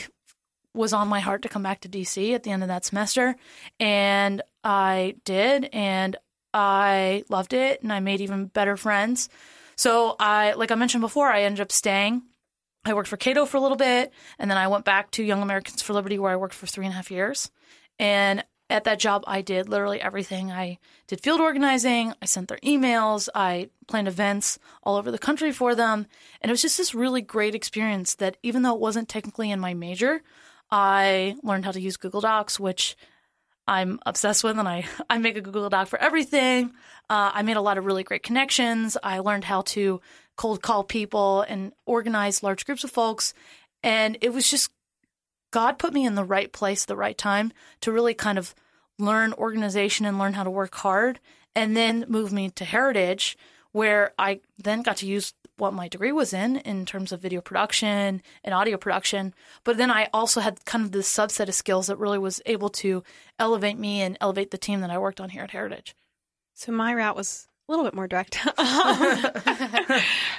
was 0.75 0.93
on 0.93 1.09
my 1.09 1.21
heart 1.21 1.43
to 1.43 1.49
come 1.49 1.63
back 1.63 1.81
to 1.81 1.89
DC 1.89 2.35
at 2.35 2.43
the 2.43 2.51
end 2.51 2.63
of 2.63 2.69
that 2.69 2.85
semester. 2.85 3.37
And 3.79 4.43
I 4.65 5.17
did. 5.25 5.69
And 5.73 6.17
I 6.55 7.25
loved 7.29 7.53
it. 7.53 7.83
And 7.83 7.93
I 7.93 8.01
made 8.01 8.21
even 8.21 8.47
better 8.47 8.77
friends. 8.77 9.29
So 9.77 10.17
I, 10.19 10.53
like 10.53 10.71
I 10.71 10.77
mentioned 10.77 11.03
before, 11.03 11.29
I 11.29 11.43
ended 11.43 11.61
up 11.61 11.73
staying. 11.73 12.23
I 12.85 12.95
worked 12.95 13.09
for 13.09 13.17
Cato 13.17 13.47
for 13.47 13.57
a 13.57 13.61
little 13.61 13.77
bit. 13.77 14.13
And 14.39 14.51
then 14.51 14.59
I 14.59 14.69
went 14.69 14.85
back 14.85 15.11
to 15.13 15.23
Young 15.23 15.43
Americans 15.43 15.83
for 15.83 15.93
Liberty, 15.93 16.19
where 16.19 16.33
I 16.33 16.37
worked 16.37 16.55
for 16.55 16.67
three 16.67 16.85
and 16.85 16.93
a 16.93 16.97
half 16.97 17.11
years. 17.11 17.51
And 17.99 18.45
at 18.73 18.85
that 18.85 18.99
job, 18.99 19.23
I 19.27 19.43
did 19.43 19.69
literally 19.69 20.01
everything. 20.01 20.51
I 20.51 20.79
did 21.07 21.21
field 21.21 21.41
organizing, 21.41 22.15
I 22.23 22.25
sent 22.25 22.49
their 22.49 22.59
emails, 22.59 23.29
I 23.35 23.69
planned 23.87 24.09
events 24.09 24.59
all 24.83 24.97
over 24.97 25.11
the 25.11 25.19
country 25.19 25.53
for 25.53 25.75
them. 25.75 26.07
And 26.41 26.49
it 26.49 26.53
was 26.53 26.63
just 26.63 26.79
this 26.79 26.95
really 26.95 27.21
great 27.21 27.55
experience 27.55 28.15
that 28.15 28.39
even 28.43 28.63
though 28.63 28.75
it 28.75 28.81
wasn't 28.81 29.11
technically 29.11 29.51
in 29.51 29.61
my 29.61 29.75
major, 29.75 30.23
I 30.73 31.37
learned 31.43 31.67
how 31.67 31.73
to 31.73 31.81
use 31.81 31.99
Google 31.99 32.23
Docs, 32.23 32.59
which 32.59 32.97
I'm 33.69 34.01
obsessed 34.07 34.43
with, 34.43 34.59
and 34.59 34.66
I, 34.66 34.87
I 35.11 35.18
make 35.18 35.37
a 35.37 35.43
Google 35.43 35.68
Doc 35.68 35.87
for 35.87 35.99
everything. 36.01 36.73
Uh, 37.11 37.31
I 37.35 37.43
made 37.43 37.59
a 37.59 37.61
lot 37.61 37.79
of 37.79 37.85
really 37.85 38.03
great 38.03 38.23
connections. 38.23 38.97
I 39.03 39.18
learned 39.18 39.45
how 39.45 39.61
to 39.62 40.01
cold 40.37 40.62
call 40.62 40.83
people 40.83 41.43
and 41.43 41.73
organize 41.85 42.43
large 42.43 42.64
groups 42.64 42.85
of 42.85 42.91
folks. 42.91 43.35
And 43.83 44.16
it 44.23 44.33
was 44.33 44.51
just 44.51 44.70
God 45.51 45.79
put 45.79 45.93
me 45.93 46.07
in 46.07 46.14
the 46.14 46.25
right 46.25 46.51
place, 46.51 46.85
at 46.85 46.89
the 46.89 46.97
right 46.97 47.18
time 47.18 47.53
to 47.83 47.93
really 47.93 48.14
kind 48.14 48.39
of 48.39 48.55
learn 48.99 49.35
organization 49.35 50.07
and 50.07 50.18
learn 50.18 50.33
how 50.33 50.45
to 50.45 50.51
work 50.51 50.75
hard, 50.77 51.20
and 51.55 51.77
then 51.77 52.07
move 52.09 52.33
me 52.33 52.49
to 52.51 52.64
Heritage, 52.64 53.37
where 53.73 54.12
I 54.18 54.41
then 54.57 54.83
got 54.83 54.99
to 54.99 55.07
use 55.07 55.35
what 55.57 55.74
my 55.74 55.88
degree 55.88 56.12
was 56.12 56.32
in, 56.32 56.57
in 56.59 56.86
terms 56.86 57.12
of 57.12 57.20
video 57.20 57.40
production 57.40 58.22
and 58.42 58.55
audio 58.55 58.76
production. 58.76 59.34
But 59.64 59.76
then 59.76 59.90
I 59.90 60.09
also 60.12 60.40
had 60.40 60.64
kind 60.64 60.84
of 60.84 60.92
this 60.92 61.12
subset 61.12 61.48
of 61.48 61.55
skills 61.55 61.86
that 61.88 61.98
really 61.98 62.18
was 62.18 62.40
able 62.46 62.68
to 62.70 63.03
elevate 63.38 63.78
me 63.78 64.00
and 64.00 64.16
elevate 64.20 64.50
the 64.50 64.59
team 64.59 64.80
that 64.80 64.90
I 64.90 64.98
worked 64.98 65.20
on 65.20 65.30
here 65.30 65.42
at 65.42 65.50
Heritage. 65.50 65.94
So 66.55 66.72
my 66.72 66.94
route 66.94 67.16
was 67.16 67.48
a 67.68 67.72
little 67.72 67.84
bit 67.84 67.94
more 67.94 68.09
direct. 68.09 68.38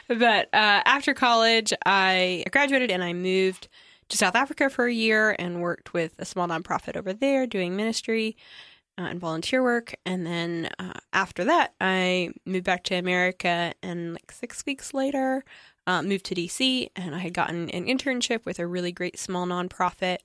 but 0.08 0.48
uh, 0.54 0.82
after 0.86 1.14
college, 1.14 1.74
I 1.86 2.44
graduated 2.52 2.92
and 2.92 3.04
I 3.04 3.14
moved 3.14 3.68
to 4.10 4.18
South 4.18 4.36
Africa 4.36 4.70
for 4.70 4.86
a 4.86 4.94
year 4.94 5.36
and 5.40 5.62
worked 5.62 5.94
with 5.94 6.16
a 6.20 6.26
small 6.26 6.48
nonprofit 6.48 6.98
over 6.98 7.14
there 7.14 7.48
doing 7.48 7.76
ministry. 7.76 8.36
Uh, 8.98 9.04
and 9.04 9.20
volunteer 9.20 9.64
work. 9.64 9.94
And 10.06 10.26
then 10.26 10.70
uh, 10.80 10.94
after 11.12 11.44
that, 11.46 11.74
I 11.82 12.30
moved 12.46 12.66
back 12.66 12.84
to 12.86 12.96
America. 12.96 13.74
And 13.82 14.14
like 14.14 14.32
six 14.32 14.66
weeks 14.66 14.94
later, 14.94 15.44
uh, 15.88 16.02
moved 16.02 16.26
to 16.26 16.36
DC. 16.36 16.90
And 16.96 17.16
I 17.16 17.20
had 17.20 17.34
gotten 17.34 17.70
an 17.70 17.86
internship 17.86 18.46
with 18.46 18.60
a 18.60 18.68
really 18.68 18.92
great 18.92 19.18
small 19.18 19.46
nonprofit. 19.46 20.18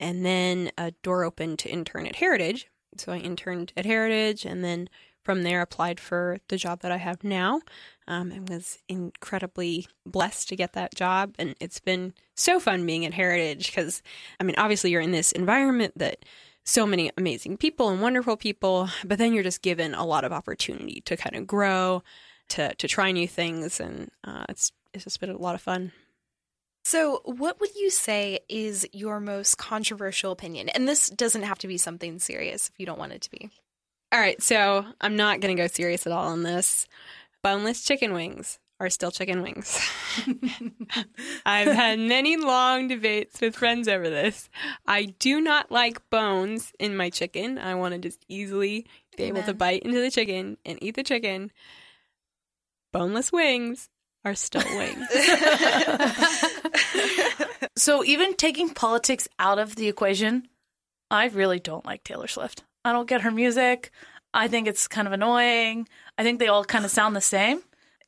And 0.00 0.24
then 0.24 0.70
a 0.76 0.90
door 1.02 1.24
opened 1.24 1.58
to 1.60 1.70
intern 1.70 2.06
at 2.06 2.16
Heritage. 2.16 2.68
So 2.96 3.12
I 3.12 3.18
interned 3.18 3.72
at 3.76 3.86
Heritage 3.86 4.44
and 4.44 4.62
then 4.62 4.88
from 5.24 5.42
there 5.42 5.62
applied 5.62 5.98
for 5.98 6.38
the 6.48 6.56
job 6.56 6.80
that 6.80 6.92
I 6.92 6.98
have 6.98 7.24
now 7.24 7.62
um, 8.06 8.30
and 8.30 8.48
was 8.48 8.78
incredibly 8.88 9.88
blessed 10.04 10.48
to 10.50 10.56
get 10.56 10.74
that 10.74 10.94
job. 10.94 11.34
And 11.38 11.54
it's 11.60 11.80
been 11.80 12.12
so 12.34 12.60
fun 12.60 12.84
being 12.84 13.06
at 13.06 13.14
Heritage 13.14 13.66
because, 13.66 14.02
I 14.38 14.44
mean, 14.44 14.54
obviously 14.58 14.90
you're 14.90 15.00
in 15.00 15.12
this 15.12 15.32
environment 15.32 15.94
that 15.96 16.24
so 16.64 16.86
many 16.86 17.10
amazing 17.16 17.58
people 17.58 17.90
and 17.90 18.00
wonderful 18.00 18.36
people, 18.36 18.88
but 19.04 19.18
then 19.18 19.32
you're 19.32 19.42
just 19.42 19.62
given 19.62 19.94
a 19.94 20.04
lot 20.04 20.24
of 20.24 20.32
opportunity 20.32 21.02
to 21.02 21.16
kind 21.16 21.36
of 21.36 21.46
grow, 21.46 22.02
to 22.48 22.74
to 22.74 22.88
try 22.88 23.12
new 23.12 23.28
things, 23.28 23.80
and 23.80 24.10
uh, 24.24 24.44
it's 24.48 24.72
it's 24.92 25.04
just 25.04 25.20
been 25.20 25.30
a 25.30 25.36
lot 25.36 25.54
of 25.54 25.60
fun. 25.60 25.92
So, 26.84 27.22
what 27.24 27.60
would 27.60 27.74
you 27.76 27.90
say 27.90 28.40
is 28.48 28.86
your 28.92 29.20
most 29.20 29.56
controversial 29.56 30.32
opinion? 30.32 30.68
And 30.68 30.86
this 30.86 31.08
doesn't 31.08 31.42
have 31.42 31.58
to 31.60 31.68
be 31.68 31.78
something 31.78 32.18
serious 32.18 32.68
if 32.68 32.78
you 32.78 32.84
don't 32.84 32.98
want 32.98 33.12
it 33.12 33.22
to 33.22 33.30
be. 33.30 33.50
All 34.12 34.20
right, 34.20 34.40
so 34.42 34.84
I'm 35.00 35.16
not 35.16 35.40
going 35.40 35.56
to 35.56 35.62
go 35.62 35.66
serious 35.66 36.06
at 36.06 36.12
all 36.12 36.28
on 36.28 36.42
this. 36.42 36.86
Boneless 37.42 37.82
chicken 37.84 38.12
wings 38.12 38.58
are 38.80 38.90
still 38.90 39.10
chicken 39.10 39.42
wings. 39.42 39.78
I've 41.46 41.72
had 41.72 41.98
many 41.98 42.36
long 42.36 42.88
debates 42.88 43.40
with 43.40 43.56
friends 43.56 43.88
over 43.88 44.10
this. 44.10 44.48
I 44.86 45.04
do 45.18 45.40
not 45.40 45.70
like 45.70 46.08
bones 46.10 46.72
in 46.78 46.96
my 46.96 47.10
chicken. 47.10 47.58
I 47.58 47.74
want 47.76 47.94
to 47.94 48.00
just 48.00 48.24
easily 48.28 48.86
be 49.16 49.24
able 49.24 49.42
to 49.44 49.54
bite 49.54 49.82
into 49.82 50.00
the 50.00 50.10
chicken 50.10 50.58
and 50.64 50.78
eat 50.82 50.96
the 50.96 51.02
chicken. 51.02 51.50
Boneless 52.92 53.32
wings 53.32 53.88
are 54.24 54.34
still 54.34 54.64
wings. 54.76 55.06
So 57.76 58.04
even 58.04 58.34
taking 58.34 58.70
politics 58.70 59.28
out 59.38 59.58
of 59.58 59.76
the 59.76 59.88
equation, 59.88 60.48
I 61.10 61.26
really 61.26 61.58
don't 61.58 61.84
like 61.84 62.04
Taylor 62.04 62.28
Swift. 62.28 62.62
I 62.84 62.92
don't 62.92 63.08
get 63.08 63.22
her 63.22 63.30
music. 63.30 63.90
I 64.32 64.48
think 64.48 64.68
it's 64.68 64.88
kind 64.88 65.08
of 65.08 65.12
annoying. 65.12 65.88
I 66.16 66.22
think 66.22 66.38
they 66.38 66.48
all 66.48 66.64
kind 66.64 66.84
of 66.84 66.90
sound 66.90 67.16
the 67.16 67.20
same. 67.20 67.60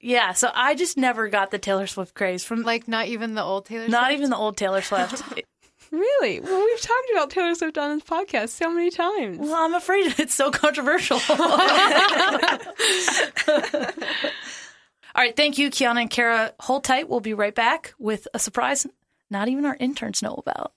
Yeah, 0.06 0.34
so 0.34 0.52
I 0.54 0.76
just 0.76 0.96
never 0.96 1.28
got 1.28 1.50
the 1.50 1.58
Taylor 1.58 1.88
Swift 1.88 2.14
craze 2.14 2.44
from 2.44 2.62
Like 2.62 2.86
not 2.86 3.08
even 3.08 3.34
the 3.34 3.42
old 3.42 3.66
Taylor 3.66 3.88
not 3.88 4.04
Swift? 4.06 4.18
even 4.18 4.30
the 4.30 4.36
old 4.36 4.56
Taylor 4.56 4.80
Swift. 4.80 5.20
really? 5.90 6.38
Well, 6.38 6.64
we've 6.64 6.80
talked 6.80 7.10
about 7.12 7.30
Taylor 7.30 7.56
Swift 7.56 7.76
on 7.76 7.96
this 7.98 8.08
podcast 8.08 8.50
so 8.50 8.72
many 8.72 8.90
times. 8.90 9.38
well, 9.38 9.54
I'm 9.54 9.74
afraid 9.74 10.14
it's 10.18 10.34
so 10.34 10.52
controversial. 10.52 11.18
All 11.28 11.38
right, 15.16 15.34
thank 15.34 15.58
you, 15.58 15.70
Kiana 15.70 16.02
and 16.02 16.10
Kara. 16.10 16.54
Hold 16.60 16.84
tight. 16.84 17.08
We'll 17.08 17.18
be 17.18 17.34
right 17.34 17.54
back 17.54 17.92
with 17.98 18.28
a 18.32 18.38
surprise 18.38 18.86
not 19.28 19.48
even 19.48 19.64
our 19.64 19.76
interns 19.80 20.22
know 20.22 20.34
about. 20.34 20.72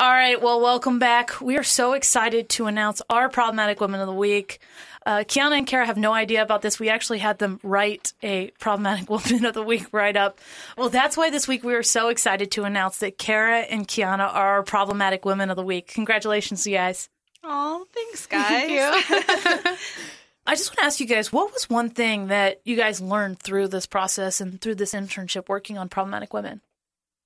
All 0.00 0.10
right, 0.10 0.40
well, 0.40 0.62
welcome 0.62 0.98
back. 0.98 1.42
We 1.42 1.58
are 1.58 1.62
so 1.62 1.92
excited 1.92 2.48
to 2.50 2.64
announce 2.64 3.02
our 3.10 3.28
problematic 3.28 3.82
women 3.82 4.00
of 4.00 4.06
the 4.06 4.14
week. 4.14 4.58
Uh, 5.04 5.24
Kiana 5.28 5.58
and 5.58 5.66
Kara 5.66 5.84
have 5.84 5.98
no 5.98 6.14
idea 6.14 6.40
about 6.40 6.62
this. 6.62 6.80
We 6.80 6.88
actually 6.88 7.18
had 7.18 7.36
them 7.36 7.60
write 7.62 8.14
a 8.22 8.50
problematic 8.52 9.10
woman 9.10 9.44
of 9.44 9.52
the 9.52 9.62
week 9.62 9.88
write 9.92 10.16
up. 10.16 10.40
Well, 10.78 10.88
that's 10.88 11.18
why 11.18 11.28
this 11.28 11.46
week 11.46 11.64
we 11.64 11.74
are 11.74 11.82
so 11.82 12.08
excited 12.08 12.50
to 12.52 12.64
announce 12.64 12.96
that 13.00 13.18
Kara 13.18 13.58
and 13.58 13.86
Kiana 13.86 14.20
are 14.20 14.52
our 14.52 14.62
problematic 14.62 15.26
women 15.26 15.50
of 15.50 15.56
the 15.56 15.62
week. 15.62 15.88
Congratulations, 15.88 16.66
you 16.66 16.78
guys. 16.78 17.10
Oh, 17.44 17.84
thanks, 17.92 18.24
guys. 18.26 18.70
I 20.46 20.54
just 20.54 20.70
want 20.70 20.78
to 20.78 20.84
ask 20.84 21.00
you 21.00 21.06
guys, 21.06 21.30
what 21.30 21.52
was 21.52 21.68
one 21.68 21.90
thing 21.90 22.28
that 22.28 22.62
you 22.64 22.74
guys 22.74 23.02
learned 23.02 23.38
through 23.38 23.68
this 23.68 23.84
process 23.84 24.40
and 24.40 24.62
through 24.62 24.76
this 24.76 24.94
internship 24.94 25.50
working 25.50 25.76
on 25.76 25.90
problematic 25.90 26.32
women? 26.32 26.62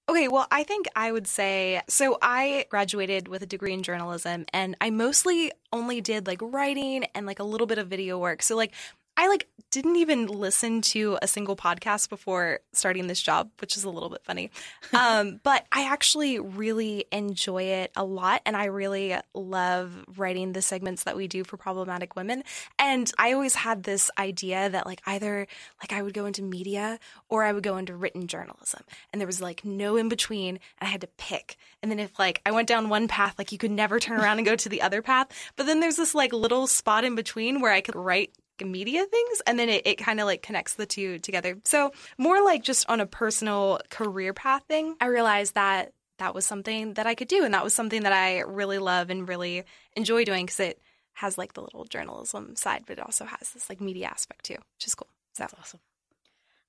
Okay, 0.07 0.29
well, 0.29 0.47
I 0.51 0.65
think 0.65 0.87
I 0.95 1.13
would 1.13 1.27
say 1.27 1.81
so. 1.89 2.19
I 2.21 2.67
graduated 2.69 3.27
with 3.27 3.43
a 3.43 3.47
degree 3.47 3.73
in 3.73 3.83
journalism, 3.83 4.45
and 4.53 4.77
I 4.79 4.91
mostly 4.91 5.51
only 5.73 6.03
did 6.03 6.27
like 6.27 6.41
writing 6.43 7.05
and 7.15 7.25
like 7.25 7.39
a 7.39 7.45
little 7.45 7.67
bit 7.67 7.79
of 7.79 7.89
video 7.89 8.19
work. 8.19 8.43
So, 8.43 8.55
like, 8.55 8.75
I 9.17 9.29
like 9.29 9.49
didn't 9.71 9.97
even 9.97 10.27
listen 10.27 10.83
to 10.83 11.19
a 11.21 11.27
single 11.27 11.57
podcast 11.57 12.09
before 12.09 12.61
starting 12.73 13.09
this 13.09 13.21
job, 13.21 13.51
which 13.61 13.77
is 13.77 13.83
a 13.83 13.91
little 13.91 14.09
bit 14.09 14.23
funny. 14.25 14.51
Um, 14.95 15.41
but 15.43 15.67
I 15.73 15.91
actually 15.91 16.39
really 16.39 17.07
enjoy 17.11 17.65
it 17.65 17.91
a 17.97 18.05
lot, 18.05 18.43
and 18.47 18.57
I 18.57 18.67
really 18.67 19.17
love 19.35 20.05
writing 20.17 20.53
the 20.53 20.62
segments 20.62 21.03
that 21.03 21.17
we 21.17 21.27
do 21.27 21.43
for 21.43 21.57
problematic 21.57 22.15
women. 22.15 22.45
And 22.79 23.11
I 23.19 23.33
always 23.33 23.57
had 23.57 23.83
this 23.83 24.09
idea 24.19 24.71
that 24.71 24.87
like 24.87 25.03
either 25.05 25.49
like 25.83 25.93
I 25.93 26.01
would 26.01 26.15
go 26.15 26.27
into 26.27 26.43
media 26.43 27.01
or 27.29 27.43
I 27.43 27.53
would 27.53 27.65
go 27.65 27.77
into 27.77 27.97
written 27.97 28.29
journalism, 28.29 28.85
and 29.12 29.21
there 29.21 29.27
was 29.27 29.43
like 29.43 29.65
no 29.65 29.97
in 29.97 30.09
between, 30.09 30.61
and 30.79 30.87
I 30.89 30.93
had 30.93 31.01
to 31.01 31.09
pick. 31.19 31.57
And 31.83 31.91
then 31.91 31.99
if 31.99 32.17
like 32.17 32.41
I 32.47 32.53
went 32.53 32.69
down 32.69 32.89
one 32.89 33.09
path, 33.09 33.35
like 33.37 33.51
you 33.51 33.59
could 33.59 33.73
never 33.73 33.99
turn 33.99 34.21
around 34.21 34.39
and 34.39 34.47
go 34.47 34.55
to 34.55 34.69
the 34.69 34.83
other 34.83 35.03
path. 35.03 35.27
But 35.57 35.67
then 35.67 35.81
there's 35.81 35.97
this 35.97 36.15
like 36.15 36.33
little 36.33 36.69
spot 36.69 37.05
in 37.05 37.17
between 37.17 37.61
where 37.61 37.73
I 37.73 37.81
could 37.81 37.97
write 37.97 38.33
media 38.63 39.05
things 39.05 39.43
and 39.47 39.59
then 39.59 39.69
it, 39.69 39.87
it 39.87 39.99
kind 39.99 40.21
of 40.21 40.27
like 40.27 40.43
connects 40.43 40.75
the 40.75 40.87
two 40.87 41.19
together 41.19 41.57
so 41.65 41.91
more 42.19 42.43
like 42.45 42.63
just 42.63 42.89
on 42.89 43.01
a 43.01 43.07
personal 43.07 43.81
career 43.91 44.33
path 44.33 44.63
thing 44.69 44.95
i 45.01 45.07
realized 45.07 45.55
that 45.55 45.93
that 46.19 46.35
was 46.35 46.45
something 46.45 46.95
that 46.95 47.07
i 47.07 47.15
could 47.15 47.29
do 47.29 47.45
and 47.45 47.55
that 47.55 47.65
was 47.65 47.75
something 47.75 48.03
that 48.03 48.13
i 48.13 48.41
really 48.41 48.79
love 48.79 49.11
and 49.11 49.29
really 49.29 49.65
enjoy 49.97 50.25
doing 50.25 50.47
because 50.47 50.61
it 50.61 50.81
has 51.15 51.39
like 51.39 51.55
the 51.55 51.63
little 51.63 51.85
journalism 51.85 52.55
side 52.57 52.83
but 52.87 52.99
it 52.99 53.05
also 53.05 53.25
has 53.25 53.51
this 53.51 53.69
like 53.69 53.81
media 53.81 54.07
aspect 54.07 54.45
too 54.45 54.55
which 54.55 54.87
is 54.87 54.95
cool 54.95 55.09
so 55.35 55.43
That's 55.43 55.55
awesome. 55.55 55.81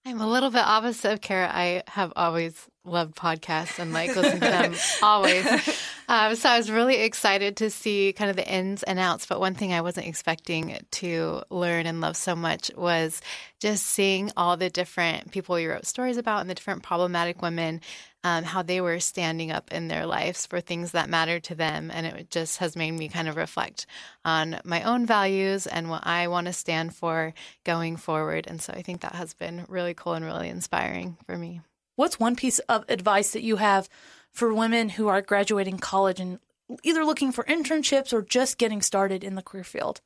I'm 0.08 0.22
a 0.22 0.28
little 0.28 0.51
bit 0.51 0.60
opposite 0.60 1.14
of 1.14 1.22
Kara. 1.22 1.49
I 1.51 1.82
have 1.88 2.14
always 2.16 2.68
loved 2.84 3.16
podcasts 3.16 3.80
and 3.80 3.91
like 3.91 4.16
listen 4.16 4.39
to 4.39 4.39
them 4.39 4.76
always. 5.01 5.45
Um, 6.08 6.36
so 6.36 6.49
I 6.49 6.58
was 6.58 6.70
really 6.70 6.97
excited 6.97 7.58
to 7.58 7.72
see 7.72 8.14
kind 8.14 8.30
of 8.30 8.36
the 8.36 8.47
ins 8.47 8.84
and 8.84 8.99
outs. 8.99 9.26
But 9.26 9.39
one 9.39 9.56
thing 9.56 9.74
I 9.74 9.82
wasn't 9.82 10.06
expecting 10.06 10.78
to 10.91 11.41
learn 11.49 11.88
and 11.88 11.99
love 11.99 12.16
so 12.16 12.36
much 12.36 12.70
was 12.78 13.22
just 13.60 13.88
seeing 13.88 14.32
all 14.38 14.56
the 14.56 14.70
different 14.70 15.32
people 15.32 15.60
you 15.60 15.72
wrote 15.72 15.88
stories 15.88 16.18
about 16.18 16.41
and 16.41 16.49
the 16.49 16.53
different 16.53 16.84
problematic 16.84 17.41
women, 17.41 17.82
um, 18.26 18.44
how 18.44 18.64
they 18.64 18.82
were 18.82 19.00
standing 19.00 19.52
up 19.52 19.72
in 19.72 19.88
their 19.88 20.08
lives 20.08 20.48
for 20.48 20.60
things 20.60 20.94
that 20.94 21.12
mattered 21.12 21.44
to 21.44 21.54
them. 21.54 21.92
And 21.94 22.08
it 22.08 22.32
just 22.32 22.58
has 22.58 22.76
made 22.76 22.94
me 22.94 23.08
kind 23.08 23.30
of 23.30 23.36
reflect 23.36 23.86
on 24.26 24.60
my 24.64 24.82
own 24.82 25.06
values 25.06 25.68
and 25.68 25.92
what 25.92 26.08
I 26.08 26.28
want 26.28 26.48
to 26.48 26.54
stand 26.54 26.96
for 26.96 27.36
going 27.64 27.98
forward. 27.98 28.48
And 28.48 28.60
so 28.60 28.74
I 28.74 28.82
think 28.82 29.02
that 29.02 29.14
has 29.14 29.36
been 29.36 29.66
really 29.70 29.94
cool 29.94 30.16
and 30.16 30.26
really 30.26 30.50
inspiring 30.50 31.18
for 31.28 31.38
me. 31.38 31.62
What's 31.98 32.20
one 32.20 32.36
piece 32.36 32.58
of 32.58 32.84
advice 32.90 33.30
that 33.34 33.44
you 33.44 33.58
have 33.58 33.88
for 34.32 34.52
women 34.52 34.90
who 34.90 35.08
are 35.08 35.22
graduating 35.22 35.78
college 35.78 36.20
and 36.20 36.40
either 36.82 37.06
looking 37.06 37.32
for 37.32 37.44
internships 37.44 38.12
or 38.12 38.24
just 38.24 38.58
getting 38.58 38.82
started 38.82 39.24
in 39.24 39.36
the 39.36 39.44
career 39.44 39.64
field? 39.64 40.02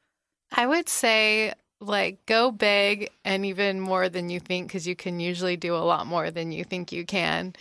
I 0.52 0.68
would 0.68 0.90
say 0.90 1.54
like 1.80 2.26
go 2.26 2.52
big 2.52 3.12
and 3.24 3.46
even 3.46 3.80
more 3.80 4.10
than 4.10 4.30
you 4.30 4.42
think 4.42 4.68
because 4.68 4.86
you 4.86 4.98
can 4.98 5.22
usually 5.22 5.56
do 5.56 5.74
a 5.74 5.78
lot 5.78 6.06
more 6.06 6.32
than 6.32 6.52
you 6.52 6.66
think 6.66 6.92
you 6.92 7.06
can 7.06 7.54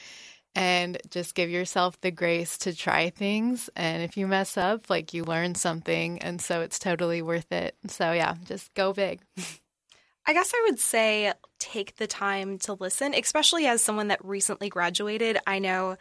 and 0.59 0.99
just 1.09 1.37
give 1.37 1.49
yourself 1.49 2.01
the 2.01 2.11
grace 2.11 2.59
to 2.59 2.75
try 2.75 3.11
things 3.11 3.71
and 3.77 4.03
if 4.03 4.17
you 4.17 4.27
mess 4.27 4.57
up 4.57 4.91
like 4.91 5.15
you 5.15 5.23
learn 5.23 5.55
something 5.55 6.21
and 6.21 6.43
so 6.43 6.63
it's 6.63 6.81
totally 6.81 7.23
worth 7.23 7.53
it 7.53 7.77
so 7.87 8.11
yeah 8.13 8.35
just 8.45 8.75
go 8.75 8.93
big 8.93 9.21
I 10.27 10.35
guess 10.35 10.53
I 10.55 10.67
would 10.69 10.79
say 10.79 11.33
take 11.59 11.97
the 11.97 12.07
time 12.07 12.59
to 12.59 12.75
listen, 12.75 13.15
especially 13.15 13.67
as 13.67 13.81
someone 13.81 14.09
that 14.09 14.23
recently 14.23 14.69
graduated. 14.69 15.39
I 15.47 15.59
know 15.59 15.97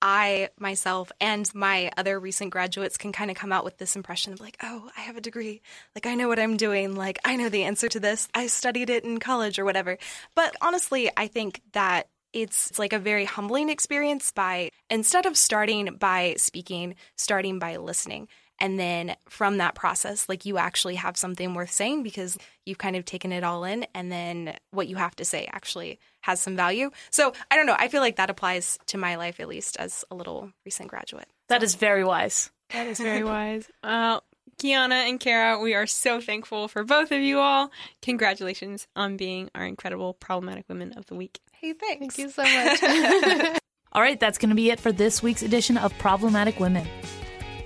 I 0.00 0.48
myself 0.58 1.12
and 1.20 1.54
my 1.54 1.90
other 1.94 2.18
recent 2.18 2.52
graduates 2.52 2.96
can 2.96 3.12
kind 3.12 3.30
of 3.30 3.36
come 3.36 3.52
out 3.52 3.64
with 3.64 3.76
this 3.76 3.94
impression 3.94 4.32
of 4.32 4.40
like, 4.40 4.56
oh, 4.62 4.88
I 4.96 5.02
have 5.02 5.18
a 5.18 5.20
degree. 5.20 5.60
Like, 5.94 6.06
I 6.06 6.14
know 6.14 6.26
what 6.26 6.38
I'm 6.38 6.56
doing. 6.56 6.94
Like, 6.94 7.18
I 7.22 7.36
know 7.36 7.50
the 7.50 7.64
answer 7.64 7.86
to 7.90 8.00
this. 8.00 8.28
I 8.34 8.46
studied 8.46 8.88
it 8.88 9.04
in 9.04 9.20
college 9.20 9.58
or 9.58 9.66
whatever. 9.66 9.98
But 10.34 10.56
honestly, 10.62 11.10
I 11.14 11.26
think 11.26 11.60
that 11.72 12.08
it's, 12.42 12.70
it's 12.70 12.78
like 12.78 12.92
a 12.92 12.98
very 12.98 13.24
humbling 13.24 13.68
experience 13.68 14.30
by 14.32 14.70
instead 14.90 15.26
of 15.26 15.36
starting 15.36 15.96
by 15.98 16.34
speaking, 16.36 16.94
starting 17.16 17.58
by 17.58 17.76
listening. 17.76 18.28
And 18.58 18.78
then 18.78 19.16
from 19.28 19.58
that 19.58 19.74
process, 19.74 20.28
like 20.28 20.46
you 20.46 20.56
actually 20.56 20.94
have 20.94 21.16
something 21.16 21.54
worth 21.54 21.70
saying 21.70 22.02
because 22.02 22.38
you've 22.64 22.78
kind 22.78 22.96
of 22.96 23.04
taken 23.04 23.32
it 23.32 23.44
all 23.44 23.64
in. 23.64 23.86
And 23.94 24.10
then 24.10 24.56
what 24.70 24.88
you 24.88 24.96
have 24.96 25.14
to 25.16 25.24
say 25.24 25.48
actually 25.52 25.98
has 26.22 26.40
some 26.40 26.56
value. 26.56 26.90
So 27.10 27.32
I 27.50 27.56
don't 27.56 27.66
know. 27.66 27.76
I 27.78 27.88
feel 27.88 28.00
like 28.00 28.16
that 28.16 28.30
applies 28.30 28.78
to 28.86 28.98
my 28.98 29.16
life, 29.16 29.40
at 29.40 29.48
least 29.48 29.76
as 29.78 30.04
a 30.10 30.14
little 30.14 30.50
recent 30.64 30.88
graduate. 30.88 31.28
That 31.48 31.62
is 31.62 31.74
very 31.74 32.04
wise. 32.04 32.50
That 32.70 32.86
is 32.86 32.98
very 32.98 33.24
wise. 33.24 33.70
Well, 33.82 34.16
uh, 34.16 34.20
Kiana 34.58 35.08
and 35.08 35.20
Kara, 35.20 35.58
we 35.58 35.74
are 35.74 35.86
so 35.86 36.18
thankful 36.18 36.66
for 36.68 36.82
both 36.82 37.12
of 37.12 37.20
you 37.20 37.40
all. 37.40 37.70
Congratulations 38.00 38.86
on 38.96 39.18
being 39.18 39.50
our 39.54 39.66
incredible 39.66 40.14
problematic 40.14 40.64
women 40.68 40.94
of 40.96 41.04
the 41.06 41.14
week. 41.14 41.40
Hey, 41.66 41.72
thanks. 41.72 42.14
thank 42.14 42.18
you 42.18 42.30
so 42.30 42.44
much 42.44 43.58
All 43.92 44.00
right, 44.00 44.20
that's 44.20 44.38
going 44.38 44.50
to 44.50 44.54
be 44.54 44.70
it 44.70 44.78
for 44.78 44.92
this 44.92 45.20
week's 45.20 45.42
edition 45.42 45.76
of 45.76 45.96
Problematic 45.98 46.60
Women. 46.60 46.86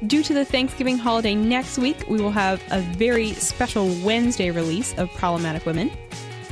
Due 0.07 0.23
to 0.23 0.33
the 0.33 0.43
Thanksgiving 0.43 0.97
holiday 0.97 1.35
next 1.35 1.77
week, 1.77 2.09
we 2.09 2.19
will 2.19 2.31
have 2.31 2.63
a 2.71 2.81
very 2.81 3.35
special 3.35 3.89
Wednesday 4.03 4.51
release 4.51 4.97
of 4.97 5.11
Problematic 5.17 5.67
Women. 5.67 5.91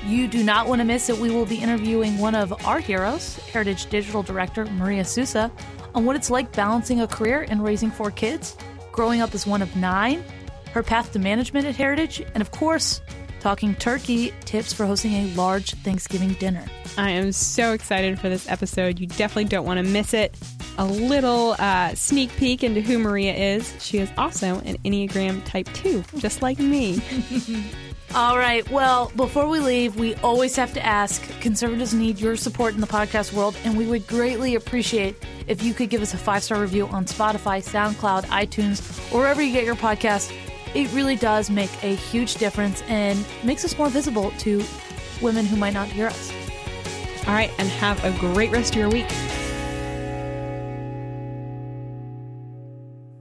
You 0.05 0.29
do 0.29 0.45
not 0.45 0.69
want 0.69 0.81
to 0.81 0.85
miss 0.85 1.09
it. 1.09 1.17
We 1.17 1.31
will 1.31 1.47
be 1.47 1.57
interviewing 1.57 2.19
one 2.19 2.35
of 2.35 2.53
our 2.67 2.81
heroes, 2.81 3.37
Heritage 3.37 3.87
Digital 3.87 4.23
Director 4.23 4.67
Maria 4.67 5.07
Sousa, 5.07 5.51
on 5.95 6.05
what 6.05 6.17
it's 6.17 6.29
like 6.29 6.53
balancing 6.53 7.01
a 7.01 7.07
career 7.07 7.47
and 7.49 7.65
raising 7.65 7.91
four 7.91 8.11
kids, 8.11 8.59
growing 8.93 9.23
up 9.23 9.33
as 9.35 9.47
one 9.47 9.63
of 9.63 9.75
nine, 9.75 10.23
her 10.73 10.83
path 10.83 11.13
to 11.13 11.19
management 11.19 11.65
at 11.65 11.77
Heritage, 11.77 12.21
and 12.35 12.43
of 12.43 12.51
course, 12.51 13.01
talking 13.41 13.75
turkey 13.77 14.33
tips 14.41 14.73
for 14.73 14.87
hosting 14.87 15.13
a 15.13 15.35
large 15.35 15.75
Thanksgiving 15.75 16.33
dinner. 16.35 16.65
I 16.97 17.11
am 17.11 17.33
so 17.33 17.73
excited 17.73 18.19
for 18.19 18.29
this 18.29 18.49
episode. 18.49 18.99
You 18.99 19.07
definitely 19.07 19.45
don't 19.45 19.67
want 19.67 19.79
to 19.79 19.83
miss 19.85 20.15
it. 20.15 20.37
A 20.79 20.85
little 20.85 21.57
uh, 21.59 21.95
sneak 21.95 22.35
peek 22.37 22.63
into 22.63 22.81
who 22.81 22.99
Maria 22.99 23.35
is. 23.35 23.75
She 23.81 23.99
is 23.99 24.11
also 24.17 24.61
an 24.61 24.77
Enneagram 24.79 25.45
Type 25.45 25.69
2, 25.75 26.05
just 26.19 26.43
like 26.43 26.59
me. 26.59 27.01
All 28.15 28.39
right. 28.39 28.69
Well, 28.71 29.13
before 29.17 29.49
we 29.49 29.61
leave, 29.61 29.97
we 29.97 30.15
always 30.17 30.57
have 30.57 30.73
to 30.75 30.85
ask 30.85 31.23
conservatives 31.41 31.93
need 31.93 32.19
your 32.19 32.37
support 32.37 32.75
in 32.75 32.81
the 32.81 32.87
podcast 32.87 33.35
world, 33.35 33.55
and 33.65 33.77
we 33.77 33.87
would 33.87 34.07
greatly 34.07 34.55
appreciate 34.55 35.15
if 35.47 35.63
you 35.63 35.75
could 35.75 35.91
give 35.91 36.01
us 36.01 36.15
a 36.15 36.17
five 36.17 36.43
star 36.43 36.61
review 36.61 36.87
on 36.87 37.05
Spotify, 37.05 37.63
SoundCloud, 37.63 38.25
iTunes, 38.27 39.13
or 39.13 39.19
wherever 39.21 39.43
you 39.43 39.53
get 39.53 39.65
your 39.65 39.77
podcast. 39.77 40.33
It 40.75 40.93
really 40.93 41.17
does 41.17 41.51
make 41.51 41.71
a 41.83 41.95
huge 41.95 42.35
difference 42.35 42.83
and 42.89 43.25
makes 43.43 43.65
us 43.65 43.77
more 43.79 43.89
visible 43.89 44.31
to 44.39 44.63
women 45.23 45.47
who 45.47 45.57
might 45.57 45.75
not 45.75 45.89
hear 45.89 46.07
us. 46.07 46.33
All 47.27 47.35
right, 47.35 47.51
and 47.59 47.69
have 47.69 48.03
a 48.05 48.19
great 48.19 48.51
rest 48.51 48.75
of 48.75 48.81
your 48.81 48.89
week. 48.89 49.07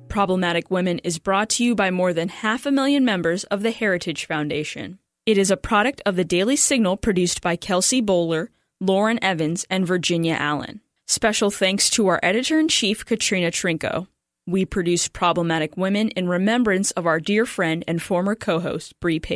Problematic 0.08 0.72
Women 0.72 1.00
is 1.00 1.20
brought 1.20 1.50
to 1.50 1.64
you 1.64 1.76
by 1.76 1.92
more 1.92 2.12
than 2.12 2.30
half 2.30 2.66
a 2.66 2.72
million 2.72 3.06
members 3.06 3.44
of 3.46 3.62
the 3.62 3.72
Heritage 3.72 4.26
Foundation. 4.26 4.98
It 5.28 5.38
is 5.38 5.52
a 5.52 5.58
product 5.58 6.02
of 6.06 6.16
the 6.16 6.24
Daily 6.24 6.56
Signal 6.56 6.98
produced 6.98 7.42
by 7.42 7.56
Kelsey 7.56 8.02
Bolar, 8.02 8.48
Lauren 8.80 9.20
Evans, 9.22 9.66
and 9.70 9.86
Virginia 9.86 10.36
Allen. 10.40 10.82
Special 11.06 11.52
thanks 11.52 11.90
to 11.92 12.08
our 12.08 12.20
editor 12.24 12.60
in 12.60 12.68
chief, 12.68 13.06
Katrina 13.06 13.52
Trinko. 13.52 14.08
We 14.50 14.64
produce 14.64 15.10
Problematic 15.10 15.76
Women 15.76 16.08
in 16.12 16.30
remembrance 16.30 16.92
of 16.92 17.06
our 17.06 17.20
dear 17.20 17.46
friend 17.46 17.84
and 17.86 18.02
former 18.02 18.34
co 18.34 18.62
host, 18.62 18.98
Bre 19.02 19.20
Payton. 19.22 19.36